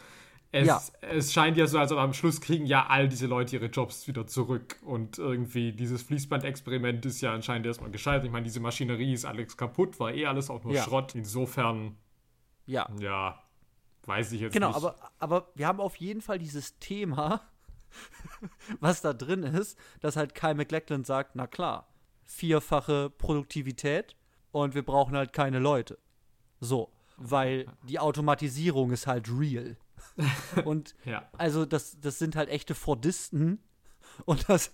[0.52, 0.82] es, Ja.
[1.02, 4.08] es scheint ja so, als ob am Schluss kriegen ja all diese Leute ihre Jobs
[4.08, 8.26] wieder zurück und irgendwie dieses Fließband-Experiment ist ja anscheinend erstmal gescheitert.
[8.26, 10.84] Ich meine, diese Maschinerie ist alles kaputt, war eh alles auch nur Ja.
[10.84, 11.16] Schrott.
[11.16, 11.98] Insofern,
[12.68, 12.88] Ja.
[13.00, 13.42] ja,
[14.08, 14.78] weiß ich jetzt Genau, nicht.
[14.78, 17.42] aber, aber wir haben auf jeden Fall dieses Thema,
[18.80, 21.88] was da drin ist, dass halt Kyle MacLachlan sagt, na klar,
[22.26, 24.16] vierfache Produktivität
[24.52, 25.98] und wir brauchen halt keine Leute.
[26.60, 29.78] So, weil die Automatisierung ist halt real.
[30.66, 31.28] Und ja.
[31.38, 33.64] also das, das sind halt echte Fordisten
[34.26, 34.72] und das,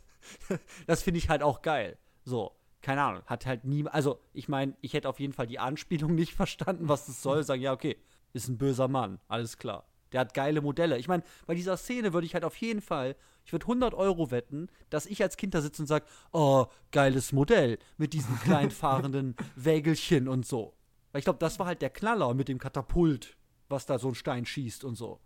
[0.85, 1.97] das finde ich halt auch geil.
[2.25, 5.59] So, keine Ahnung, hat halt nie, also ich meine, ich hätte auf jeden Fall die
[5.59, 7.43] Anspielung nicht verstanden, was das soll.
[7.43, 7.97] Sagen, ja, okay,
[8.33, 9.87] ist ein böser Mann, alles klar.
[10.11, 10.97] Der hat geile Modelle.
[10.99, 13.15] Ich meine, bei dieser Szene würde ich halt auf jeden Fall,
[13.45, 17.31] ich würde 100 Euro wetten, dass ich als Kind da sitze und sage, oh, geiles
[17.31, 20.73] Modell mit diesen kleinen fahrenden Wägelchen und so.
[21.11, 23.37] Weil ich glaube, das war halt der Knaller mit dem Katapult,
[23.69, 25.19] was da so ein Stein schießt und so.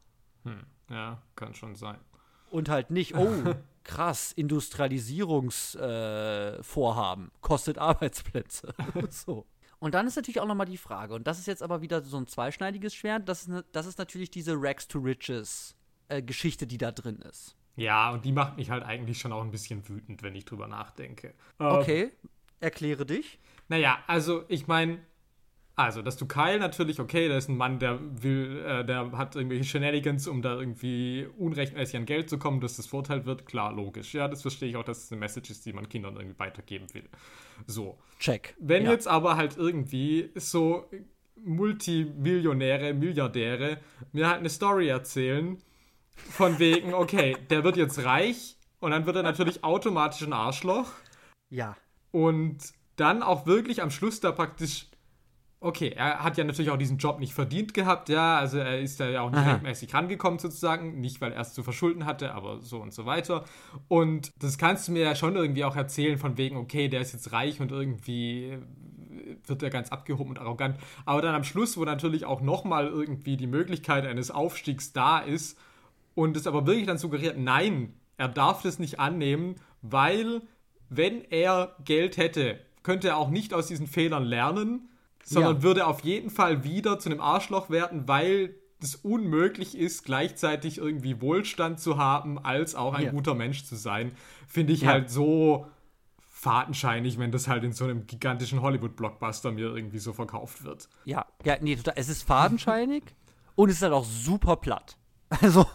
[0.43, 1.97] Hm, ja, kann schon sein.
[2.49, 8.73] Und halt nicht, oh, krass, Industrialisierungsvorhaben, äh, kostet Arbeitsplätze.
[9.09, 9.45] so.
[9.79, 12.17] Und dann ist natürlich auch nochmal die Frage, und das ist jetzt aber wieder so
[12.17, 15.75] ein zweischneidiges Schwert, das ist, ne, das ist natürlich diese Rags to Riches
[16.07, 17.55] äh, Geschichte, die da drin ist.
[17.75, 20.67] Ja, und die macht mich halt eigentlich schon auch ein bisschen wütend, wenn ich drüber
[20.67, 21.35] nachdenke.
[21.59, 22.09] Okay, äh,
[22.59, 23.39] erkläre dich.
[23.67, 24.99] Naja, also ich meine,
[25.75, 29.35] also, dass du Kyle natürlich, okay, der ist ein Mann, der will, äh, der hat
[29.35, 33.71] irgendwelche Shenanigans, um da irgendwie unrechtmäßig an Geld zu kommen, dass das Vorteil wird, klar,
[33.71, 34.15] logisch.
[34.15, 36.91] Ja, das verstehe ich auch, dass es eine Message ist, die man Kindern irgendwie weitergeben
[36.95, 37.07] will.
[37.65, 37.97] So.
[38.19, 38.55] Check.
[38.59, 38.91] Wenn ja.
[38.91, 40.89] jetzt aber halt irgendwie so
[41.35, 43.79] Multimillionäre, Milliardäre
[44.11, 45.57] mir halt eine Story erzählen,
[46.15, 50.91] von wegen, okay, der wird jetzt reich und dann wird er natürlich automatisch ein Arschloch.
[51.49, 51.77] Ja.
[52.11, 52.57] Und
[52.95, 54.87] dann auch wirklich am Schluss da praktisch
[55.59, 58.99] Okay, er hat ja natürlich auch diesen Job nicht verdient gehabt, ja, also er ist
[58.99, 59.53] da ja auch nicht Aha.
[59.53, 63.43] rechtmäßig rangekommen sozusagen, nicht weil er es zu verschulden hatte, aber so und so weiter.
[63.87, 67.13] Und das kannst du mir ja schon irgendwie auch erzählen von wegen, okay, der ist
[67.13, 68.59] jetzt reich und irgendwie
[69.47, 70.77] wird er ganz abgehoben und arrogant.
[71.05, 75.57] Aber dann am Schluss, wo natürlich auch nochmal irgendwie die Möglichkeit eines Aufstiegs da ist
[76.13, 80.41] und es aber wirklich dann suggeriert, nein, er darf das nicht annehmen, weil
[80.89, 84.89] wenn er Geld hätte, könnte er auch nicht aus diesen Fehlern lernen
[85.27, 85.63] sondern ja.
[85.63, 91.19] würde auf jeden Fall wieder zu einem Arschloch werden, weil es unmöglich ist, gleichzeitig irgendwie
[91.19, 93.11] Wohlstand zu haben, als auch ein ja.
[93.11, 94.13] guter Mensch zu sein,
[94.47, 94.89] finde ich ja.
[94.89, 95.67] halt so
[96.29, 100.87] fadenscheinig, wenn das halt in so einem gigantischen Hollywood-Blockbuster mir irgendwie so verkauft wird.
[101.03, 101.95] Ja, ja nee, total.
[101.97, 103.03] Es ist fadenscheinig
[103.55, 104.95] und es ist halt auch super platt.
[105.29, 105.65] Also,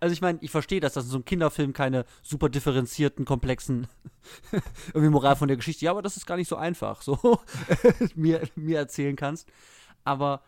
[0.00, 3.86] also ich meine, ich verstehe, dass das in so einem Kinderfilm keine super differenzierten, komplexen
[4.88, 7.18] irgendwie Moral von der Geschichte, ja, aber das ist gar nicht so einfach, so
[8.14, 9.48] mir, mir erzählen kannst.
[10.04, 10.42] Aber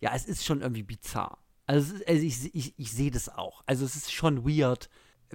[0.00, 1.38] ja, es ist schon irgendwie bizarr.
[1.66, 3.62] Also, ist, also ich, ich, ich sehe das auch.
[3.66, 4.88] Also es ist schon weird.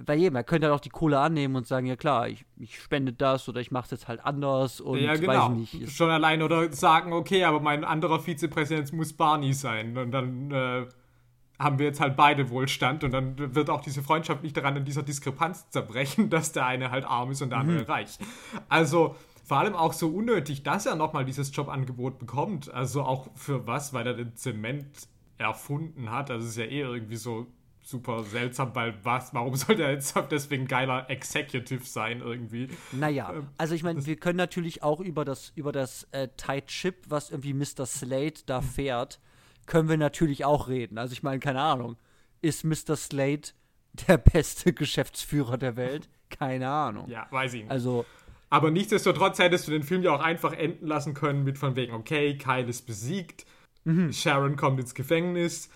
[0.04, 2.80] Bei jedem, er könnte halt auch die Kohle annehmen und sagen, ja klar, ich, ich
[2.82, 5.50] spende das oder ich mache es jetzt halt anders und ja, genau.
[5.50, 5.92] weiß nicht.
[5.92, 10.86] Schon allein oder sagen, okay, aber mein anderer Vizepräsident muss Barney sein und dann äh,
[11.58, 14.84] haben wir jetzt halt beide Wohlstand und dann wird auch diese Freundschaft nicht daran in
[14.84, 17.90] dieser Diskrepanz zerbrechen, dass der eine halt arm ist und der andere mhm.
[17.90, 18.18] reich.
[18.68, 22.72] Also vor allem auch so unnötig, dass er nochmal dieses Jobangebot bekommt.
[22.72, 24.86] Also auch für was, weil er den Zement
[25.38, 26.30] erfunden hat.
[26.30, 27.46] Also es ist ja eh irgendwie so
[27.82, 32.68] super seltsam, weil was, warum sollte er jetzt deswegen geiler Executive sein irgendwie?
[32.92, 36.68] Naja, ähm, also ich meine, wir können natürlich auch über das, über das äh, Tight
[36.68, 37.84] Chip, was irgendwie Mr.
[37.84, 39.20] Slate da fährt,
[39.66, 40.98] können wir natürlich auch reden.
[40.98, 41.96] Also ich meine, keine Ahnung.
[42.40, 42.96] Ist Mr.
[42.96, 43.52] Slate
[44.08, 46.08] der beste Geschäftsführer der Welt?
[46.30, 47.08] Keine Ahnung.
[47.08, 47.70] Ja, weiß ich nicht.
[47.70, 48.04] Also.
[48.50, 51.94] Aber nichtsdestotrotz hättest du den Film ja auch einfach enden lassen können mit von wegen,
[51.94, 53.46] okay, Kyle ist besiegt,
[53.84, 54.12] mhm.
[54.12, 55.70] Sharon kommt ins Gefängnis,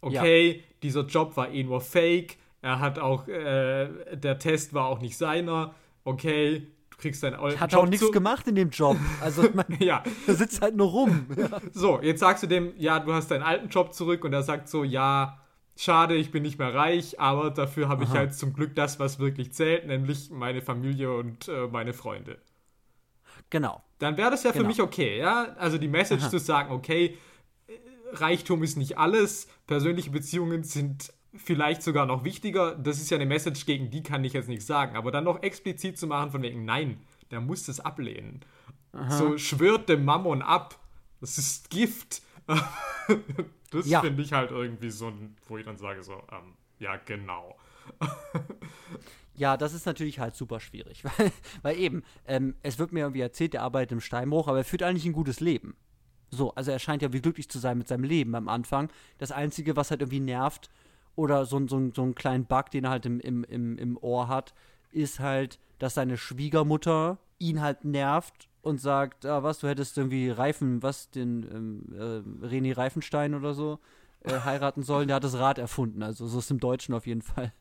[0.00, 0.62] okay, ja.
[0.82, 5.16] dieser Job war eh nur fake, er hat auch, äh, der Test war auch nicht
[5.16, 5.74] seiner,
[6.04, 6.66] okay,
[6.98, 8.96] kriegst deinen Hat Job auch nichts gemacht in dem Job.
[9.20, 10.02] Also man, ja.
[10.26, 11.26] sitzt halt nur rum.
[11.72, 14.68] So, jetzt sagst du dem, ja, du hast deinen alten Job zurück und er sagt
[14.68, 15.40] so, ja,
[15.76, 19.18] schade, ich bin nicht mehr reich, aber dafür habe ich halt zum Glück das, was
[19.18, 22.38] wirklich zählt, nämlich meine Familie und äh, meine Freunde.
[23.50, 23.82] Genau.
[23.98, 24.64] Dann wäre das ja genau.
[24.64, 25.54] für mich okay, ja?
[25.56, 26.30] Also die Message Aha.
[26.30, 27.16] zu sagen, okay,
[28.12, 33.26] Reichtum ist nicht alles, persönliche Beziehungen sind vielleicht sogar noch wichtiger, das ist ja eine
[33.26, 36.42] Message, gegen die kann ich jetzt nichts sagen, aber dann noch explizit zu machen von
[36.42, 37.00] wegen, nein,
[37.30, 38.40] der muss das ablehnen.
[38.92, 39.10] Aha.
[39.10, 40.78] So schwört dem Mammon ab.
[41.20, 42.22] Das ist Gift.
[43.70, 44.00] das ja.
[44.00, 45.12] finde ich halt irgendwie so,
[45.46, 47.58] wo ich dann sage so, ähm, ja, genau.
[49.34, 53.20] ja, das ist natürlich halt super schwierig, weil, weil eben, ähm, es wird mir irgendwie
[53.20, 55.76] erzählt, er arbeitet im Steinbruch, aber er führt eigentlich ein gutes Leben.
[56.30, 58.90] So, also er scheint ja wie glücklich zu sein mit seinem Leben am Anfang.
[59.18, 60.70] Das Einzige, was halt irgendwie nervt,
[61.18, 64.28] oder so, so, so einen kleinen Bug, den er halt im, im, im, im Ohr
[64.28, 64.54] hat,
[64.92, 70.30] ist halt, dass seine Schwiegermutter ihn halt nervt und sagt, ah, was, du hättest irgendwie
[70.30, 73.80] Reifen, was, den ähm, äh, René Reifenstein oder so
[74.20, 75.08] äh, heiraten sollen.
[75.08, 77.52] Der hat das Rad erfunden, also so ist im Deutschen auf jeden Fall.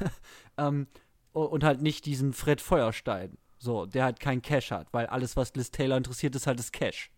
[0.56, 0.86] ähm,
[1.34, 5.54] und halt nicht diesen Fred Feuerstein, so, der halt kein Cash hat, weil alles, was
[5.54, 7.10] Liz Taylor interessiert, ist halt das Cash.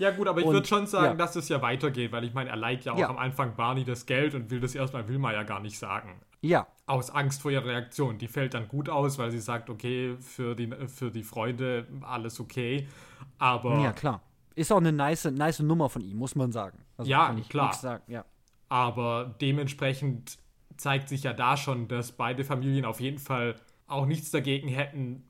[0.00, 1.14] Ja, gut, aber ich würde schon sagen, ja.
[1.14, 3.10] dass es ja weitergeht, weil ich meine, er leiht ja auch ja.
[3.10, 6.22] am Anfang Barney das Geld und will das erstmal, will man ja gar nicht sagen.
[6.40, 6.66] Ja.
[6.86, 8.16] Aus Angst vor ihrer Reaktion.
[8.16, 12.40] Die fällt dann gut aus, weil sie sagt, okay, für die, für die Freunde alles
[12.40, 12.88] okay.
[13.38, 13.78] Aber.
[13.80, 14.22] Ja, klar.
[14.54, 16.78] Ist auch eine nice, nice Nummer von ihm, muss man sagen.
[16.96, 18.00] Also ja, klar.
[18.08, 18.24] Ja.
[18.70, 20.38] Aber dementsprechend
[20.78, 25.24] zeigt sich ja da schon, dass beide Familien auf jeden Fall auch nichts dagegen hätten,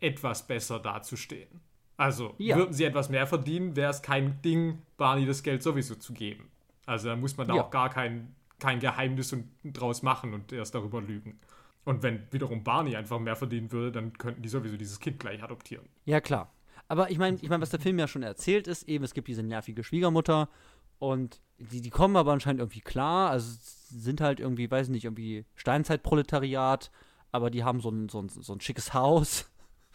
[0.00, 1.60] etwas besser dazustehen.
[1.96, 2.56] Also, ja.
[2.56, 6.50] würden sie etwas mehr verdienen, wäre es kein Ding, Barney das Geld sowieso zu geben.
[6.84, 7.62] Also, da muss man da ja.
[7.62, 11.38] auch gar kein, kein Geheimnis und, draus machen und erst darüber lügen.
[11.84, 15.42] Und wenn wiederum Barney einfach mehr verdienen würde, dann könnten die sowieso dieses Kind gleich
[15.42, 15.86] adoptieren.
[16.04, 16.52] Ja, klar.
[16.88, 19.28] Aber ich meine, ich mein, was der Film ja schon erzählt ist, eben, es gibt
[19.28, 20.48] diese nervige Schwiegermutter
[20.98, 25.44] und die, die kommen aber anscheinend irgendwie klar, also sind halt irgendwie, weiß nicht, irgendwie
[25.54, 26.90] Steinzeitproletariat,
[27.32, 29.50] aber die haben so ein, so ein, so ein schickes Haus.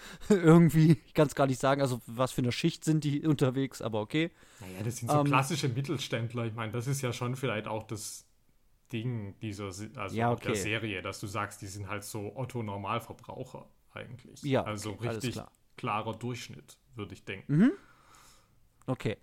[0.29, 3.81] irgendwie, ich kann es gar nicht sagen, also was für eine Schicht sind die unterwegs,
[3.81, 4.31] aber okay.
[4.59, 6.45] Naja, das sind so Ähm, klassische Mittelständler.
[6.45, 8.25] Ich meine, das ist ja schon vielleicht auch das
[8.93, 10.55] Ding dieser, Se- also Ja, der okay.
[10.55, 14.51] Serie, dass du sagst, die sind halt so Otto-Normalverbraucher eigentlich.
[14.51, 15.51] Ja, Also okay, richtig klar.
[15.77, 17.49] klarer Durchschnitt, würde ich denken.
[17.49, 17.71] Mhm.
[18.87, 19.17] Okay.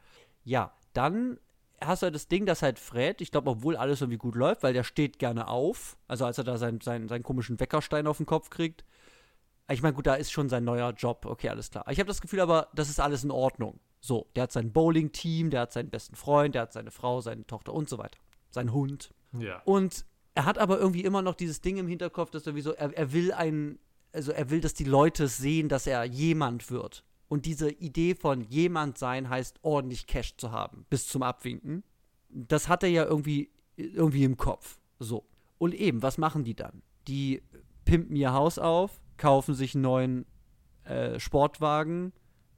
[0.45, 1.39] Ja, dann
[1.81, 4.63] hast du halt das Ding, dass halt Fred, ich glaube, obwohl alles irgendwie gut läuft,
[4.63, 8.17] weil der steht gerne auf, also als er da seinen, seinen, seinen komischen Weckerstein auf
[8.17, 8.85] den Kopf kriegt.
[9.71, 11.85] Ich meine, gut, da ist schon sein neuer Job, okay, alles klar.
[11.91, 13.81] Ich habe das Gefühl aber, das ist alles in Ordnung.
[14.01, 17.47] So, der hat sein Bowling-Team, der hat seinen besten Freund, der hat seine Frau, seine
[17.47, 18.19] Tochter und so weiter.
[18.51, 19.13] Sein Hund.
[19.39, 19.61] Ja.
[19.65, 22.97] Und er hat aber irgendwie immer noch dieses Ding im Hinterkopf, dass irgendwie so, er,
[22.97, 23.79] er will ein,
[24.13, 27.05] also er will, dass die Leute sehen, dass er jemand wird.
[27.29, 31.85] Und diese Idee von jemand sein heißt, ordentlich Cash zu haben, bis zum Abwinken.
[32.31, 34.79] Das hat er ja irgendwie, irgendwie im Kopf.
[34.99, 35.27] So.
[35.59, 36.83] Und eben, was machen die dann?
[37.07, 37.43] Die
[37.85, 40.27] pimpen ihr Haus auf, kaufen sich einen neuen
[40.85, 42.13] äh, Sportwagen,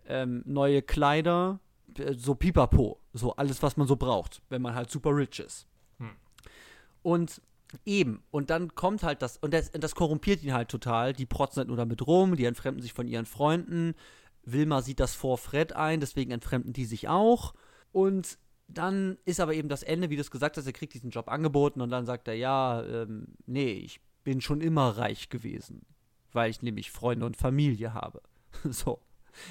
[0.07, 1.61] ähm, neue Kleider,
[1.99, 3.01] äh, so pipapo.
[3.13, 5.67] So alles, was man so braucht, wenn man halt super rich ist.
[7.03, 7.41] Und
[7.85, 11.13] eben, und dann kommt halt das, und das, das korrumpiert ihn halt total.
[11.13, 13.95] Die protzen halt nur damit rum, die entfremden sich von ihren Freunden.
[14.45, 17.55] Wilma sieht das vor Fred ein, deswegen entfremden die sich auch.
[17.93, 18.39] Und
[18.69, 21.29] dann ist aber eben das Ende, wie du es gesagt hast, er kriegt diesen Job
[21.29, 25.85] angeboten und dann sagt er, ja, ähm, nee, ich bin schon immer reich gewesen,
[26.33, 28.23] weil ich nämlich Freunde und Familie habe.
[28.65, 29.01] so.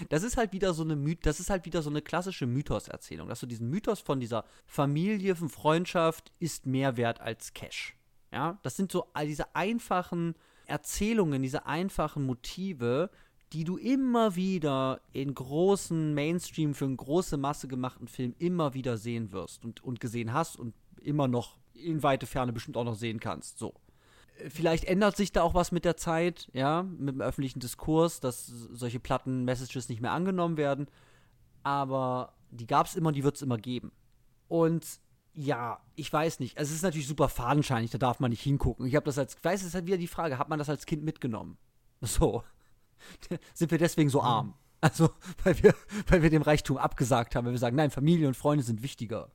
[0.09, 3.29] Das ist halt wieder so eine My das ist halt wieder so eine klassische Mythoserzählung,
[3.29, 7.95] dass du diesen Mythos von dieser Familie, von Freundschaft ist mehr wert als Cash.
[8.31, 13.09] Ja, das sind so all diese einfachen Erzählungen, diese einfachen Motive,
[13.53, 18.97] die du immer wieder in großen Mainstream für eine große Masse gemachten Filmen immer wieder
[18.97, 22.95] sehen wirst und, und gesehen hast und immer noch in weite Ferne bestimmt auch noch
[22.95, 23.57] sehen kannst.
[23.57, 23.73] So.
[24.47, 28.47] Vielleicht ändert sich da auch was mit der Zeit, ja, mit dem öffentlichen Diskurs, dass
[28.47, 30.87] solche platten Messages nicht mehr angenommen werden.
[31.63, 33.91] Aber die gab es immer und die wird es immer geben.
[34.47, 34.85] Und
[35.33, 36.57] ja, ich weiß nicht.
[36.57, 38.85] Also es ist natürlich super fadenscheinig, da darf man nicht hingucken.
[38.85, 40.69] Ich habe das als, ich weiß, es ist halt wieder die Frage, hat man das
[40.69, 41.57] als Kind mitgenommen?
[42.01, 42.43] So.
[43.53, 44.53] Sind wir deswegen so arm?
[44.79, 45.09] Also,
[45.43, 45.73] weil wir,
[46.07, 49.29] weil wir dem Reichtum abgesagt haben, weil wir sagen, nein, Familie und Freunde sind wichtiger.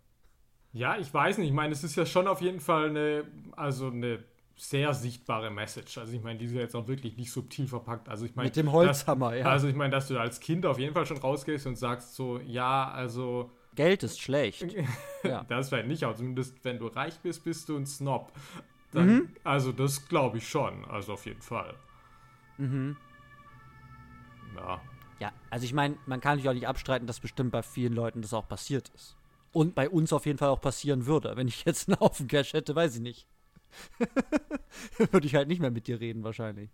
[0.72, 1.48] Ja, ich weiß nicht.
[1.48, 4.24] Ich meine, es ist ja schon auf jeden Fall eine, also eine
[4.56, 5.98] sehr sichtbare Message.
[5.98, 8.08] Also ich meine, die ist ja jetzt auch wirklich nicht subtil verpackt.
[8.08, 9.46] Also ich meine, Mit dem Holzhammer, ja.
[9.46, 12.38] Also ich meine, dass du als Kind auf jeden Fall schon rausgehst und sagst so,
[12.40, 14.64] ja, also Geld ist schlecht.
[15.24, 15.44] Ja.
[15.48, 18.30] das vielleicht nicht, aber zumindest wenn du reich bist, bist du ein Snob.
[18.92, 19.28] Dann, Mhm.
[19.42, 21.74] Also das glaube ich schon, also auf jeden Fall.
[22.58, 22.96] Mhm.
[24.54, 24.80] Ja.
[25.20, 28.20] Ja, also ich meine, man kann natürlich auch nicht abstreiten, dass bestimmt bei vielen Leuten
[28.22, 29.16] das auch passiert ist.
[29.52, 31.36] Und bei uns auf jeden Fall auch passieren würde.
[31.36, 33.26] Wenn ich jetzt einen Haufen Cash hätte, weiß ich nicht.
[35.12, 36.70] würde ich halt nicht mehr mit dir reden, wahrscheinlich.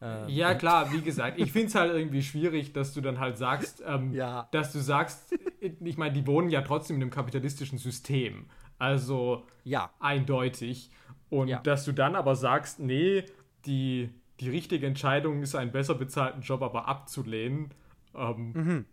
[0.00, 3.38] Ähm, Ja, klar, wie gesagt, ich finde es halt irgendwie schwierig, dass du dann halt
[3.38, 4.48] sagst, ähm, Ja.
[4.50, 8.46] dass du sagst, ich meine, die wohnen ja trotzdem in einem kapitalistischen System.
[8.78, 9.90] Also Ja.
[10.00, 10.90] eindeutig.
[11.30, 11.58] Und Ja.
[11.60, 13.24] dass du dann aber sagst, nee,
[13.66, 17.70] die, die richtige Entscheidung ist, einen besser bezahlten Job aber abzulehnen.
[18.14, 18.84] Ähm, Mhm.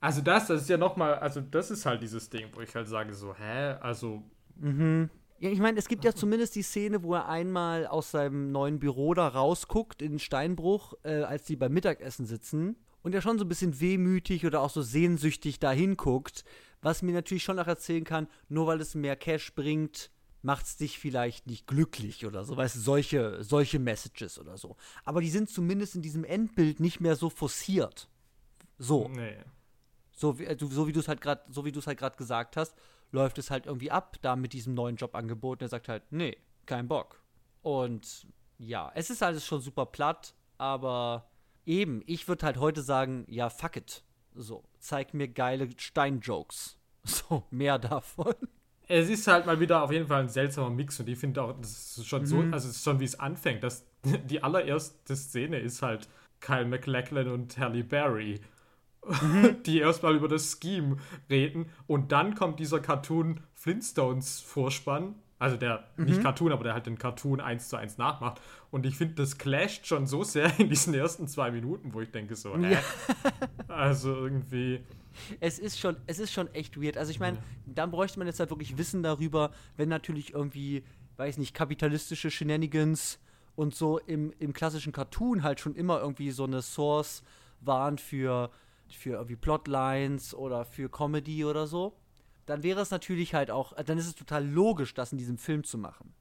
[0.00, 2.86] Also das, das ist ja nochmal, also das ist halt dieses Ding, wo ich halt
[2.86, 4.22] sage so, hä, also
[4.56, 5.10] Mhm.
[5.38, 8.78] Ja, ich meine, es gibt ja zumindest die Szene, wo er einmal aus seinem neuen
[8.78, 13.44] Büro da rausguckt in Steinbruch, äh, als die beim Mittagessen sitzen und er schon so
[13.44, 16.44] ein bisschen wehmütig oder auch so sehnsüchtig da hinguckt,
[16.80, 20.10] was mir natürlich schon auch erzählen kann, nur weil es mehr Cash bringt,
[20.42, 24.76] macht's dich vielleicht nicht glücklich oder so, weißt du, solche, solche Messages oder so.
[25.04, 28.08] Aber die sind zumindest in diesem Endbild nicht mehr so forciert.
[28.78, 29.08] So.
[29.08, 29.36] nee.
[30.18, 32.16] So wie, äh, so wie du es halt gerade, so wie du es halt gerade
[32.16, 32.74] gesagt hast,
[33.12, 35.58] läuft es halt irgendwie ab, da mit diesem neuen Jobangebot.
[35.58, 36.36] Und er sagt halt, nee,
[36.66, 37.22] kein Bock.
[37.62, 38.26] Und
[38.58, 41.28] ja, es ist alles schon super platt, aber
[41.64, 44.02] eben, ich würde halt heute sagen, ja, fuck it.
[44.34, 46.78] So, zeig mir geile Steinjokes.
[47.08, 48.34] So, mehr davon.
[48.88, 51.52] Es ist halt mal wieder auf jeden Fall ein seltsamer Mix und ich finde auch,
[51.60, 52.52] das ist schon so, Mhm.
[52.52, 56.08] also es ist schon wie es anfängt, dass die allererste Szene ist halt
[56.40, 58.40] Kyle MacLachlan und Halle Berry,
[59.22, 59.62] Mhm.
[59.66, 60.96] die erstmal über das Scheme
[61.30, 66.04] reden und dann kommt dieser Cartoon Flintstones Vorspann, also der, Mhm.
[66.06, 68.40] nicht Cartoon, aber der halt den Cartoon eins zu eins nachmacht
[68.70, 72.10] und ich finde, das clasht schon so sehr in diesen ersten zwei Minuten, wo ich
[72.10, 72.72] denke so, hä?
[72.74, 72.78] Ja.
[73.68, 74.80] Also irgendwie,
[75.40, 76.96] Es ist schon, es ist schon echt weird.
[76.96, 80.82] Also ich meine, dann bräuchte man jetzt halt wirklich Wissen darüber, wenn natürlich irgendwie,
[81.18, 83.18] weiß nicht, kapitalistische Shenanigans
[83.54, 87.22] und so im, im klassischen Cartoon halt schon immer irgendwie so eine Source
[87.60, 88.50] waren für,
[88.90, 91.96] für irgendwie Plotlines oder für Comedy oder so,
[92.46, 95.64] dann wäre es natürlich halt auch, dann ist es total logisch, das in diesem Film
[95.64, 96.14] zu machen.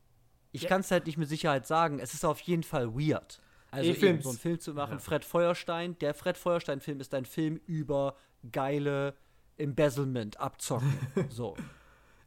[0.51, 0.69] Ich Ja.
[0.69, 3.41] kann es halt nicht mit Sicherheit sagen, es ist auf jeden Fall weird.
[3.71, 4.99] Also eben so einen Film zu machen, ja.
[4.99, 8.15] Fred Feuerstein, der Fred Feuerstein-Film ist ein Film über
[8.51, 9.15] geile
[9.57, 10.93] Embezzlement, Abzocken.
[11.29, 11.55] so.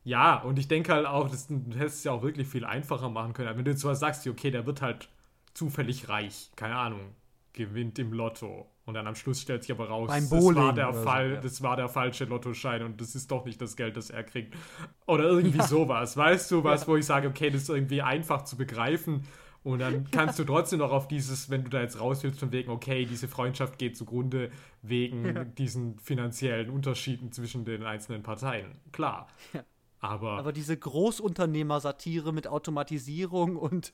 [0.05, 3.09] Ja, und ich denke halt auch, das, du hättest es ja auch wirklich viel einfacher
[3.09, 3.57] machen können.
[3.57, 5.09] Wenn du zwar sagst, okay, der wird halt
[5.55, 7.15] zufällig reich, keine Ahnung,
[7.53, 8.71] gewinnt im Lotto.
[8.89, 11.41] Und dann am Schluss stellt sich aber raus, das war der oder so, Fall, ja.
[11.43, 14.57] das war der falsche Lottoschein und das ist doch nicht das Geld, das er kriegt.
[15.07, 15.67] Oder irgendwie Ja.
[15.67, 16.17] sowas.
[16.17, 16.89] Weißt du, was, Ja.
[16.89, 19.25] wo ich sage, okay, das ist irgendwie einfach zu begreifen.
[19.63, 22.51] Und dann kannst du trotzdem noch auf dieses, wenn du da jetzt raus willst, von
[22.51, 28.79] wegen, okay, diese Freundschaft geht zugrunde wegen diesen finanziellen Unterschieden zwischen den einzelnen Parteien.
[28.93, 29.29] Klar.
[30.01, 33.93] Aber, Aber diese Großunternehmer-Satire mit Automatisierung und,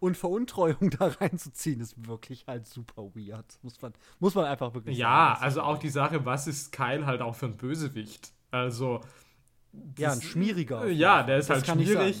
[0.00, 3.58] und Veruntreuung da reinzuziehen, ist wirklich halt super weird.
[3.62, 5.44] Muss man, muss man einfach wirklich ja, sagen.
[5.44, 8.32] also auch die Sache, was ist Kyle halt auch für ein Bösewicht?
[8.50, 9.00] Also.
[9.98, 10.86] Ja, ein schmieriger.
[10.88, 12.14] Ja, der ist Das halt sagen.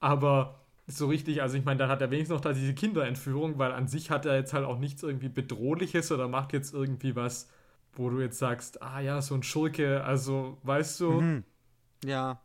[0.00, 3.72] aber so richtig, also ich meine, dann hat er wenigstens noch da diese Kinderentführung, weil
[3.72, 7.48] an sich hat er jetzt halt auch nichts irgendwie Bedrohliches oder macht jetzt irgendwie was,
[7.94, 11.44] wo du jetzt sagst, ah ja, so ein Schurke, also weißt du, Mhm.
[12.04, 12.40] Ja.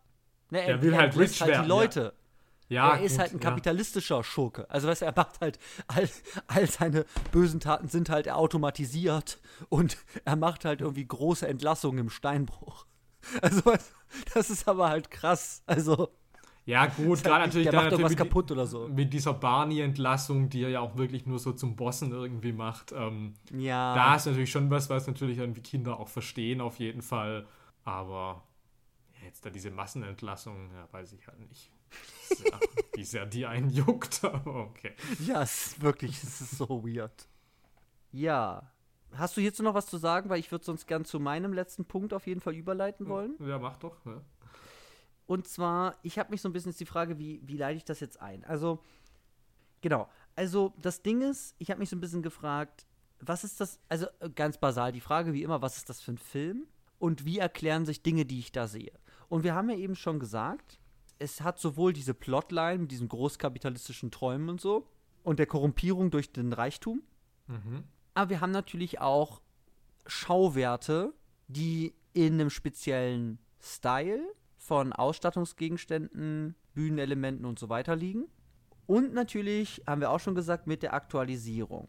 [0.51, 2.13] Ne, Der will halt rich halt werden, die Leute.
[2.69, 3.49] Ja, er ist gut, halt ein ja.
[3.49, 4.69] kapitalistischer Schurke.
[4.69, 6.09] Also weißt du, er macht halt, all,
[6.47, 9.39] all seine bösen Taten sind halt automatisiert
[9.69, 12.85] und er macht halt irgendwie große Entlassungen im Steinbruch.
[13.41, 13.73] Also
[14.33, 15.61] das ist aber halt krass.
[15.65, 16.09] Also
[16.65, 18.87] Ja, gut, gerade natürlich der macht natürlich mit, kaputt oder so.
[18.87, 22.91] mit dieser Barney-Entlassung, die er ja auch wirklich nur so zum Bossen irgendwie macht.
[22.91, 23.95] Ähm, Ja.
[23.95, 27.47] Da ist natürlich schon was, was natürlich irgendwie Kinder auch verstehen, auf jeden Fall.
[27.83, 28.43] Aber
[29.19, 31.71] ja, jetzt da diese Massenentlassung, ja, weiß ich halt nicht.
[32.45, 32.59] Ja,
[32.93, 34.93] wie sehr die einen juckt, aber okay.
[35.25, 37.27] Ja, es ist wirklich, es ist so weird.
[38.11, 38.71] Ja.
[39.13, 40.29] Hast du hierzu noch was zu sagen?
[40.29, 43.35] Weil ich würde sonst gern zu meinem letzten Punkt auf jeden Fall überleiten wollen.
[43.39, 44.05] Ja, mach doch.
[44.05, 44.21] Ja.
[45.25, 47.85] Und zwar, ich habe mich so ein bisschen jetzt die Frage, wie, wie leite ich
[47.85, 48.43] das jetzt ein?
[48.45, 48.83] Also,
[49.81, 50.09] genau.
[50.35, 52.87] Also, das Ding ist, ich habe mich so ein bisschen gefragt,
[53.19, 56.17] was ist das, also ganz basal die Frage, wie immer, was ist das für ein
[56.17, 56.67] Film?
[56.97, 58.91] Und wie erklären sich Dinge, die ich da sehe?
[59.27, 60.79] Und wir haben ja eben schon gesagt,
[61.19, 64.87] es hat sowohl diese Plotline mit diesen großkapitalistischen Träumen und so
[65.23, 67.03] und der Korrumpierung durch den Reichtum,
[67.47, 67.83] Mhm.
[68.13, 69.41] aber wir haben natürlich auch
[70.05, 71.13] Schauwerte,
[71.47, 74.21] die in einem speziellen Style
[74.57, 78.25] von Ausstattungsgegenständen, Bühnenelementen und so weiter liegen.
[78.85, 81.87] Und natürlich, haben wir auch schon gesagt, mit der Aktualisierung.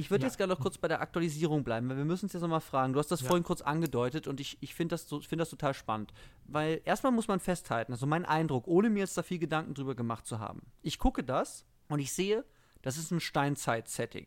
[0.00, 0.28] Ich würde Ja.
[0.28, 2.92] jetzt gerne noch kurz bei der Aktualisierung bleiben, weil wir müssen uns jetzt nochmal fragen.
[2.94, 3.28] Du hast das Ja.
[3.28, 6.12] vorhin kurz angedeutet und ich, ich finde das, so, find das total spannend.
[6.46, 9.94] Weil erstmal muss man festhalten, also mein Eindruck, ohne mir jetzt da viel Gedanken drüber
[9.94, 10.62] gemacht zu haben.
[10.82, 12.44] Ich gucke das und ich sehe,
[12.82, 14.26] das ist ein Steinzeit-Setting.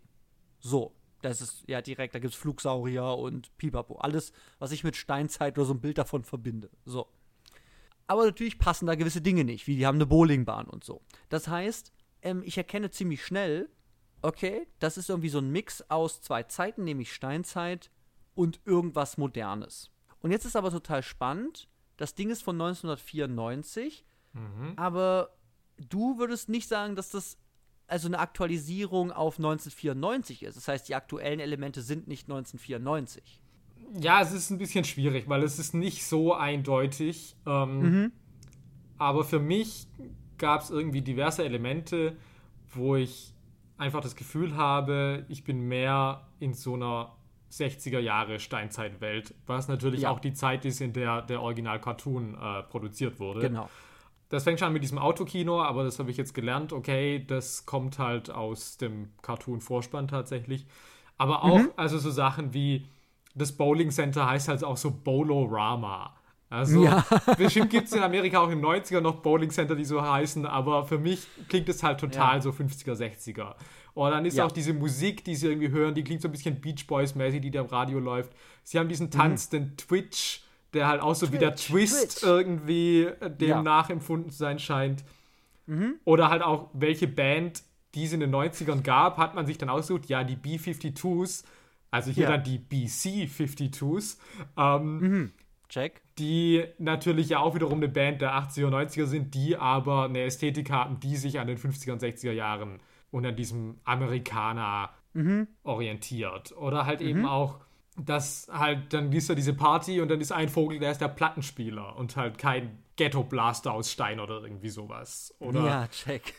[0.60, 3.96] So, das ist ja direkt, da gibt es Flugsaurier und Pipapo.
[3.98, 6.70] Alles, was ich mit Steinzeit oder so ein Bild davon verbinde.
[6.86, 7.08] So.
[8.08, 11.02] Aber natürlich passen da gewisse Dinge nicht, wie die haben eine Bowlingbahn und so.
[11.30, 13.70] Das heißt, ähm, ich erkenne ziemlich schnell,
[14.24, 17.92] okay, das ist irgendwie so ein Mix aus zwei Zeiten, nämlich Steinzeit
[18.36, 19.92] und irgendwas Modernes.
[20.22, 21.68] Und jetzt ist aber total spannend,
[21.98, 24.74] das Ding ist von 1994, Mhm.
[24.78, 25.36] aber
[25.78, 27.38] du würdest nicht sagen, dass das
[27.86, 30.56] also eine Aktualisierung auf 1994 ist.
[30.56, 33.42] Das heißt, die aktuellen Elemente sind nicht 1994.
[34.00, 37.36] Ja, es ist ein bisschen schwierig, weil es ist nicht so eindeutig.
[37.46, 38.12] Ähm, Mhm.
[38.98, 39.88] Aber für mich
[40.38, 42.16] gab es irgendwie diverse Elemente,
[42.74, 43.33] wo ich
[43.78, 47.14] einfach das Gefühl habe, ich bin mehr in so einer
[47.52, 50.10] 60er Jahre Steinzeitwelt, was natürlich Ja.
[50.12, 53.42] auch die Zeit ist, in der der Original-Cartoon äh, produziert wurde.
[53.42, 53.70] Genau.
[54.30, 57.68] Das fängt schon an mit diesem Autokino, aber das habe ich jetzt gelernt, okay, das
[57.68, 60.66] kommt halt aus dem Cartoon-Vorspann tatsächlich.
[61.20, 62.88] Aber auch, also so Sachen wie
[63.36, 66.16] das Bowling Center heißt halt auch so Bolorama.
[66.54, 67.04] Also Ja.
[67.38, 70.86] bestimmt gibt es in Amerika auch den 90er noch Bowling Center, die so heißen, aber
[70.86, 72.42] für mich klingt es halt total Ja.
[72.42, 73.56] so 50er, 60er.
[73.96, 74.46] Und dann ist Ja.
[74.46, 77.50] auch diese Musik, die sie irgendwie hören, die klingt so ein bisschen Beach Boys-mäßig, die
[77.52, 78.32] da im Radio läuft.
[78.64, 80.44] Sie haben diesen Tanz, den Twitch,
[80.74, 81.56] der halt auch so wie der Mhm.
[81.56, 82.24] Twitch, Twist Twitch.
[82.24, 83.62] irgendwie äh, dem Ja.
[83.64, 85.04] nachempfunden zu sein scheint.
[85.66, 85.96] Mhm.
[86.06, 87.64] Oder halt auch, welche Band,
[87.96, 90.06] die es in den 90ern gab, hat man sich dann ausgesucht.
[90.08, 91.44] Ja, die B-52s,
[91.92, 92.32] also hier Ja.
[92.32, 94.18] dann die BC-52s,
[94.58, 95.32] ähm,
[95.74, 96.02] Check.
[96.20, 100.22] die natürlich ja auch wiederum eine Band der 80er und 90er sind, die aber eine
[100.22, 105.48] Ästhetik haben, die sich an den 50er und 60er Jahren und an diesem Amerikaner Mhm.
[105.64, 106.52] orientiert.
[106.58, 107.60] Oder halt eben auch,
[107.98, 111.08] dass halt, dann ist da diese Party und dann ist ein Vogel, der ist der
[111.08, 115.34] Plattenspieler und halt kein Ghetto-Blaster aus Stein oder irgendwie sowas.
[115.40, 116.34] Oder Ja, check.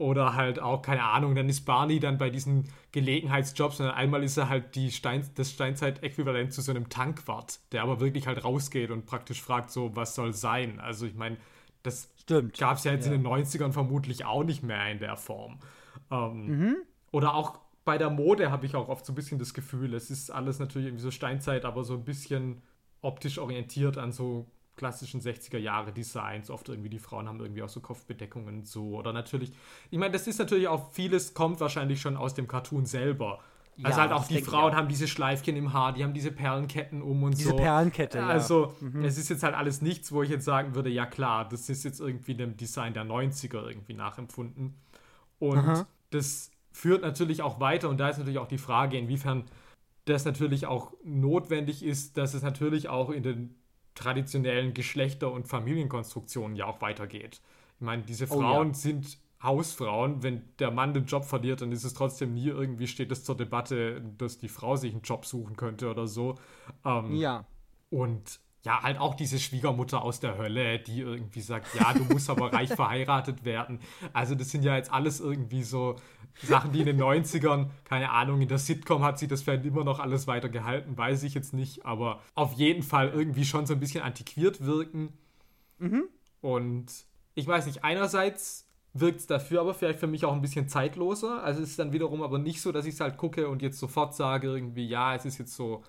[0.00, 4.38] Oder halt auch, keine Ahnung, dann ist Barney dann bei diesen Gelegenheitsjobs und einmal ist
[4.38, 8.90] er halt die Stein, das Steinzeit-Äquivalent zu so einem Tankwart, der aber wirklich halt rausgeht
[8.90, 10.80] und praktisch fragt so, was soll sein?
[10.80, 11.36] Also ich meine,
[11.82, 12.14] das
[12.58, 13.12] gab es ja jetzt ja.
[13.12, 15.58] in den 90ern vermutlich auch nicht mehr in der Form.
[16.10, 16.76] Ähm, mhm.
[17.12, 20.10] Oder auch bei der Mode habe ich auch oft so ein bisschen das Gefühl, es
[20.10, 22.62] ist alles natürlich irgendwie so Steinzeit, aber so ein bisschen
[23.02, 24.46] optisch orientiert an so
[24.80, 26.50] klassischen 60er Jahre Designs.
[26.50, 28.96] Oft irgendwie die Frauen haben irgendwie auch so Kopfbedeckungen so.
[28.96, 29.52] Oder natürlich,
[29.90, 33.40] ich meine, das ist natürlich auch vieles kommt wahrscheinlich schon aus dem Cartoon selber.
[33.82, 37.02] Also ja, halt auch die Frauen haben diese Schleifchen im Haar, die haben diese Perlenketten
[37.02, 37.56] um und diese so.
[37.56, 38.26] Diese Perlenkette, ja.
[38.26, 39.04] Also, mhm.
[39.04, 41.84] es ist jetzt halt alles nichts, wo ich jetzt sagen würde, ja klar, das ist
[41.84, 44.74] jetzt irgendwie dem Design der 90er irgendwie nachempfunden.
[45.38, 45.86] Und Aha.
[46.10, 49.44] das führt natürlich auch weiter und da ist natürlich auch die Frage, inwiefern
[50.06, 53.54] das natürlich auch notwendig ist, dass es natürlich auch in den
[53.94, 57.40] traditionellen Geschlechter- und Familienkonstruktionen ja auch weitergeht.
[57.76, 58.74] Ich meine, diese Frauen oh, ja.
[58.74, 60.22] sind Hausfrauen.
[60.22, 63.36] Wenn der Mann den Job verliert, dann ist es trotzdem nie irgendwie, steht es zur
[63.36, 66.34] Debatte, dass die Frau sich einen Job suchen könnte oder so.
[66.84, 67.46] Ähm, ja.
[67.88, 72.28] Und ja, halt auch diese Schwiegermutter aus der Hölle, die irgendwie sagt, ja, du musst
[72.28, 73.80] aber reich verheiratet werden.
[74.12, 75.96] Also das sind ja jetzt alles irgendwie so
[76.42, 79.84] Sachen, die in den 90ern, keine Ahnung, in der Sitcom hat sich das vielleicht immer
[79.84, 83.74] noch alles weiter gehalten, weiß ich jetzt nicht, aber auf jeden Fall irgendwie schon so
[83.74, 85.14] ein bisschen antiquiert wirken.
[85.78, 86.04] Mhm.
[86.42, 86.86] Und
[87.34, 91.42] ich weiß nicht, einerseits wirkt es dafür aber vielleicht für mich auch ein bisschen zeitloser.
[91.42, 93.78] Also es ist dann wiederum aber nicht so, dass ich es halt gucke und jetzt
[93.78, 95.82] sofort sage irgendwie, ja, es ist jetzt so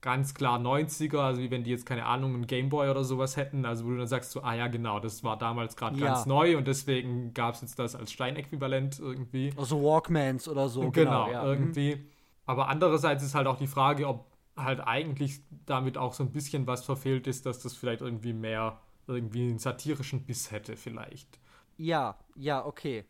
[0.00, 3.64] ganz klar 90er, also wie wenn die jetzt keine Ahnung einen Gameboy oder sowas hätten,
[3.64, 6.06] also wo du dann sagst so, ah ja genau, das war damals gerade ja.
[6.06, 9.52] ganz neu und deswegen gab es jetzt das als Steinäquivalent irgendwie.
[9.56, 10.90] Also Walkmans oder so.
[10.90, 11.42] Genau, genau ja.
[11.42, 11.48] Mhm.
[11.48, 12.04] irgendwie.
[12.46, 14.26] Aber andererseits ist halt auch die Frage, ob
[14.56, 18.80] halt eigentlich damit auch so ein bisschen was verfehlt ist, dass das vielleicht irgendwie mehr
[19.06, 21.40] irgendwie einen satirischen Biss hätte vielleicht.
[21.76, 23.04] Ja, ja, okay.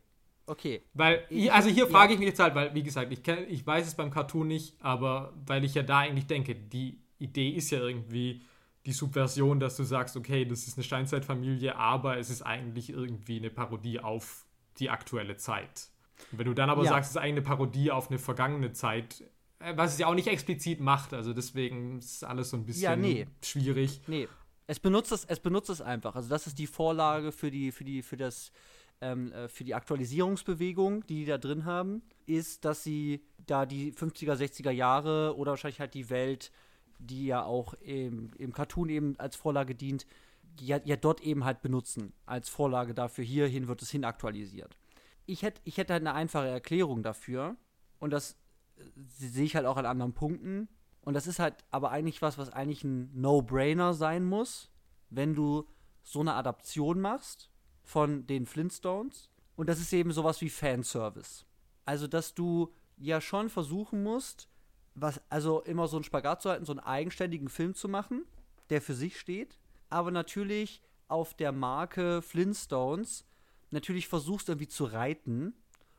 [0.49, 0.83] Okay.
[0.95, 3.87] Weil, also hier frage ich mich jetzt halt, weil, wie gesagt, ich, kenn, ich weiß
[3.87, 7.81] es beim Cartoon nicht, aber weil ich ja da eigentlich denke, die Idee ist ja
[7.81, 8.43] irgendwie
[8.87, 13.37] die Subversion, dass du sagst, okay, das ist eine Steinzeitfamilie, aber es ist eigentlich irgendwie
[13.37, 14.47] eine Parodie auf
[14.79, 15.91] die aktuelle Zeit.
[16.33, 16.91] Und wenn du dann aber ja.
[16.91, 19.23] sagst, es ist eigentlich eine Parodie auf eine vergangene Zeit,
[19.59, 22.83] äh, was es ja auch nicht explizit macht, also deswegen ist alles so ein bisschen
[22.83, 23.27] ja, nee.
[23.43, 24.01] schwierig.
[24.07, 24.29] Nee.
[24.67, 26.15] Es benutzt es, es benutzt es einfach.
[26.15, 28.53] Also das ist die Vorlage für die, für die, für das
[29.01, 33.93] ähm, äh, für die Aktualisierungsbewegung, die die da drin haben, ist, dass sie da die
[33.93, 36.53] 50er, 60er Jahre oder wahrscheinlich halt die Welt,
[36.99, 40.07] die ja auch im, im Cartoon eben als Vorlage dient,
[40.61, 43.25] ja, ja dort eben halt benutzen als Vorlage dafür.
[43.25, 44.77] Hierhin wird es hin aktualisiert.
[45.27, 47.57] Ich hätte ich hätt halt eine einfache Erklärung dafür
[47.99, 48.37] und das
[48.77, 48.83] äh,
[49.19, 50.69] sehe ich halt auch an anderen Punkten.
[51.03, 54.71] Und das ist halt aber eigentlich was, was eigentlich ein No-Brainer sein muss,
[55.09, 55.67] wenn du
[56.03, 57.51] so eine Adaption machst
[57.89, 59.31] von den Flintstones.
[59.57, 61.47] Und das ist eben sowas wie Fanservice.
[61.87, 64.47] Also, dass du ja schon versuchen musst,
[64.95, 68.27] was, also immer so einen Spagat zu halten, so einen eigenständigen Film zu machen,
[68.69, 69.59] der für sich steht,
[69.89, 73.25] aber natürlich auf der Marke Flintstones
[73.71, 75.55] natürlich versuchst irgendwie zu reiten,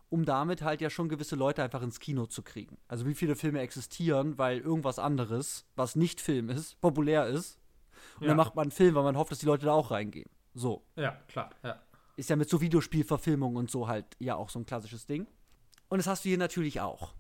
[0.10, 2.78] um damit halt ja schon gewisse Leute einfach ins Kino zu kriegen.
[2.88, 7.58] Also wie viele Filme existieren, weil irgendwas anderes, was nicht Film ist, populär ist.
[8.18, 8.28] Und ja.
[8.28, 10.30] dann macht man einen Film, weil man hofft, dass die Leute da auch reingehen.
[10.54, 10.84] So.
[10.96, 11.82] Ja, klar, ja.
[12.16, 15.28] Ist ja mit so Videospielverfilmungen und so halt ja auch so ein klassisches Ding.
[15.88, 17.14] Und das hast du hier natürlich auch.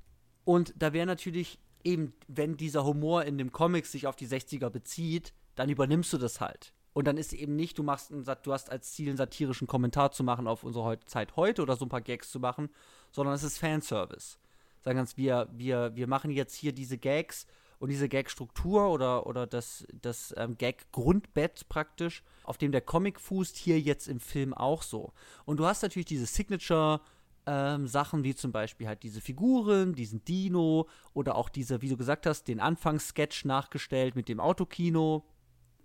[0.43, 4.69] Und da wäre natürlich eben, wenn dieser Humor in dem Comic sich auf die 60er
[4.69, 6.73] bezieht, dann übernimmst du das halt.
[6.93, 10.11] Und dann ist eben nicht, du machst einen, du hast als Ziel einen satirischen Kommentar
[10.11, 12.69] zu machen auf unsere Zeit heute oder so ein paar Gags zu machen,
[13.11, 14.37] sondern es ist Fanservice.
[14.81, 17.45] Sagen ganz, wir, wir, wir machen jetzt hier diese Gags
[17.79, 23.57] und diese Gag-Struktur oder, oder das, das ähm, Gag-Grundbett praktisch, auf dem der Comic fußt,
[23.57, 25.13] hier jetzt im Film auch so.
[25.45, 27.01] Und du hast natürlich diese Signature-
[27.45, 31.97] ähm, Sachen wie zum Beispiel halt diese Figuren, diesen Dino oder auch diese, wie du
[31.97, 35.25] gesagt hast, den Anfangssketch nachgestellt mit dem Autokino.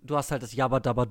[0.02, 1.06] Du hast halt das Jabba Dabba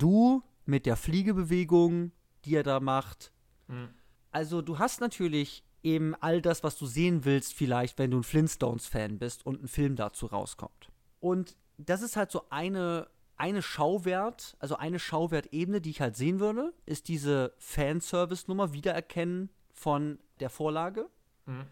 [0.66, 2.12] mit der Fliegebewegung,
[2.46, 3.32] die er da macht.
[3.68, 3.90] Mhm.
[4.32, 8.24] Also du hast natürlich eben all das, was du sehen willst, vielleicht, wenn du ein
[8.24, 10.90] Flintstones-Fan bist und ein Film dazu rauskommt.
[11.20, 13.08] Und das ist halt so eine,
[13.38, 20.20] eine Schauwert, also eine Schauwertebene, die ich halt sehen würde, ist diese Fanservice-Nummer, Wiedererkennen von
[20.40, 21.10] der Vorlage.
[21.46, 21.66] Mhm.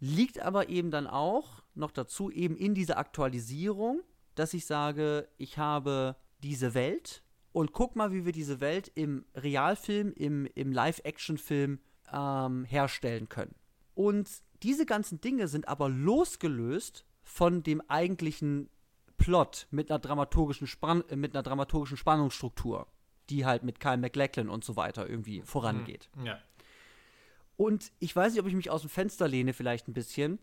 [0.00, 4.00] Liegt aber eben dann auch noch dazu, eben in dieser Aktualisierung,
[4.34, 9.24] dass ich sage, ich habe diese Welt und guck mal, wie wir diese Welt im
[9.34, 11.80] Realfilm, im, im Live-Action-Film
[12.12, 13.54] ähm, herstellen können.
[13.94, 14.28] Und
[14.62, 18.70] diese ganzen Dinge sind aber losgelöst von dem eigentlichen
[19.16, 22.86] Plot mit einer dramaturgischen, Spann äh, mit einer dramaturgischen Spannungsstruktur,
[23.28, 26.08] die halt mit Kyle MacLachlan und so weiter irgendwie vorangeht.
[26.16, 26.26] Mhm.
[26.26, 26.38] Ja.
[27.56, 30.38] Und ich weiß nicht, ob ich mich aus dem Fenster lehne, vielleicht ein bisschen,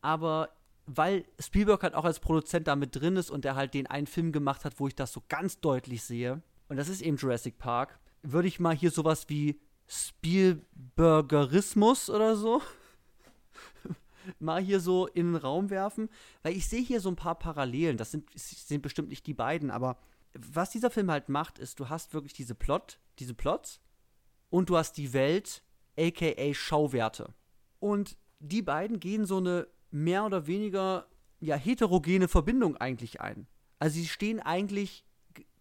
[0.00, 0.50] aber
[0.86, 4.06] weil Spielberg halt auch als Produzent da mit drin ist und er halt den einen
[4.06, 7.58] Film gemacht hat, wo ich das so ganz deutlich sehe, und das ist eben Jurassic
[7.58, 9.60] Park, würde ich mal hier sowas wie
[9.92, 12.62] Spielbergerismus oder so
[14.38, 16.08] mal hier so in den Raum werfen,
[16.42, 17.96] weil ich sehe hier so ein paar Parallelen.
[17.96, 19.98] Das sind, sind bestimmt nicht die beiden, aber
[20.34, 23.80] was dieser Film halt macht, ist, du hast wirklich diese Plot, diese Plots
[24.50, 25.62] und du hast die Welt,
[25.98, 27.34] aka Schauwerte.
[27.78, 31.06] Und die beiden gehen so eine mehr oder weniger
[31.40, 33.46] ja heterogene Verbindung eigentlich ein.
[33.78, 35.04] Also sie stehen eigentlich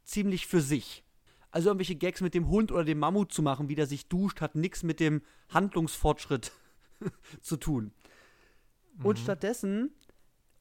[0.03, 1.03] ziemlich für sich.
[1.51, 4.41] Also irgendwelche Gags mit dem Hund oder dem Mammut zu machen, wie der sich duscht,
[4.41, 6.51] hat nichts mit dem Handlungsfortschritt
[7.41, 7.91] zu tun.
[8.97, 9.05] Mhm.
[9.05, 9.93] Und stattdessen,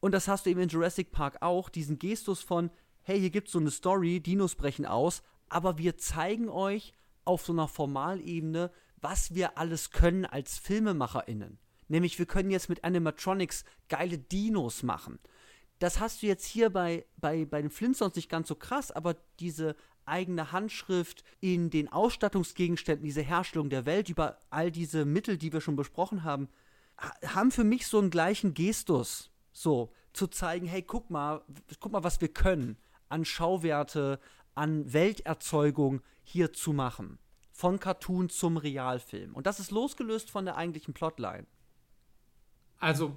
[0.00, 2.70] und das hast du eben in Jurassic Park auch, diesen Gestus von,
[3.02, 6.92] hey, hier gibt es so eine Story, Dinos brechen aus, aber wir zeigen euch
[7.24, 8.70] auf so einer Formalebene,
[9.00, 11.58] was wir alles können als FilmemacherInnen.
[11.88, 15.18] Nämlich, wir können jetzt mit Animatronics geile Dinos machen.
[15.80, 19.16] Das hast du jetzt hier bei, bei, bei den Flintstones nicht ganz so krass, aber
[19.40, 19.74] diese
[20.06, 25.60] eigene Handschrift in den Ausstattungsgegenständen, diese Herstellung der Welt über all diese Mittel, die wir
[25.60, 26.48] schon besprochen haben,
[27.26, 29.30] haben für mich so einen gleichen Gestus.
[29.52, 31.42] So, zu zeigen, hey, guck mal,
[31.80, 32.76] guck mal, was wir können
[33.08, 34.20] an Schauwerte,
[34.54, 37.18] an Welterzeugung hier zu machen.
[37.52, 39.34] Von Cartoon zum Realfilm.
[39.34, 41.46] Und das ist losgelöst von der eigentlichen Plotline.
[42.80, 43.14] Also,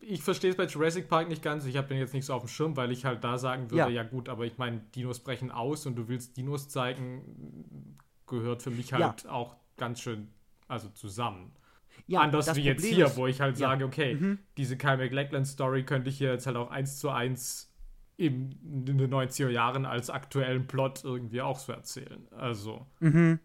[0.00, 1.64] ich verstehe es bei Jurassic Park nicht ganz.
[1.64, 3.78] Ich habe den jetzt nicht so auf dem Schirm, weil ich halt da sagen würde,
[3.78, 7.96] ja, ja gut, aber ich meine, Dinos brechen aus und du willst Dinos zeigen,
[8.26, 9.30] gehört für mich halt ja.
[9.30, 10.28] auch ganz schön
[10.68, 11.52] also zusammen.
[12.06, 14.38] Ja, Anders wie jetzt hier, ist, wo ich halt sage, okay, mhm.
[14.58, 17.72] diese Kyle McLachlan-Story könnte ich hier jetzt halt auch eins zu eins
[18.16, 22.28] in, in den 90er Jahren als aktuellen Plot irgendwie auch so erzählen.
[22.32, 22.86] Also.
[23.00, 23.40] Mhm.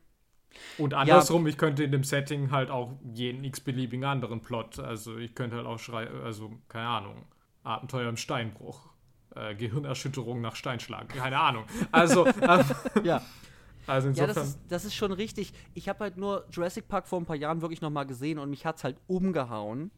[0.78, 1.50] Und andersrum, ja.
[1.50, 5.66] ich könnte in dem Setting halt auch jeden x-beliebigen anderen Plot, also ich könnte halt
[5.66, 7.26] auch schreien, also keine Ahnung,
[7.64, 8.90] Abenteuer im Steinbruch,
[9.36, 11.66] äh, Gehirnerschütterung nach Steinschlag, keine Ahnung.
[11.92, 12.64] Also, äh,
[13.04, 13.22] ja.
[13.88, 14.30] Also insofern.
[14.30, 15.54] Ja, das ist, das ist schon richtig.
[15.74, 18.50] Ich habe halt nur Jurassic Park vor ein paar Jahren wirklich noch mal gesehen und
[18.50, 19.92] mich hat es halt umgehauen.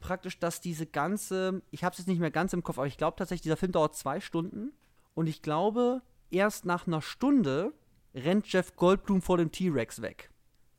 [0.00, 2.96] Praktisch, dass diese ganze, ich habe es jetzt nicht mehr ganz im Kopf, aber ich
[2.96, 4.72] glaube tatsächlich, dieser Film dauert zwei Stunden.
[5.14, 7.72] Und ich glaube, erst nach einer Stunde
[8.14, 10.30] rennt Jeff Goldblum vor dem T-Rex weg.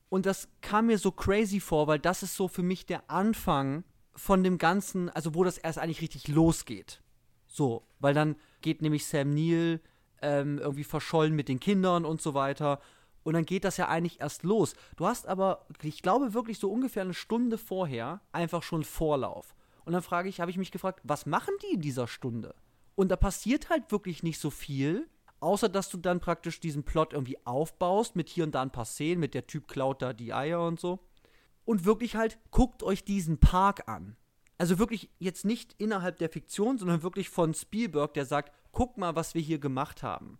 [0.09, 3.83] Und das kam mir so crazy vor, weil das ist so für mich der Anfang
[4.13, 7.01] von dem Ganzen, also wo das erst eigentlich richtig losgeht.
[7.47, 9.79] So, weil dann geht nämlich Sam Neill
[10.21, 12.79] ähm, irgendwie verschollen mit den Kindern und so weiter.
[13.23, 14.73] Und dann geht das ja eigentlich erst los.
[14.95, 19.55] Du hast aber, ich glaube wirklich so ungefähr eine Stunde vorher einfach schon Vorlauf.
[19.85, 22.55] Und dann frage ich, habe ich mich gefragt, was machen die in dieser Stunde?
[22.95, 25.07] Und da passiert halt wirklich nicht so viel.
[25.41, 28.85] Außer dass du dann praktisch diesen Plot irgendwie aufbaust, mit hier und da ein paar
[28.85, 30.99] Szenen, mit der Typ klaut da die Eier und so.
[31.65, 34.15] Und wirklich halt, guckt euch diesen Park an.
[34.59, 39.15] Also wirklich jetzt nicht innerhalb der Fiktion, sondern wirklich von Spielberg, der sagt, guckt mal,
[39.15, 40.37] was wir hier gemacht haben.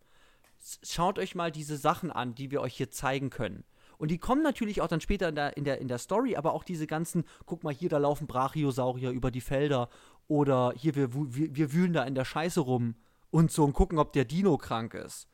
[0.84, 3.64] Schaut euch mal diese Sachen an, die wir euch hier zeigen können.
[3.98, 6.54] Und die kommen natürlich auch dann später in der, in der, in der Story, aber
[6.54, 9.90] auch diese ganzen, guck mal hier, da laufen Brachiosaurier über die Felder
[10.28, 12.94] oder hier, wir, wir, wir wühlen da in der Scheiße rum
[13.32, 15.28] und so und gucken, ob der Dino krank ist.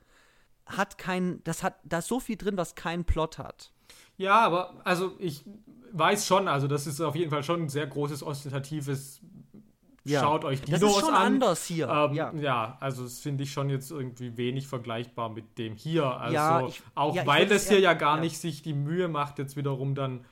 [0.65, 3.71] Hat kein, das hat, da ist so viel drin, was keinen Plot hat.
[4.17, 5.45] Ja, aber also ich
[5.91, 9.21] weiß schon, also das ist auf jeden Fall schon ein sehr großes ostentatives
[10.07, 10.21] ja.
[10.21, 10.87] Schaut euch Dinos an.
[10.87, 11.21] Das ist schon an.
[11.21, 11.89] anders hier.
[11.89, 12.33] Ähm, ja.
[12.33, 12.77] ja.
[12.79, 16.05] also das finde ich schon jetzt irgendwie wenig vergleichbar mit dem hier.
[16.05, 19.57] Also ja, ich, auch weil das hier ja gar nicht sich die Mühe macht, jetzt
[19.57, 20.25] wiederum dann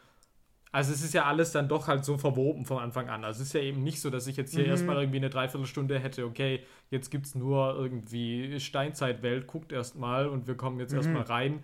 [0.75, 3.23] also es ist ja alles dann doch halt so verwoben von Anfang an.
[3.23, 4.71] Also es ist ja eben nicht so, dass ich jetzt hier mhm.
[4.71, 10.47] erstmal irgendwie eine Dreiviertelstunde hätte, okay, jetzt gibt es nur irgendwie Steinzeitwelt, guckt erstmal und
[10.47, 10.97] wir kommen jetzt mhm.
[10.97, 11.63] erstmal rein.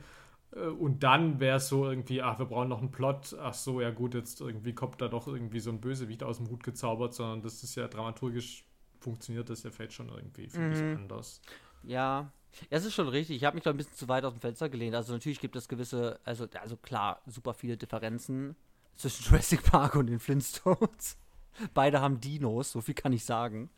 [0.55, 3.36] Äh, und dann wäre es so irgendwie, ach, wir brauchen noch einen Plot.
[3.38, 6.49] Ach so, ja gut, jetzt irgendwie kommt da doch irgendwie so ein Bösewicht aus dem
[6.49, 8.64] Hut gezaubert, sondern das ist ja dramaturgisch
[9.01, 10.74] funktioniert das ja vielleicht schon irgendwie, finde mhm.
[10.74, 11.41] ich, anders.
[11.84, 12.32] Ja,
[12.70, 13.36] es ist schon richtig.
[13.36, 14.95] Ich habe mich da ein bisschen zu weit aus dem Fenster gelehnt.
[14.95, 18.55] Also natürlich gibt es gewisse, also, also klar, super viele Differenzen
[18.96, 21.18] zwischen Jurassic Park und den Flintstones.
[21.74, 23.70] Beide haben Dinos, so viel kann ich sagen.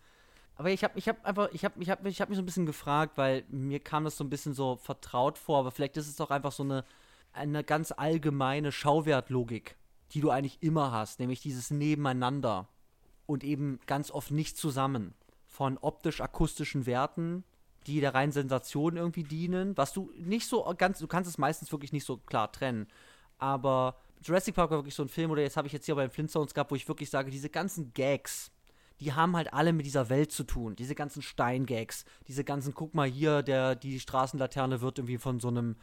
[0.55, 2.45] Aber ich habe ich hab einfach, ich habe ich hab, ich hab mich so ein
[2.45, 6.07] bisschen gefragt, weil mir kam das so ein bisschen so vertraut vor, aber vielleicht ist
[6.07, 6.85] es doch einfach so eine,
[7.31, 9.75] eine ganz allgemeine Schauwertlogik,
[10.11, 12.67] die du eigentlich immer hast, nämlich dieses Nebeneinander
[13.25, 15.15] und eben ganz oft nicht zusammen.
[15.47, 17.43] Von optisch-akustischen Werten,
[17.87, 21.71] die der reinen Sensation irgendwie dienen, was du nicht so ganz, du kannst es meistens
[21.71, 22.87] wirklich nicht so klar trennen.
[23.37, 26.05] Aber Jurassic Park war wirklich so ein Film, oder jetzt habe ich jetzt hier bei
[26.05, 28.51] den Flintstones gehabt, wo ich wirklich sage, diese ganzen Gags,
[28.99, 30.75] die haben halt alle mit dieser Welt zu tun.
[30.75, 35.49] Diese ganzen Steingags, diese ganzen, guck mal hier, der, die Straßenlaterne wird irgendwie von so
[35.49, 35.75] einem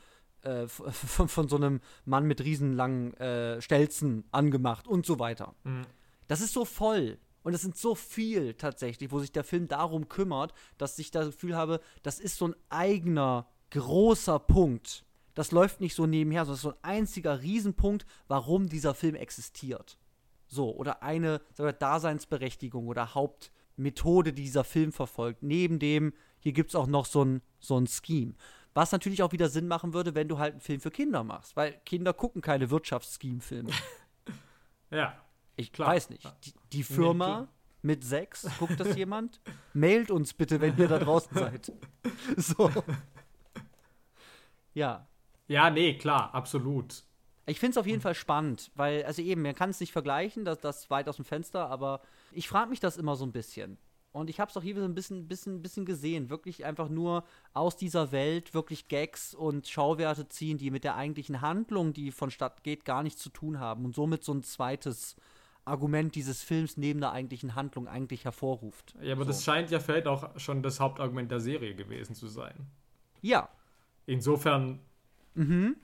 [0.43, 5.55] äh, von, von, so einem Mann mit riesenlangen äh, Stelzen angemacht und so weiter.
[5.64, 5.86] Mhm.
[6.28, 7.18] Das ist so voll.
[7.43, 11.26] Und es sind so viel tatsächlich, wo sich der Film darum kümmert, dass ich das
[11.26, 15.05] Gefühl habe, das ist so ein eigener, großer Punkt.
[15.35, 19.14] Das läuft nicht so nebenher, sondern es ist so ein einziger Riesenpunkt, warum dieser Film
[19.14, 19.99] existiert.
[20.47, 25.43] So, oder eine wir, Daseinsberechtigung oder Hauptmethode, die dieser Film verfolgt.
[25.43, 28.35] Neben dem, hier gibt es auch noch so ein, so ein Scheme.
[28.74, 31.57] Was natürlich auch wieder Sinn machen würde, wenn du halt einen Film für Kinder machst,
[31.57, 33.70] weil Kinder gucken keine Wirtschaftsscheme-Filme.
[34.91, 35.16] ja.
[35.57, 35.89] Ich Klar.
[35.89, 36.24] weiß nicht.
[36.45, 37.49] Die, die Firma nee,
[37.83, 39.41] mit sechs, guckt das jemand?
[39.72, 41.72] Mailt uns bitte, wenn ihr da draußen seid.
[42.37, 42.70] So.
[44.74, 45.07] Ja.
[45.51, 47.03] Ja, nee, klar, absolut.
[47.46, 50.44] Ich finde es auf jeden Fall spannend, weil, also eben, man kann es nicht vergleichen,
[50.44, 53.76] das, das weit aus dem Fenster, aber ich frage mich das immer so ein bisschen.
[54.12, 56.30] Und ich habe es auch hier so ein bisschen, bisschen, bisschen gesehen.
[56.30, 61.40] Wirklich einfach nur aus dieser Welt wirklich Gags und Schauwerte ziehen, die mit der eigentlichen
[61.40, 63.84] Handlung, die vonstatt geht, gar nichts zu tun haben.
[63.84, 65.16] Und somit so ein zweites
[65.64, 68.94] Argument dieses Films neben der eigentlichen Handlung eigentlich hervorruft.
[69.01, 69.30] Ja, aber so.
[69.30, 72.55] das scheint ja vielleicht auch schon das Hauptargument der Serie gewesen zu sein.
[73.20, 73.48] Ja.
[74.07, 74.80] Insofern
[75.37, 75.76] mhm.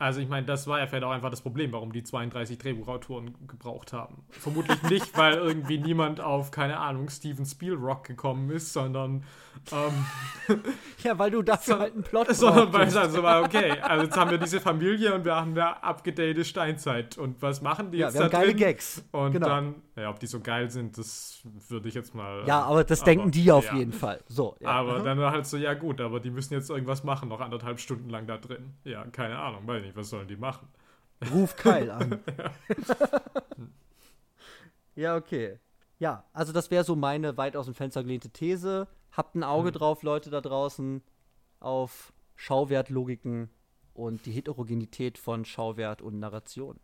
[0.00, 3.34] Also ich meine, das war ja vielleicht auch einfach das Problem, warum die 32 Drehbuchautoren
[3.48, 4.22] gebraucht haben.
[4.30, 9.24] Vermutlich nicht, weil irgendwie niemand auf, keine Ahnung, Steven Spielrock gekommen ist, sondern
[9.72, 10.06] ähm,
[11.02, 14.04] Ja, weil du dafür so, halt einen Plot Sondern weil es also war, okay, also
[14.04, 17.18] jetzt haben wir diese Familie und wir haben eine abgedate Steinzeit.
[17.18, 18.58] Und was machen die ja, jetzt wir haben da geile drin?
[18.58, 19.04] Gags.
[19.12, 19.48] Und genau.
[19.48, 22.44] dann, ja, ob die so geil sind, das würde ich jetzt mal.
[22.46, 23.76] Ja, aber das aber, denken die auf ja.
[23.76, 24.20] jeden Fall.
[24.26, 24.68] So, ja.
[24.68, 25.04] Aber mhm.
[25.04, 28.10] dann war halt so, ja gut, aber die müssen jetzt irgendwas machen, noch anderthalb Stunden
[28.10, 28.74] lang da drin.
[28.84, 30.68] Ja, keine Ahnung, weiß nicht, was sollen die machen?
[31.32, 32.20] Ruf Keil an.
[34.94, 35.58] ja, okay.
[35.98, 38.86] Ja, also das wäre so meine weit aus dem Fenster gelehnte These.
[39.10, 39.74] Habt ein Auge hm.
[39.74, 41.02] drauf, Leute da draußen,
[41.60, 43.50] auf Schauwertlogiken
[43.94, 46.78] und die Heterogenität von Schauwert und Narration.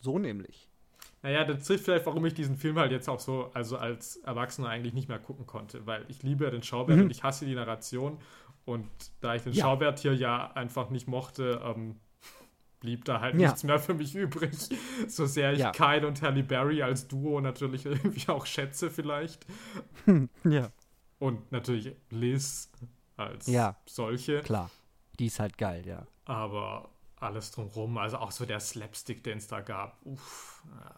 [0.00, 0.68] So nämlich.
[1.22, 4.68] Naja, das trifft vielleicht, warum ich diesen Film halt jetzt auch so, also als Erwachsener
[4.68, 7.04] eigentlich nicht mehr gucken konnte, weil ich liebe ja den Schauwert mhm.
[7.04, 8.18] und ich hasse die Narration.
[8.64, 8.88] Und
[9.20, 9.64] da ich den ja.
[9.64, 11.96] Schauwert hier ja einfach nicht mochte, ähm,
[12.80, 13.48] blieb da halt ja.
[13.48, 14.50] nichts mehr für mich übrig.
[15.08, 15.72] So sehr ich ja.
[15.72, 19.46] Kyle und Halle Berry als Duo natürlich irgendwie auch schätze, vielleicht.
[20.44, 20.70] ja.
[21.18, 22.70] Und natürlich Liz
[23.16, 23.76] als ja.
[23.86, 24.40] solche.
[24.40, 24.70] Klar.
[25.18, 26.06] Die ist halt geil, ja.
[26.24, 30.94] Aber alles drumherum, also auch so der Slapstick, den es da gab, uff, ja,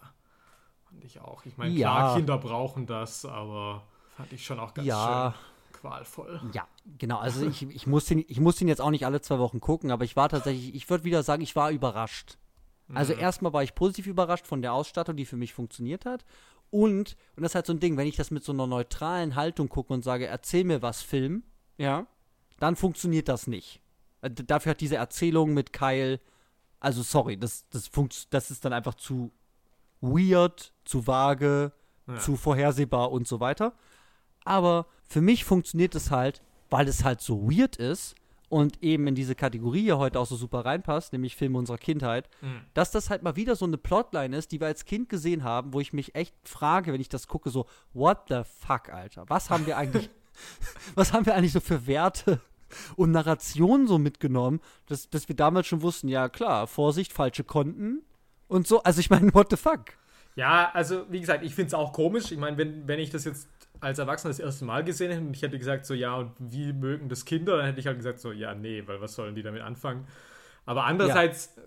[0.85, 1.45] fand ich auch.
[1.45, 3.83] Ich meine, klar, Kinder brauchen das, aber
[4.17, 5.33] fand ich schon auch ganz ja.
[5.33, 5.52] schön
[5.83, 6.41] qualvoll.
[6.53, 6.67] Ja,
[6.99, 7.19] genau.
[7.19, 9.91] Also ich, ich, muss den, ich muss den jetzt auch nicht alle zwei Wochen gucken,
[9.91, 12.39] aber ich war tatsächlich, ich würde wieder sagen, ich war überrascht.
[12.95, 13.21] Also mhm.
[13.21, 16.25] erstmal war ich positiv überrascht von der Ausstattung, die für mich funktioniert hat.
[16.71, 19.35] Und, und das ist halt so ein Ding, wenn ich das mit so einer neutralen
[19.35, 21.43] Haltung gucke und sage, erzähl mir was, Film,
[21.79, 22.07] ja,
[22.61, 23.83] dann funktioniert das nicht.
[24.21, 26.21] Äh, dafür hat diese Erzählung mit Kyle,
[26.81, 29.33] also sorry, das, das, funkt, das ist dann einfach zu
[30.01, 31.73] weird, zu vage,
[32.07, 32.19] ja.
[32.19, 33.75] zu vorhersehbar und so weiter.
[34.45, 38.15] Aber für mich funktioniert es halt, weil es halt so weird ist
[38.49, 42.29] und eben in diese Kategorie hier heute auch so super reinpasst, nämlich Filme unserer Kindheit,
[42.43, 42.61] mhm.
[42.75, 45.73] dass das halt mal wieder so eine Plotline ist, die wir als Kind gesehen haben,
[45.73, 49.25] wo ich mich echt frage, wenn ich das gucke, so, what the fuck, Alter?
[49.29, 50.11] Was haben wir eigentlich,
[50.95, 52.41] was haben wir eigentlich so für Werte
[52.97, 58.03] und Narrationen so mitgenommen, dass, dass wir damals schon wussten, ja klar, Vorsicht, falsche Konten
[58.49, 58.83] und so.
[58.83, 59.97] Also ich meine, what the fuck?
[60.37, 62.33] Ja, also wie gesagt, ich finde es auch komisch.
[62.33, 63.49] Ich meine, wenn, wenn ich das jetzt
[63.83, 66.73] als Erwachsener das erste Mal gesehen hätte und ich hätte gesagt, so ja, und wie
[66.73, 69.43] mögen das Kinder, dann hätte ich halt gesagt, so ja, nee, weil was sollen die
[69.43, 70.07] damit anfangen?
[70.65, 71.63] Aber andererseits, ja.
[71.63, 71.67] Äh,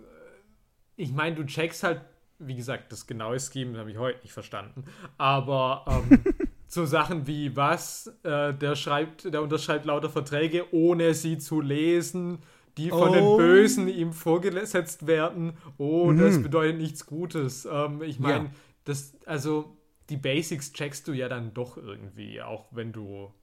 [0.96, 2.02] ich meine, du checkst halt,
[2.40, 4.86] wie gesagt, das genaue Scheme habe ich heute nicht verstanden,
[5.18, 6.24] aber ähm,
[6.68, 12.40] so Sachen wie was, äh, der schreibt, der unterschreibt lauter Verträge, ohne sie zu lesen,
[12.78, 13.14] die von oh.
[13.14, 15.58] den Bösen ihm vorgesetzt werden.
[15.78, 16.20] Oh, mhm.
[16.20, 17.68] das bedeutet nichts Gutes.
[17.70, 18.52] Ähm, ich meine, ja.
[18.86, 19.76] das, also
[20.10, 23.34] die Basics checkst du ja dann doch irgendwie, auch wenn du.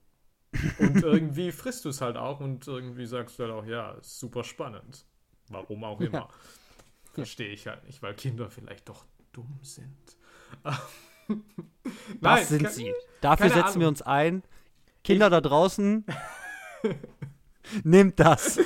[0.79, 4.19] Und irgendwie frisst du es halt auch und irgendwie sagst du halt auch, ja, ist
[4.19, 5.05] super spannend.
[5.49, 6.19] Warum auch immer.
[6.19, 6.29] Ja.
[7.13, 10.17] Verstehe ich halt nicht, weil Kinder vielleicht doch dumm sind.
[12.21, 12.93] das sind sie.
[13.21, 13.79] Dafür setzen Ahnung.
[13.81, 14.43] wir uns ein.
[15.03, 16.05] Kinder ich da draußen,
[17.83, 18.59] nehmt das.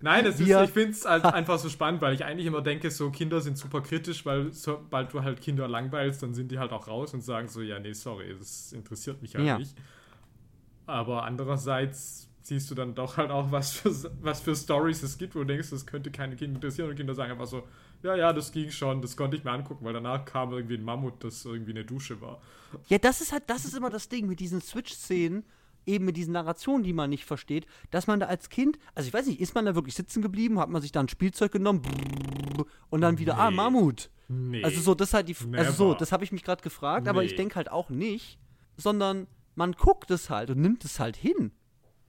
[0.00, 2.90] Nein, das ist, ich finde es halt einfach so spannend, weil ich eigentlich immer denke,
[2.90, 6.70] so Kinder sind super kritisch, weil sobald du halt Kinder langweilst, dann sind die halt
[6.72, 9.58] auch raus und sagen so, ja, nee, sorry, das interessiert mich halt ja.
[9.58, 9.76] nicht.
[10.86, 13.90] Aber andererseits siehst du dann doch halt auch, was für,
[14.22, 17.14] was für Stories es gibt, wo du denkst, das könnte keine Kinder interessieren und Kinder
[17.14, 17.66] sagen einfach so,
[18.02, 20.84] ja, ja, das ging schon, das konnte ich mir angucken, weil danach kam irgendwie ein
[20.84, 22.40] Mammut, das irgendwie eine Dusche war.
[22.86, 25.44] Ja, das ist halt, das ist immer das Ding mit diesen Switch-Szenen
[25.88, 29.14] eben mit diesen Narrationen, die man nicht versteht, dass man da als Kind, also ich
[29.14, 31.82] weiß nicht, ist man da wirklich sitzen geblieben, hat man sich da ein Spielzeug genommen
[32.90, 33.56] und dann wieder, ah, Nee.
[33.56, 34.10] Mammut.
[34.28, 34.62] Nee.
[34.62, 35.98] Also so, das ist halt die, also so, Never.
[35.98, 37.36] das habe ich mich gerade gefragt, aber ich Nee.
[37.38, 38.38] denke halt auch nicht,
[38.76, 41.50] sondern man guckt es halt und nimmt es halt hin.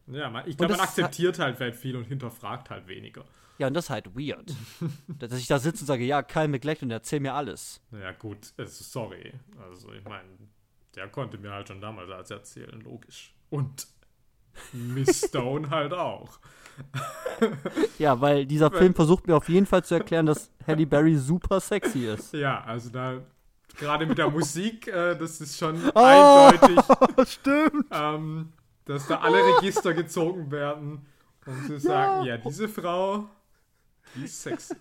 [0.07, 3.23] ja, man, ich glaube, man halt- akzeptiert halt halt viel und hinterfragt halt weniger.
[3.57, 4.53] Ja, und das ist halt weird.
[5.07, 7.81] dass ich da sitze und sage, ja, Kyle McLachlan, erzähl mir alles.
[7.91, 9.34] Naja, gut, also sorry.
[9.61, 10.30] Also, ich meine,
[10.95, 13.34] der konnte mir halt schon damals als erzählen, logisch.
[13.49, 13.88] Und
[14.73, 16.39] Miss Stone halt auch.
[17.97, 21.59] Ja, weil dieser Film versucht mir auf jeden Fall zu erklären, dass Halle Berry super
[21.59, 22.34] sexy ist.
[22.34, 23.21] Ja, also da,
[23.77, 25.99] gerade mit der Musik, äh, das ist schon Oh.
[25.99, 26.80] eindeutig,
[27.30, 27.85] Stimmt.
[27.91, 28.53] ähm,
[28.85, 31.05] dass da alle Register gezogen werden,
[31.45, 33.27] um zu sagen, ja, diese Frau,
[34.15, 34.76] die ist sexy.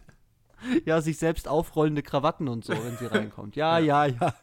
[0.84, 3.54] Ja, sich selbst aufrollende Krawatten und so, wenn sie reinkommt.
[3.56, 4.34] Ja, ja, ja.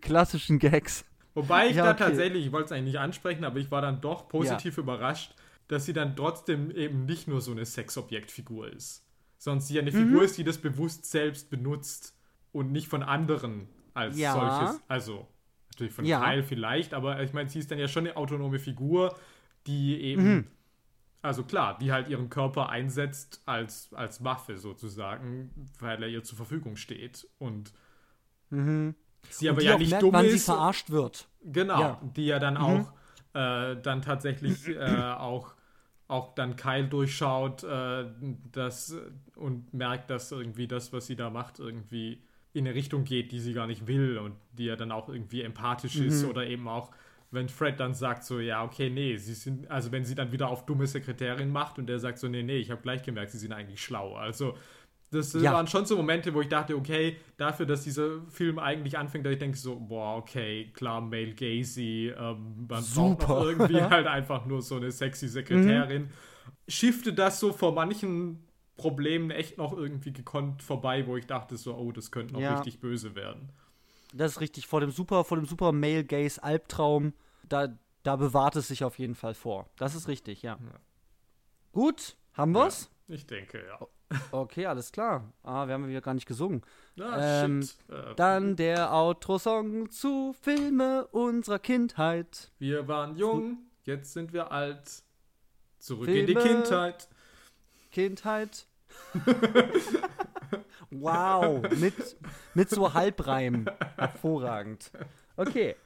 [0.00, 1.04] Klassischen Gags.
[1.34, 2.04] Wobei ich Ja, da okay.
[2.04, 5.34] tatsächlich, ich wollte es eigentlich nicht ansprechen, aber ich war dann doch positiv überrascht,
[5.68, 9.04] dass sie dann trotzdem eben nicht nur so eine Sexobjektfigur ist,
[9.38, 9.96] sondern sie eine Mhm.
[9.96, 12.14] Figur ist, die das bewusst selbst benutzt
[12.52, 14.32] und nicht von anderen als Ja.
[14.32, 14.82] solches.
[14.88, 15.26] Also
[15.72, 16.20] natürlich von Ja.
[16.20, 19.16] Kyle vielleicht, aber ich meine, sie ist dann ja schon eine autonome Figur,
[19.66, 20.46] die eben, Mhm.
[21.22, 25.50] also klar, die halt ihren Körper einsetzt als, als Waffe sozusagen,
[25.80, 27.72] weil er ihr zur Verfügung steht und
[29.30, 29.66] sie aber Mhm.
[29.66, 30.44] ja nicht merkt, dumm wann sie ist.
[30.46, 31.28] verarscht wird.
[31.42, 32.00] Genau, Ja.
[32.02, 32.92] die ja dann auch
[33.34, 34.78] äh, dann tatsächlich äh,
[35.18, 35.54] auch,
[36.08, 38.06] auch dann Kyle durchschaut äh,
[38.52, 38.94] das,
[39.36, 42.22] und merkt, dass irgendwie das, was sie da macht, irgendwie
[42.52, 45.42] in eine Richtung geht, die sie gar nicht will und die ja dann auch irgendwie
[45.42, 46.92] empathisch ist oder eben auch,
[47.32, 50.48] wenn Fred dann sagt so, ja, okay, nee, sie sind, also wenn sie dann wieder
[50.48, 53.38] auf dumme Sekretärin macht und der sagt so, nee, nee, ich habe gleich gemerkt, sie
[53.38, 54.14] sind eigentlich schlau.
[54.14, 54.56] Also
[55.14, 55.52] das Ja.
[55.52, 59.32] waren schon so Momente, wo ich dachte, okay, dafür, dass dieser Film eigentlich anfängt, dass
[59.32, 63.26] ich denke so, boah, okay, klar, Male Gazy, ähm, man Super.
[63.26, 66.10] braucht irgendwie halt einfach nur so eine sexy Sekretärin.
[66.68, 68.44] Schiffte das so vor manchen
[68.76, 72.54] Problemen echt noch irgendwie gekonnt vorbei, wo ich dachte so, oh, das könnte noch Ja.
[72.54, 73.50] richtig böse werden.
[74.12, 74.66] Das ist richtig.
[74.66, 77.12] Vor dem super, vor dem super Male Gaze Albtraum,
[77.48, 77.68] da,
[78.02, 79.68] da bewahrt es sich auf jeden Fall vor.
[79.76, 80.58] Das ist richtig, ja.
[81.72, 82.90] Gut, haben wir's?
[83.08, 83.86] Ich denke, ja.
[84.32, 85.32] Okay, alles klar.
[85.42, 86.62] Ah, wir haben wieder gar nicht gesungen.
[87.00, 87.76] Ah, Ähm, shit.
[87.88, 92.50] Äh, Dann der Outro-Song zu Filme unserer Kindheit.
[92.58, 95.02] wir waren jung, jetzt sind wir alt.
[95.78, 96.62] Zurück in die Filme.
[96.62, 97.08] Kindheit.
[97.90, 98.66] Kindheit.
[100.90, 101.94] wow, mit,
[102.54, 103.66] mit so Halbreim.
[103.96, 104.90] Hervorragend.
[105.36, 105.76] Okay.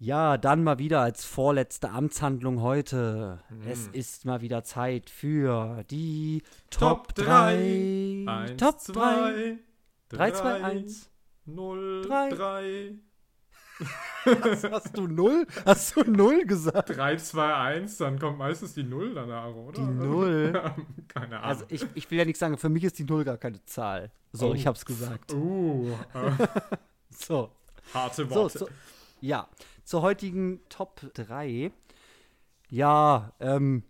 [0.00, 3.40] Ja, dann mal wieder als vorletzte Amtshandlung heute.
[3.68, 3.94] Es Hm.
[3.94, 8.22] ist mal wieder Zeit für die Top Top 3.
[8.24, 8.24] 3.
[8.32, 8.82] Eins, Top 3.
[8.92, 9.58] zwei,
[10.10, 11.10] 3, 2, 1.
[11.46, 12.28] 0, drei.
[12.30, 12.94] 3.
[14.70, 15.46] Hast du null?
[15.64, 16.90] Hast du null gesagt?
[16.96, 19.72] 3, 2, 1, dann kommt meistens die 0 danach, oder?
[19.80, 20.52] Die Null?
[21.08, 21.48] Keine Ahnung.
[21.48, 24.10] Also ich, ich will ja nichts sagen, für mich ist die Null gar keine Zahl.
[24.32, 24.54] So, Oh.
[24.54, 25.32] ich hab's gesagt.
[25.32, 26.46] uh, äh,
[27.10, 27.50] So.
[27.94, 28.58] harte So, Worte.
[28.58, 28.68] so,
[29.20, 29.48] ja,
[29.88, 31.72] zur heutigen Top 3.
[32.68, 33.84] Ja, ähm,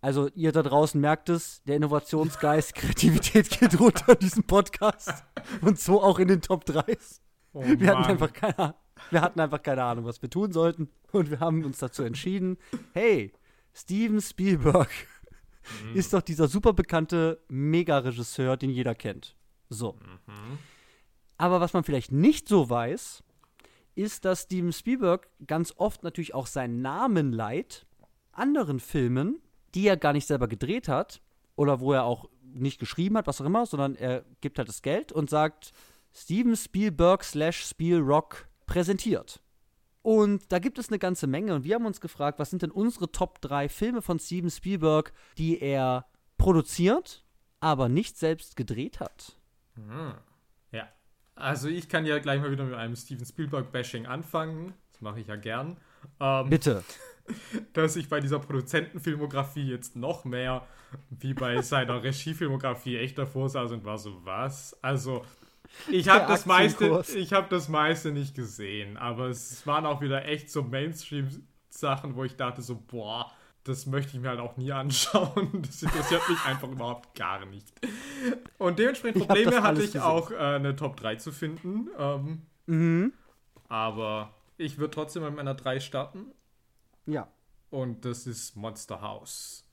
[0.00, 5.22] also ihr da draußen merkt es, der Innovationsgeist, Kreativität geht runter in diesem Podcast.
[5.60, 7.20] Und so auch in den Top 3s.
[7.52, 8.74] Oh, Wir hatten, einfach keine,
[9.10, 10.88] wir hatten einfach keine Ahnung, was wir tun sollten.
[11.12, 12.56] Und wir haben uns dazu entschieden,
[12.94, 13.30] hey,
[13.74, 14.88] Steven Spielberg
[15.82, 15.96] Mhm.
[15.96, 19.34] ist doch dieser super bekannte Mega-Regisseur, den jeder kennt.
[19.70, 19.94] So.
[20.26, 20.58] Mhm.
[21.38, 23.22] Aber was man vielleicht nicht so weiß,
[23.94, 27.86] ist, dass Steven Spielberg ganz oft natürlich auch seinen Namen leiht
[28.32, 29.40] anderen Filmen,
[29.74, 31.20] die er gar nicht selber gedreht hat
[31.56, 34.82] oder wo er auch nicht geschrieben hat, was auch immer, sondern er gibt halt das
[34.82, 35.72] Geld und sagt
[36.12, 39.40] Steven Spielberg slash Spielrock präsentiert.
[40.02, 42.70] Und da gibt es eine ganze Menge und wir haben uns gefragt, was sind denn
[42.70, 46.06] unsere Top 3 Filme von Steven Spielberg, die er
[46.36, 47.24] produziert,
[47.60, 49.38] aber nicht selbst gedreht hat.
[49.76, 50.22] Ja.
[51.36, 54.74] Also ich kann ja gleich mal wieder mit einem Steven Spielberg-Bashing anfangen.
[54.92, 55.76] Das mache ich ja gern.
[56.20, 56.84] Ähm, Bitte.
[57.72, 60.66] dass ich bei dieser Produzentenfilmografie jetzt noch mehr
[61.10, 64.76] wie bei seiner Regiefilmografie echt davor saß und war so, was?
[64.82, 65.24] Also,
[65.90, 67.14] ich habe das meiste, Aktienkurs.
[67.14, 72.24] ich habe das meiste nicht gesehen, aber es waren auch wieder echt so Mainstream-Sachen, wo
[72.24, 73.32] ich dachte so, boah,
[73.64, 75.62] das möchte ich mir halt auch nie anschauen.
[75.66, 77.66] Das interessiert mich einfach überhaupt gar nicht.
[78.58, 80.02] Und dementsprechend Ich Probleme hatte alles ich gesehen.
[80.02, 81.88] auch, äh, eine Top 3 zu finden.
[81.98, 83.12] Ähm, Mhm.
[83.68, 86.32] aber ich würde trotzdem mit meiner 3 starten.
[87.06, 87.28] Ja.
[87.70, 89.64] Und das ist Monster House.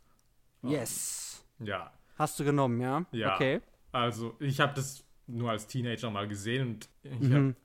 [0.63, 1.45] Yes.
[1.59, 3.05] Ja, Hast du genommen, ja?
[3.11, 3.35] Ja.
[3.35, 3.61] Okay.
[3.91, 7.55] also ich habe das nur als Teenager mal gesehen und ich, Mhm.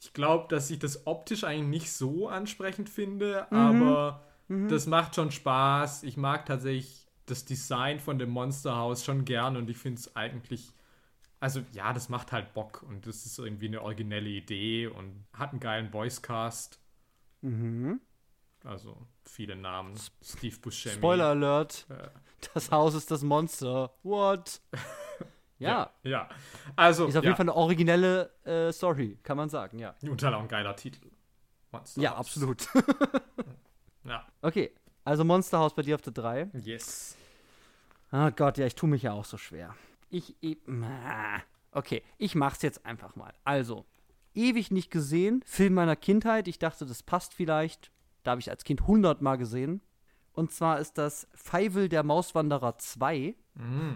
[0.00, 3.56] ich glaube, dass ich das optisch eigentlich nicht so ansprechend finde, Mhm.
[3.56, 4.68] aber Mhm.
[4.68, 6.02] Das macht schon Spaß.
[6.02, 10.72] Ich mag tatsächlich das Design von dem Monsterhaus schon gern und ich finde es eigentlich.
[11.40, 15.50] Also ja, das macht halt Bock und das ist irgendwie eine originelle Idee und hat
[15.50, 16.78] einen geilen Voicecast.
[17.42, 18.00] Mhm.
[18.64, 19.94] Also viele Namen.
[20.22, 20.96] Steve Buscemi.
[20.96, 21.86] Spoiler Alert.
[21.90, 22.08] Äh,
[22.54, 23.94] Das Haus ist das Monster.
[24.02, 24.60] What?
[25.58, 25.90] ja.
[26.02, 26.10] ja.
[26.10, 26.28] Ja.
[26.76, 27.30] Also, Ist auf ja.
[27.30, 29.94] jeden Fall eine originelle äh, Story, kann man sagen, ja.
[30.02, 31.10] Und halt auch ein geiler Titel.
[31.72, 32.68] Monster Ja, absolut.
[34.04, 34.26] Ja.
[34.42, 34.70] okay,
[35.04, 36.50] also Monsterhaus bei dir auf der 3.
[36.54, 37.16] Yes.
[38.12, 39.74] Oh Gott, ja, ich tue mich ja auch so schwer.
[40.10, 40.36] Ich,
[41.72, 43.32] okay, ich mach's jetzt einfach mal.
[43.44, 43.84] Also,
[44.34, 46.46] ewig nicht gesehen, Film meiner Kindheit.
[46.48, 47.90] Ich dachte, das passt vielleicht.
[48.22, 49.80] Da habe ich als Kind 100 Mal gesehen.
[50.32, 53.94] Und zwar ist das Feivel der Mauswanderer 2 Mm.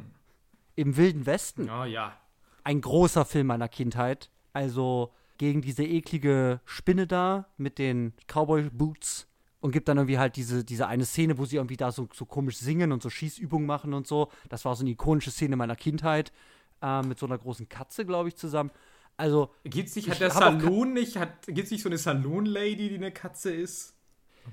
[0.76, 1.68] im Wilden Westen.
[1.68, 2.16] Oh ja.
[2.64, 4.30] Ein großer Film meiner Kindheit.
[4.52, 9.27] Also gegen diese eklige Spinne da mit den Cowboy-Boots.
[9.60, 12.24] Und gibt dann irgendwie halt diese, diese eine Szene, wo sie irgendwie da so, so
[12.24, 14.30] komisch singen und so Schießübungen machen und so.
[14.48, 16.32] Das war so eine ikonische Szene meiner Kindheit.
[16.80, 18.70] Äh, mit so einer großen Katze, glaube ich, zusammen.
[19.16, 22.94] Also, Gibt's nicht, Ich hat der Saloon nicht, hat, gibt's nicht so eine Saloon-Lady, die
[22.94, 23.97] eine Katze ist?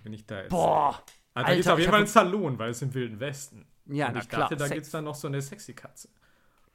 [0.03, 0.49] Bin ich da jetzt?
[0.49, 1.03] boah.
[1.35, 3.67] Also, da gibt's Alter, auf jeden Fall einen Saloon, weil es im Wilden Westen.
[3.85, 4.41] Ja, Und ich klar.
[4.41, 6.09] dachte, da gibt's dann noch so eine sexy Katze.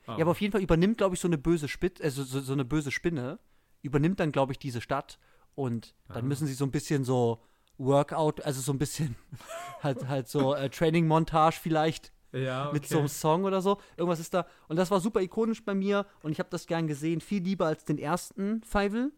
[0.06, 2.40] Ja, aber auf jeden Fall übernimmt, glaube ich, so eine böse Spit äh, so, so,
[2.40, 3.40] so eine böse Spinne,
[3.82, 5.18] übernimmt dann, glaube ich, diese Stadt
[5.56, 7.42] und dann müssen sie so ein bisschen so
[7.80, 9.16] Workout, also so ein bisschen
[9.82, 12.74] halt, halt so äh, Training-Montage vielleicht Ja, okay.
[12.74, 13.78] mit so einem Song oder so.
[13.96, 14.46] Irgendwas ist da.
[14.68, 17.66] Und das war super ikonisch bei mir und ich habe das gern gesehen, viel lieber
[17.66, 19.12] als den ersten Feivel.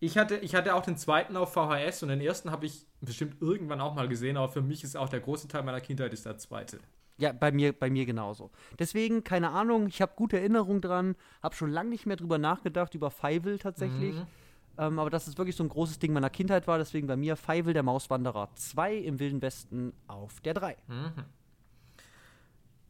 [0.00, 3.40] ich, hatte, ich hatte auch den zweiten auf VHS und den ersten habe ich bestimmt
[3.40, 6.26] irgendwann auch mal gesehen, aber für mich ist auch der große Teil meiner Kindheit ist
[6.26, 6.80] der zweite.
[7.18, 8.50] Ja, bei mir, bei mir genauso.
[8.78, 12.94] Deswegen, keine Ahnung, ich habe gute Erinnerungen dran, habe schon lange nicht mehr drüber nachgedacht,
[12.94, 14.16] über Feivel tatsächlich.
[14.78, 17.36] Ähm, aber dass es wirklich so ein großes Ding meiner Kindheit war, deswegen bei mir
[17.36, 20.76] Feivel der Mauswanderer 2 im Wilden Westen auf der 3.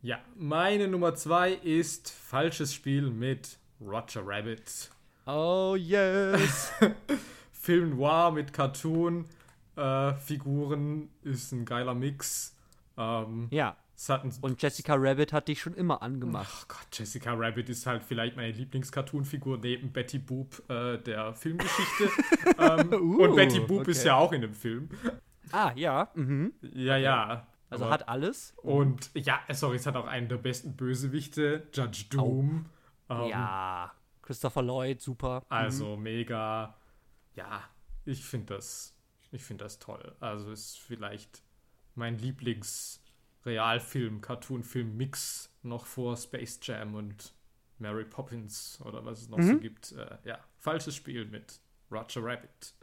[0.02, 4.90] Ja, meine Nummer zwei ist Falsches Spiel mit Roger Rabbit.
[5.26, 6.72] Oh yes!
[7.52, 12.54] Film noir mit Cartoon-Figuren ist ein geiler Mix.
[12.96, 13.76] Ähm, ja,
[14.42, 16.46] und Jessica Rabbit hat dich schon immer angemacht.
[16.50, 22.10] Ach Gott, Jessica Rabbit ist halt vielleicht meine Lieblings-Cartoon-Figur neben Betty Boop äh, der Filmgeschichte.
[22.58, 23.90] ähm, Uh, und Betty Boop okay.
[23.92, 24.90] ist ja auch in dem Film.
[25.50, 26.10] Ah, ja.
[26.14, 26.52] Mhm.
[26.60, 27.46] Ja, ja.
[27.70, 28.54] Also Aber- hat alles.
[28.62, 32.66] Und ja, sorry, es hat auch einen der besten Bösewichte, Judge Doom.
[33.08, 33.92] Ähm, ja.
[34.22, 35.42] Christopher Lloyd, super.
[35.48, 36.76] Also mega.
[37.34, 37.62] Ja,
[38.04, 38.94] ich finde das,
[39.30, 40.16] ich finde das toll.
[40.20, 41.42] Also ist vielleicht
[41.94, 42.18] mein
[43.46, 47.32] Lieblings-Realfilm, Cartoon-Film-Mix noch vor Space Jam und
[47.78, 49.92] Mary Poppins oder was es noch so gibt.
[49.92, 51.60] Äh, ja, falsches Spiel mit
[51.90, 52.74] Roger Rabbit.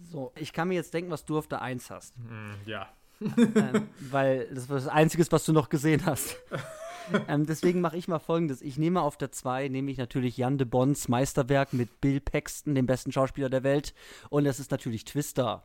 [0.00, 2.14] So, ich kann mir jetzt denken, was du auf der 1 hast.
[2.16, 2.88] Hm, ja.
[3.20, 6.36] ähm, weil das war das Einzige, was du noch gesehen hast.
[7.28, 8.62] ähm, deswegen mache ich mal folgendes.
[8.62, 12.74] Ich nehme auf der 2, nehme ich natürlich Jan de Bons Meisterwerk mit Bill Paxton,
[12.74, 13.92] dem besten Schauspieler der Welt.
[14.30, 15.64] Und das ist natürlich Twister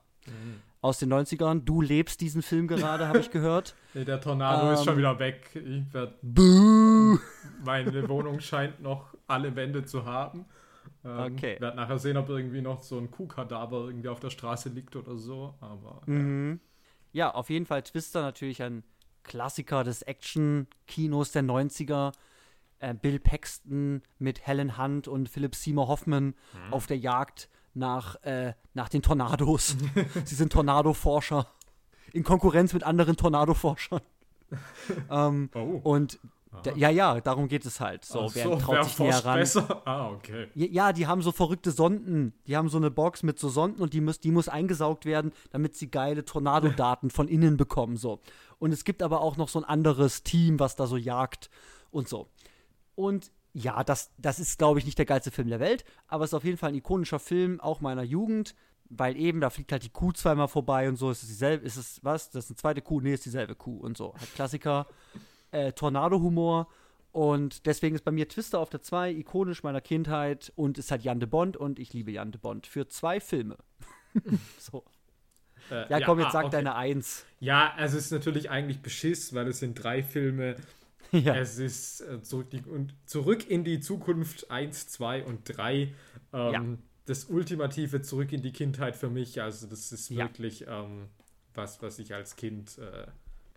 [0.83, 1.63] aus den 90ern.
[1.65, 3.75] Du lebst diesen Film gerade, habe ich gehört.
[3.95, 4.85] Nee, der Tornado ist Ähm.
[4.85, 5.49] schon wieder weg.
[5.55, 7.17] Ich werd, Buh!
[7.63, 10.45] meine Wohnung scheint noch alle Wände zu haben.
[11.05, 11.57] Ähm, Okay.
[11.59, 15.15] Werd nachher sehen, ob irgendwie noch so ein Kuhkadaver irgendwie auf der Straße liegt oder
[15.15, 15.53] so.
[15.61, 16.59] Aber Mhm.
[17.11, 18.83] Ja, auf jeden Fall Twister natürlich ein
[19.23, 22.13] Klassiker des Action-Kinos der 90er.
[22.79, 26.33] Äh, Bill Paxton mit Helen Hunt und Philip Seymour Hoffman
[26.71, 29.75] auf der Jagd nach, äh, nach den Tornados.
[30.25, 31.47] Sie sind Tornado-Forscher.
[32.11, 34.01] In Konkurrenz mit anderen Tornado-Forschern.
[35.09, 35.79] ähm, Oh.
[35.83, 36.19] und
[36.61, 38.05] da, ja, ja, darum geht es halt.
[38.05, 39.39] So, Ach wer so, traut wer sich näher ran?
[39.39, 39.81] besser?
[39.87, 40.49] Ah, okay.
[40.53, 42.33] Ja, Ja, die haben so verrückte Sonden.
[42.45, 45.31] Die haben so eine Box mit so Sonden und die muss, die muss eingesaugt werden,
[45.49, 47.97] damit sie geile Tornadodaten von innen bekommen.
[47.97, 48.19] So.
[48.59, 51.49] Und es gibt aber auch noch so ein anderes Team, was da so jagt
[51.89, 52.27] und so.
[52.93, 56.31] Und ja, das, das ist, glaube ich, nicht der geilste Film der Welt, aber es
[56.31, 58.55] ist auf jeden Fall ein ikonischer Film, auch meiner Jugend,
[58.89, 61.09] weil eben, da fliegt halt die Kuh zweimal vorbei und so.
[61.11, 62.29] Ist es dieselbe, ist es was?
[62.29, 62.99] Das ist eine zweite Kuh?
[63.01, 64.13] Nee, ist dieselbe Kuh und so.
[64.17, 64.87] Halt Klassiker.
[65.51, 66.67] Äh, Tornado-Humor.
[67.11, 71.03] Und deswegen ist bei mir Twister auf der 2 ikonisch meiner Kindheit und ist halt
[71.03, 73.57] Jan de Bond und ich liebe Jan de Bond für zwei Filme.
[74.59, 74.83] so.
[75.69, 76.57] Äh, Ja, komm, jetzt ah, sag okay.
[76.57, 77.25] deine Eins.
[77.39, 80.55] Ja, also es ist natürlich eigentlich Beschiss, weil es sind drei Filme.
[81.25, 81.35] ja.
[81.35, 85.73] Es ist äh, zurück, die, und zurück in die Zukunft 1, 2 und 3.
[85.81, 85.93] Ähm,
[86.33, 86.63] Ja.
[87.05, 89.41] Das ultimative Zurück in die Kindheit für mich.
[89.41, 90.25] Also das ist Ja.
[90.25, 91.07] wirklich ähm,
[91.53, 93.07] was, was ich als Kind äh,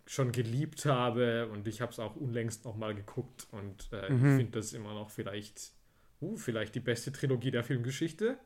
[0.05, 1.47] schon geliebt habe.
[1.47, 3.47] Und ich habe es auch unlängst nochmal geguckt.
[3.51, 4.15] Und äh, Mhm.
[4.31, 5.71] ich finde das immer noch vielleicht,
[6.21, 8.37] uh, vielleicht die beste Trilogie der Filmgeschichte.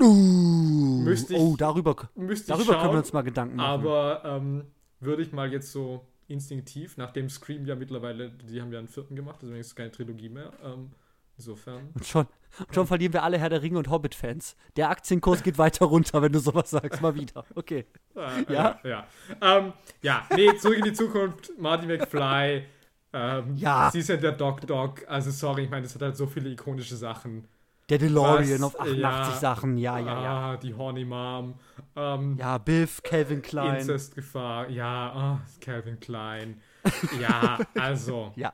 [0.00, 2.92] Uh, Müsste ich- oh, darüber, Müsste ich darüber können schauen.
[2.94, 3.68] wir uns mal Gedanken machen.
[3.80, 4.64] Aber ähm,
[5.00, 9.16] würde ich mal jetzt so instinktiv, nachdem Scream ja mittlerweile, die haben ja einen vierten
[9.16, 10.52] gemacht, deswegen ist es keine Trilogie mehr.
[10.62, 10.90] Ähm,
[11.36, 11.88] insofern.
[11.94, 12.26] Und schon,
[12.58, 14.56] und schon verlieren wir alle Herr der Ringe und Hobbit-Fans.
[14.76, 17.00] Der Aktienkurs geht weiter runter, wenn du sowas sagst.
[17.00, 17.44] Mal wieder.
[17.54, 17.86] Okay.
[18.14, 18.78] Äh, ja?
[18.84, 19.06] Ja.
[19.40, 19.58] Ja.
[19.58, 19.72] Ähm,
[20.02, 21.50] ja, nee, zurück in die Zukunft.
[21.58, 22.66] Marty McFly.
[23.12, 23.90] Ähm, Ja.
[23.90, 25.04] Sie ist ja der Doc Doc.
[25.08, 27.48] Also, sorry, ich meine, das hat halt so viele ikonische Sachen.
[27.88, 28.62] Der DeLorean Was?
[28.62, 29.32] auf 88 Ja.
[29.38, 29.76] Sachen.
[29.78, 30.52] Ja, ja, ja.
[30.52, 31.58] Ah, die Horny Mom.
[31.96, 33.76] Ähm, Ja, Biff, Calvin Klein.
[33.80, 34.68] Inzestgefahr.
[34.68, 36.60] Ja, ah, Calvin Klein.
[37.20, 38.32] Ja, also.
[38.36, 38.52] Ja.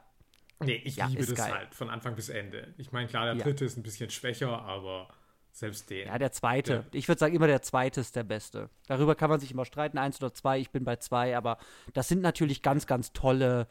[0.61, 1.53] Nee, ich Ja, liebe das geil.
[1.53, 2.73] halt von Anfang bis Ende.
[2.79, 3.43] Ich meine, klar, der Ja.
[3.45, 5.09] dritte ist ein bisschen schwächer, aber
[5.53, 6.07] selbst den.
[6.09, 6.73] Ja, der zweite.
[6.73, 6.85] Ja.
[6.93, 8.71] Ich würde sagen, immer der zweite ist der beste.
[8.87, 10.59] Darüber kann man sich immer streiten, eins oder zwei.
[10.59, 11.59] Ich bin bei zwei, aber
[11.93, 13.67] das sind natürlich ganz, ganz tolle,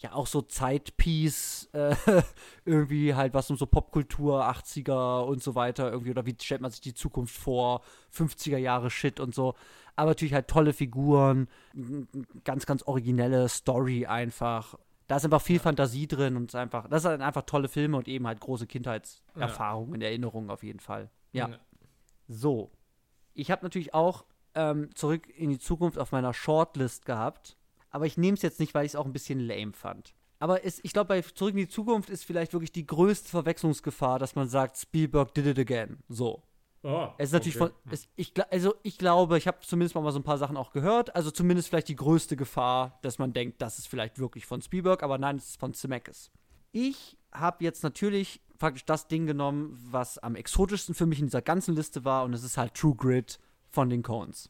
[0.00, 1.94] ja, auch so Zeitpiece, äh,
[2.64, 6.70] irgendwie halt was um so Popkultur, 80er und so weiter, irgendwie, oder wie stellt man
[6.70, 7.82] sich die Zukunft vor,
[8.14, 9.54] 50er Jahre Shit und so.
[9.96, 11.48] Aber natürlich halt tolle Figuren,
[12.44, 14.78] ganz, ganz originelle Story einfach.
[15.06, 17.98] Da ist einfach viel Fantasie drin und es ist einfach, das sind einfach tolle Filme
[17.98, 21.10] und eben halt große Kindheitserfahrungen, Erinnerungen auf jeden Fall.
[21.32, 21.50] Ja.
[22.28, 22.70] So.
[23.34, 24.24] Ich habe natürlich auch
[24.54, 27.56] ähm, zurück in die Zukunft auf meiner Shortlist gehabt.
[27.90, 30.14] Aber ich nehme es jetzt nicht, weil ich es auch ein bisschen lame fand.
[30.38, 34.18] Aber es, ich glaube, bei Zurück in die Zukunft ist vielleicht wirklich die größte Verwechslungsgefahr,
[34.18, 35.98] dass man sagt, Spielberg did it again.
[36.08, 36.42] So.
[36.82, 37.72] Oh, Es ist natürlich okay.
[37.84, 37.92] von.
[37.92, 41.14] Es, ich, also ich glaube, ich habe zumindest mal so ein paar Sachen auch gehört.
[41.14, 45.02] Also zumindest vielleicht die größte Gefahr, dass man denkt, das ist vielleicht wirklich von Spielberg,
[45.02, 46.30] aber nein, es ist von Zemeckis.
[46.72, 51.42] Ich habe jetzt natürlich praktisch das Ding genommen, was am exotischsten für mich in dieser
[51.42, 53.38] ganzen Liste war, und es ist halt True Grit
[53.68, 54.48] von den Coens.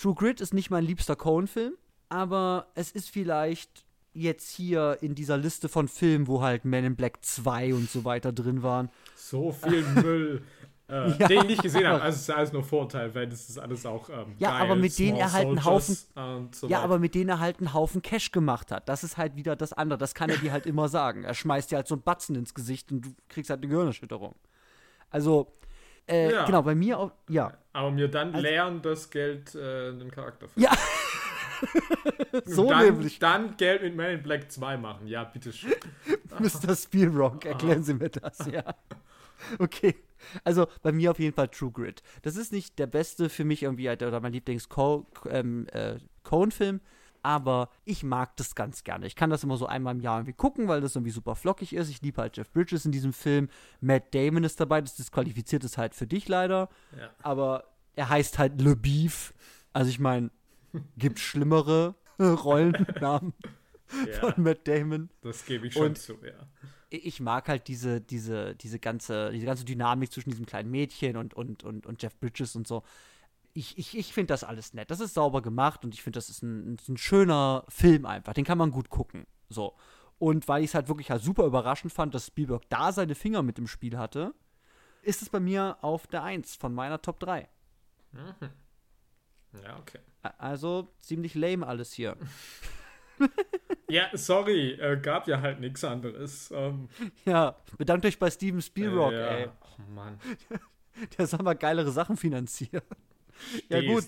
[0.00, 1.74] True Grit ist nicht mein liebster Coen-Film,
[2.08, 6.96] aber es ist vielleicht jetzt hier in dieser Liste von Filmen, wo halt Men in
[6.96, 10.42] Black 2 und so weiter drin waren, So viel Müll,
[10.88, 11.26] äh, Ja.
[11.28, 12.00] den ich nicht gesehen habe.
[12.00, 14.08] Also, es ist alles nur Vorteil, weil das ist alles auch.
[14.08, 14.62] Ähm, Ja, geil.
[14.62, 16.84] aber mit denen er halt einen Und so Ja, weiter.
[16.84, 18.88] aber mit denen er halt einen Haufen Cash gemacht hat.
[18.88, 19.98] Das ist halt wieder das andere.
[19.98, 21.24] Das kann er dir halt immer sagen.
[21.24, 24.34] Er schmeißt dir halt so einen Batzen ins Gesicht und du kriegst halt eine Gehirnerschütterung.
[25.10, 25.52] Also,
[26.08, 26.44] äh, Ja.
[26.44, 27.52] genau, bei mir auch, ja.
[27.72, 30.60] Aber mir dann Also- lernen das Geld äh, einen Charakter für.
[30.60, 30.70] Ja.
[32.44, 35.06] so dann, nämlich, Dann Geld mit Man in Black 2 machen.
[35.06, 35.72] Ja, bitteschön.
[36.38, 36.74] Mr.
[36.76, 38.62] Spielrock, erklären Sie mir das, ja.
[39.60, 39.94] Okay.
[40.42, 42.02] Also bei mir auf jeden Fall True Grit.
[42.22, 46.80] Das ist nicht der beste für mich irgendwie oder mein Lieblings-Cohen-Film, äh, Coen-Film,
[47.28, 49.06] aber ich mag das ganz gerne.
[49.06, 51.74] Ich kann das immer so einmal im Jahr irgendwie gucken, weil das irgendwie super flockig
[51.74, 51.90] ist.
[51.90, 53.50] Ich liebe halt Jeff Bridges in diesem Film.
[53.82, 56.70] Matt Damon ist dabei, das disqualifiziert es halt für dich leider.
[56.98, 57.10] Ja.
[57.20, 57.64] Aber
[57.96, 59.34] er heißt halt Le Beef.
[59.74, 60.30] Also ich meine,
[60.96, 63.34] gibt schlimmere Rollennamen
[64.06, 66.48] ja, von Matt Damon das gebe ich schon Und- zu, ja.
[66.88, 71.34] ich mag halt diese, diese, diese ganze, diese ganze Dynamik zwischen diesem kleinen Mädchen und,
[71.34, 72.82] und, und, und Jeff Bridges und so.
[73.58, 74.88] Ich, ich, ich finde das alles nett.
[74.90, 78.32] Das ist sauber gemacht und ich finde, das ist ein, ein schöner Film einfach.
[78.32, 79.26] Den kann man gut gucken.
[79.48, 79.74] So.
[80.18, 83.42] Und weil ich es halt wirklich halt super überraschend fand, dass Spielberg da seine Finger
[83.42, 84.32] mit im Spiel hatte,
[85.02, 87.48] ist es bei mir auf der 1 von meiner Top 3.
[89.64, 89.98] Ja, okay.
[90.38, 92.16] Also ziemlich lame alles hier.
[93.90, 96.52] Ja, sorry, äh, gab ja halt nichts anderes.
[96.54, 96.88] Ähm,
[97.24, 99.26] Ja, bedankt euch bei Steven Spielberg, ja.
[99.26, 99.48] ey.
[99.60, 100.20] Oh Mann.
[101.18, 102.82] Der soll mal geilere Sachen finanzieren.
[103.68, 104.06] Ja, gut.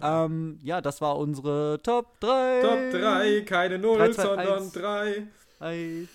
[0.00, 2.60] Ähm, ja, das war unsere Top 3.
[2.62, 4.72] Top 3, keine 0, Drei, zwei, sondern eins.
[4.72, 5.26] 3.
[5.60, 6.08] Ei.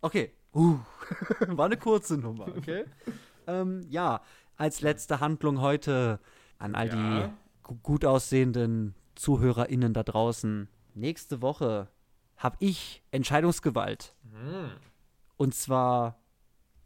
[0.00, 0.32] Okay.
[0.52, 0.78] Uh.
[1.48, 2.84] War eine kurze Nummer, okay?
[3.46, 4.22] ähm, ja,
[4.56, 6.18] als letzte Handlung heute
[6.58, 6.94] an all Ja.
[7.26, 7.32] die
[7.62, 10.68] gu- gut aussehenden ZuhörerInnen da draußen.
[10.94, 11.88] Nächste Woche
[12.36, 14.14] habe ich Entscheidungsgewalt.
[14.32, 14.70] Hm.
[15.36, 16.20] Und zwar,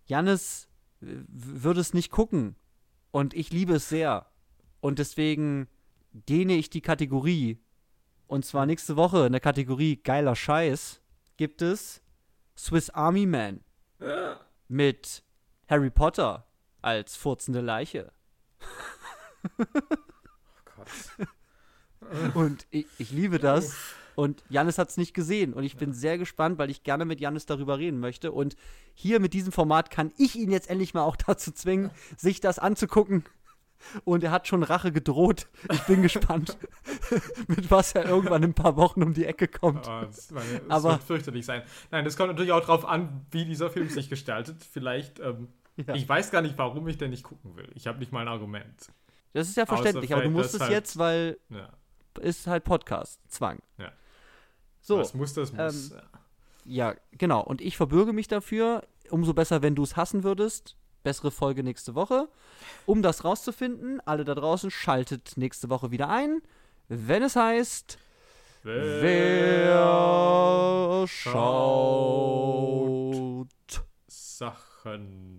[0.07, 0.69] Jannis
[1.01, 2.57] würde es nicht gucken.
[3.19, 4.27] Und ich liebe es sehr.
[4.81, 5.67] Und deswegen
[6.13, 7.59] dehne ich die Kategorie.
[8.29, 11.01] Und zwar nächste Woche in der Kategorie geiler Scheiß
[11.37, 12.01] gibt es
[12.57, 13.65] Swiss Army Man
[14.01, 14.39] Ja.
[14.69, 15.25] mit
[15.69, 16.47] Harry Potter
[16.81, 18.13] als furzende Leiche.
[19.61, 19.65] Oh
[20.77, 22.37] Gott.
[22.37, 23.75] Und ich, ich liebe das.
[24.19, 25.53] Und Jannis hat es nicht gesehen.
[25.55, 28.33] Und ich bin sehr gespannt, weil ich gerne mit Jannis darüber reden möchte.
[28.33, 28.57] Und
[28.93, 32.59] hier mit diesem Format kann ich ihn jetzt endlich mal auch dazu zwingen, sich das
[32.59, 33.23] anzugucken.
[34.05, 35.47] Und er hat schon Rache gedroht.
[35.73, 36.59] Ich bin gespannt,
[37.47, 39.87] mit was er irgendwann in ein paar Wochen um die Ecke kommt.
[39.89, 41.63] Oh, das, meine, das Aber- wird fürchterlich sein.
[41.93, 44.65] Nein, das kommt natürlich auch drauf an, wie dieser Film sich gestaltet.
[44.69, 45.47] Vielleicht, ähm,
[45.77, 45.95] Ja.
[45.95, 47.71] ich weiß gar nicht, warum ich den nicht gucken will.
[47.77, 48.89] Ich habe nicht mal ein Argument.
[49.33, 51.69] Das ist ja Außer verständlich, aber du musst es halt- jetzt, weil Ja.
[52.21, 53.61] ist halt Podcast, Zwang.
[53.79, 53.93] Ja.
[54.89, 55.91] So, Was muss, das muss.
[55.91, 55.99] ähm,
[56.65, 57.43] ja, genau.
[57.43, 58.85] Und ich verbürge mich dafür.
[59.11, 60.77] Umso besser, wenn du es hassen würdest.
[61.03, 62.29] bessere Folge nächste Woche.
[62.87, 66.41] Um das rauszufinden, alle da draußen, schaltet nächste Woche wieder ein,
[66.89, 67.99] wenn es heißt,
[68.63, 71.07] Wer, wer
[72.49, 73.49] schaut.
[74.07, 75.38] Sachen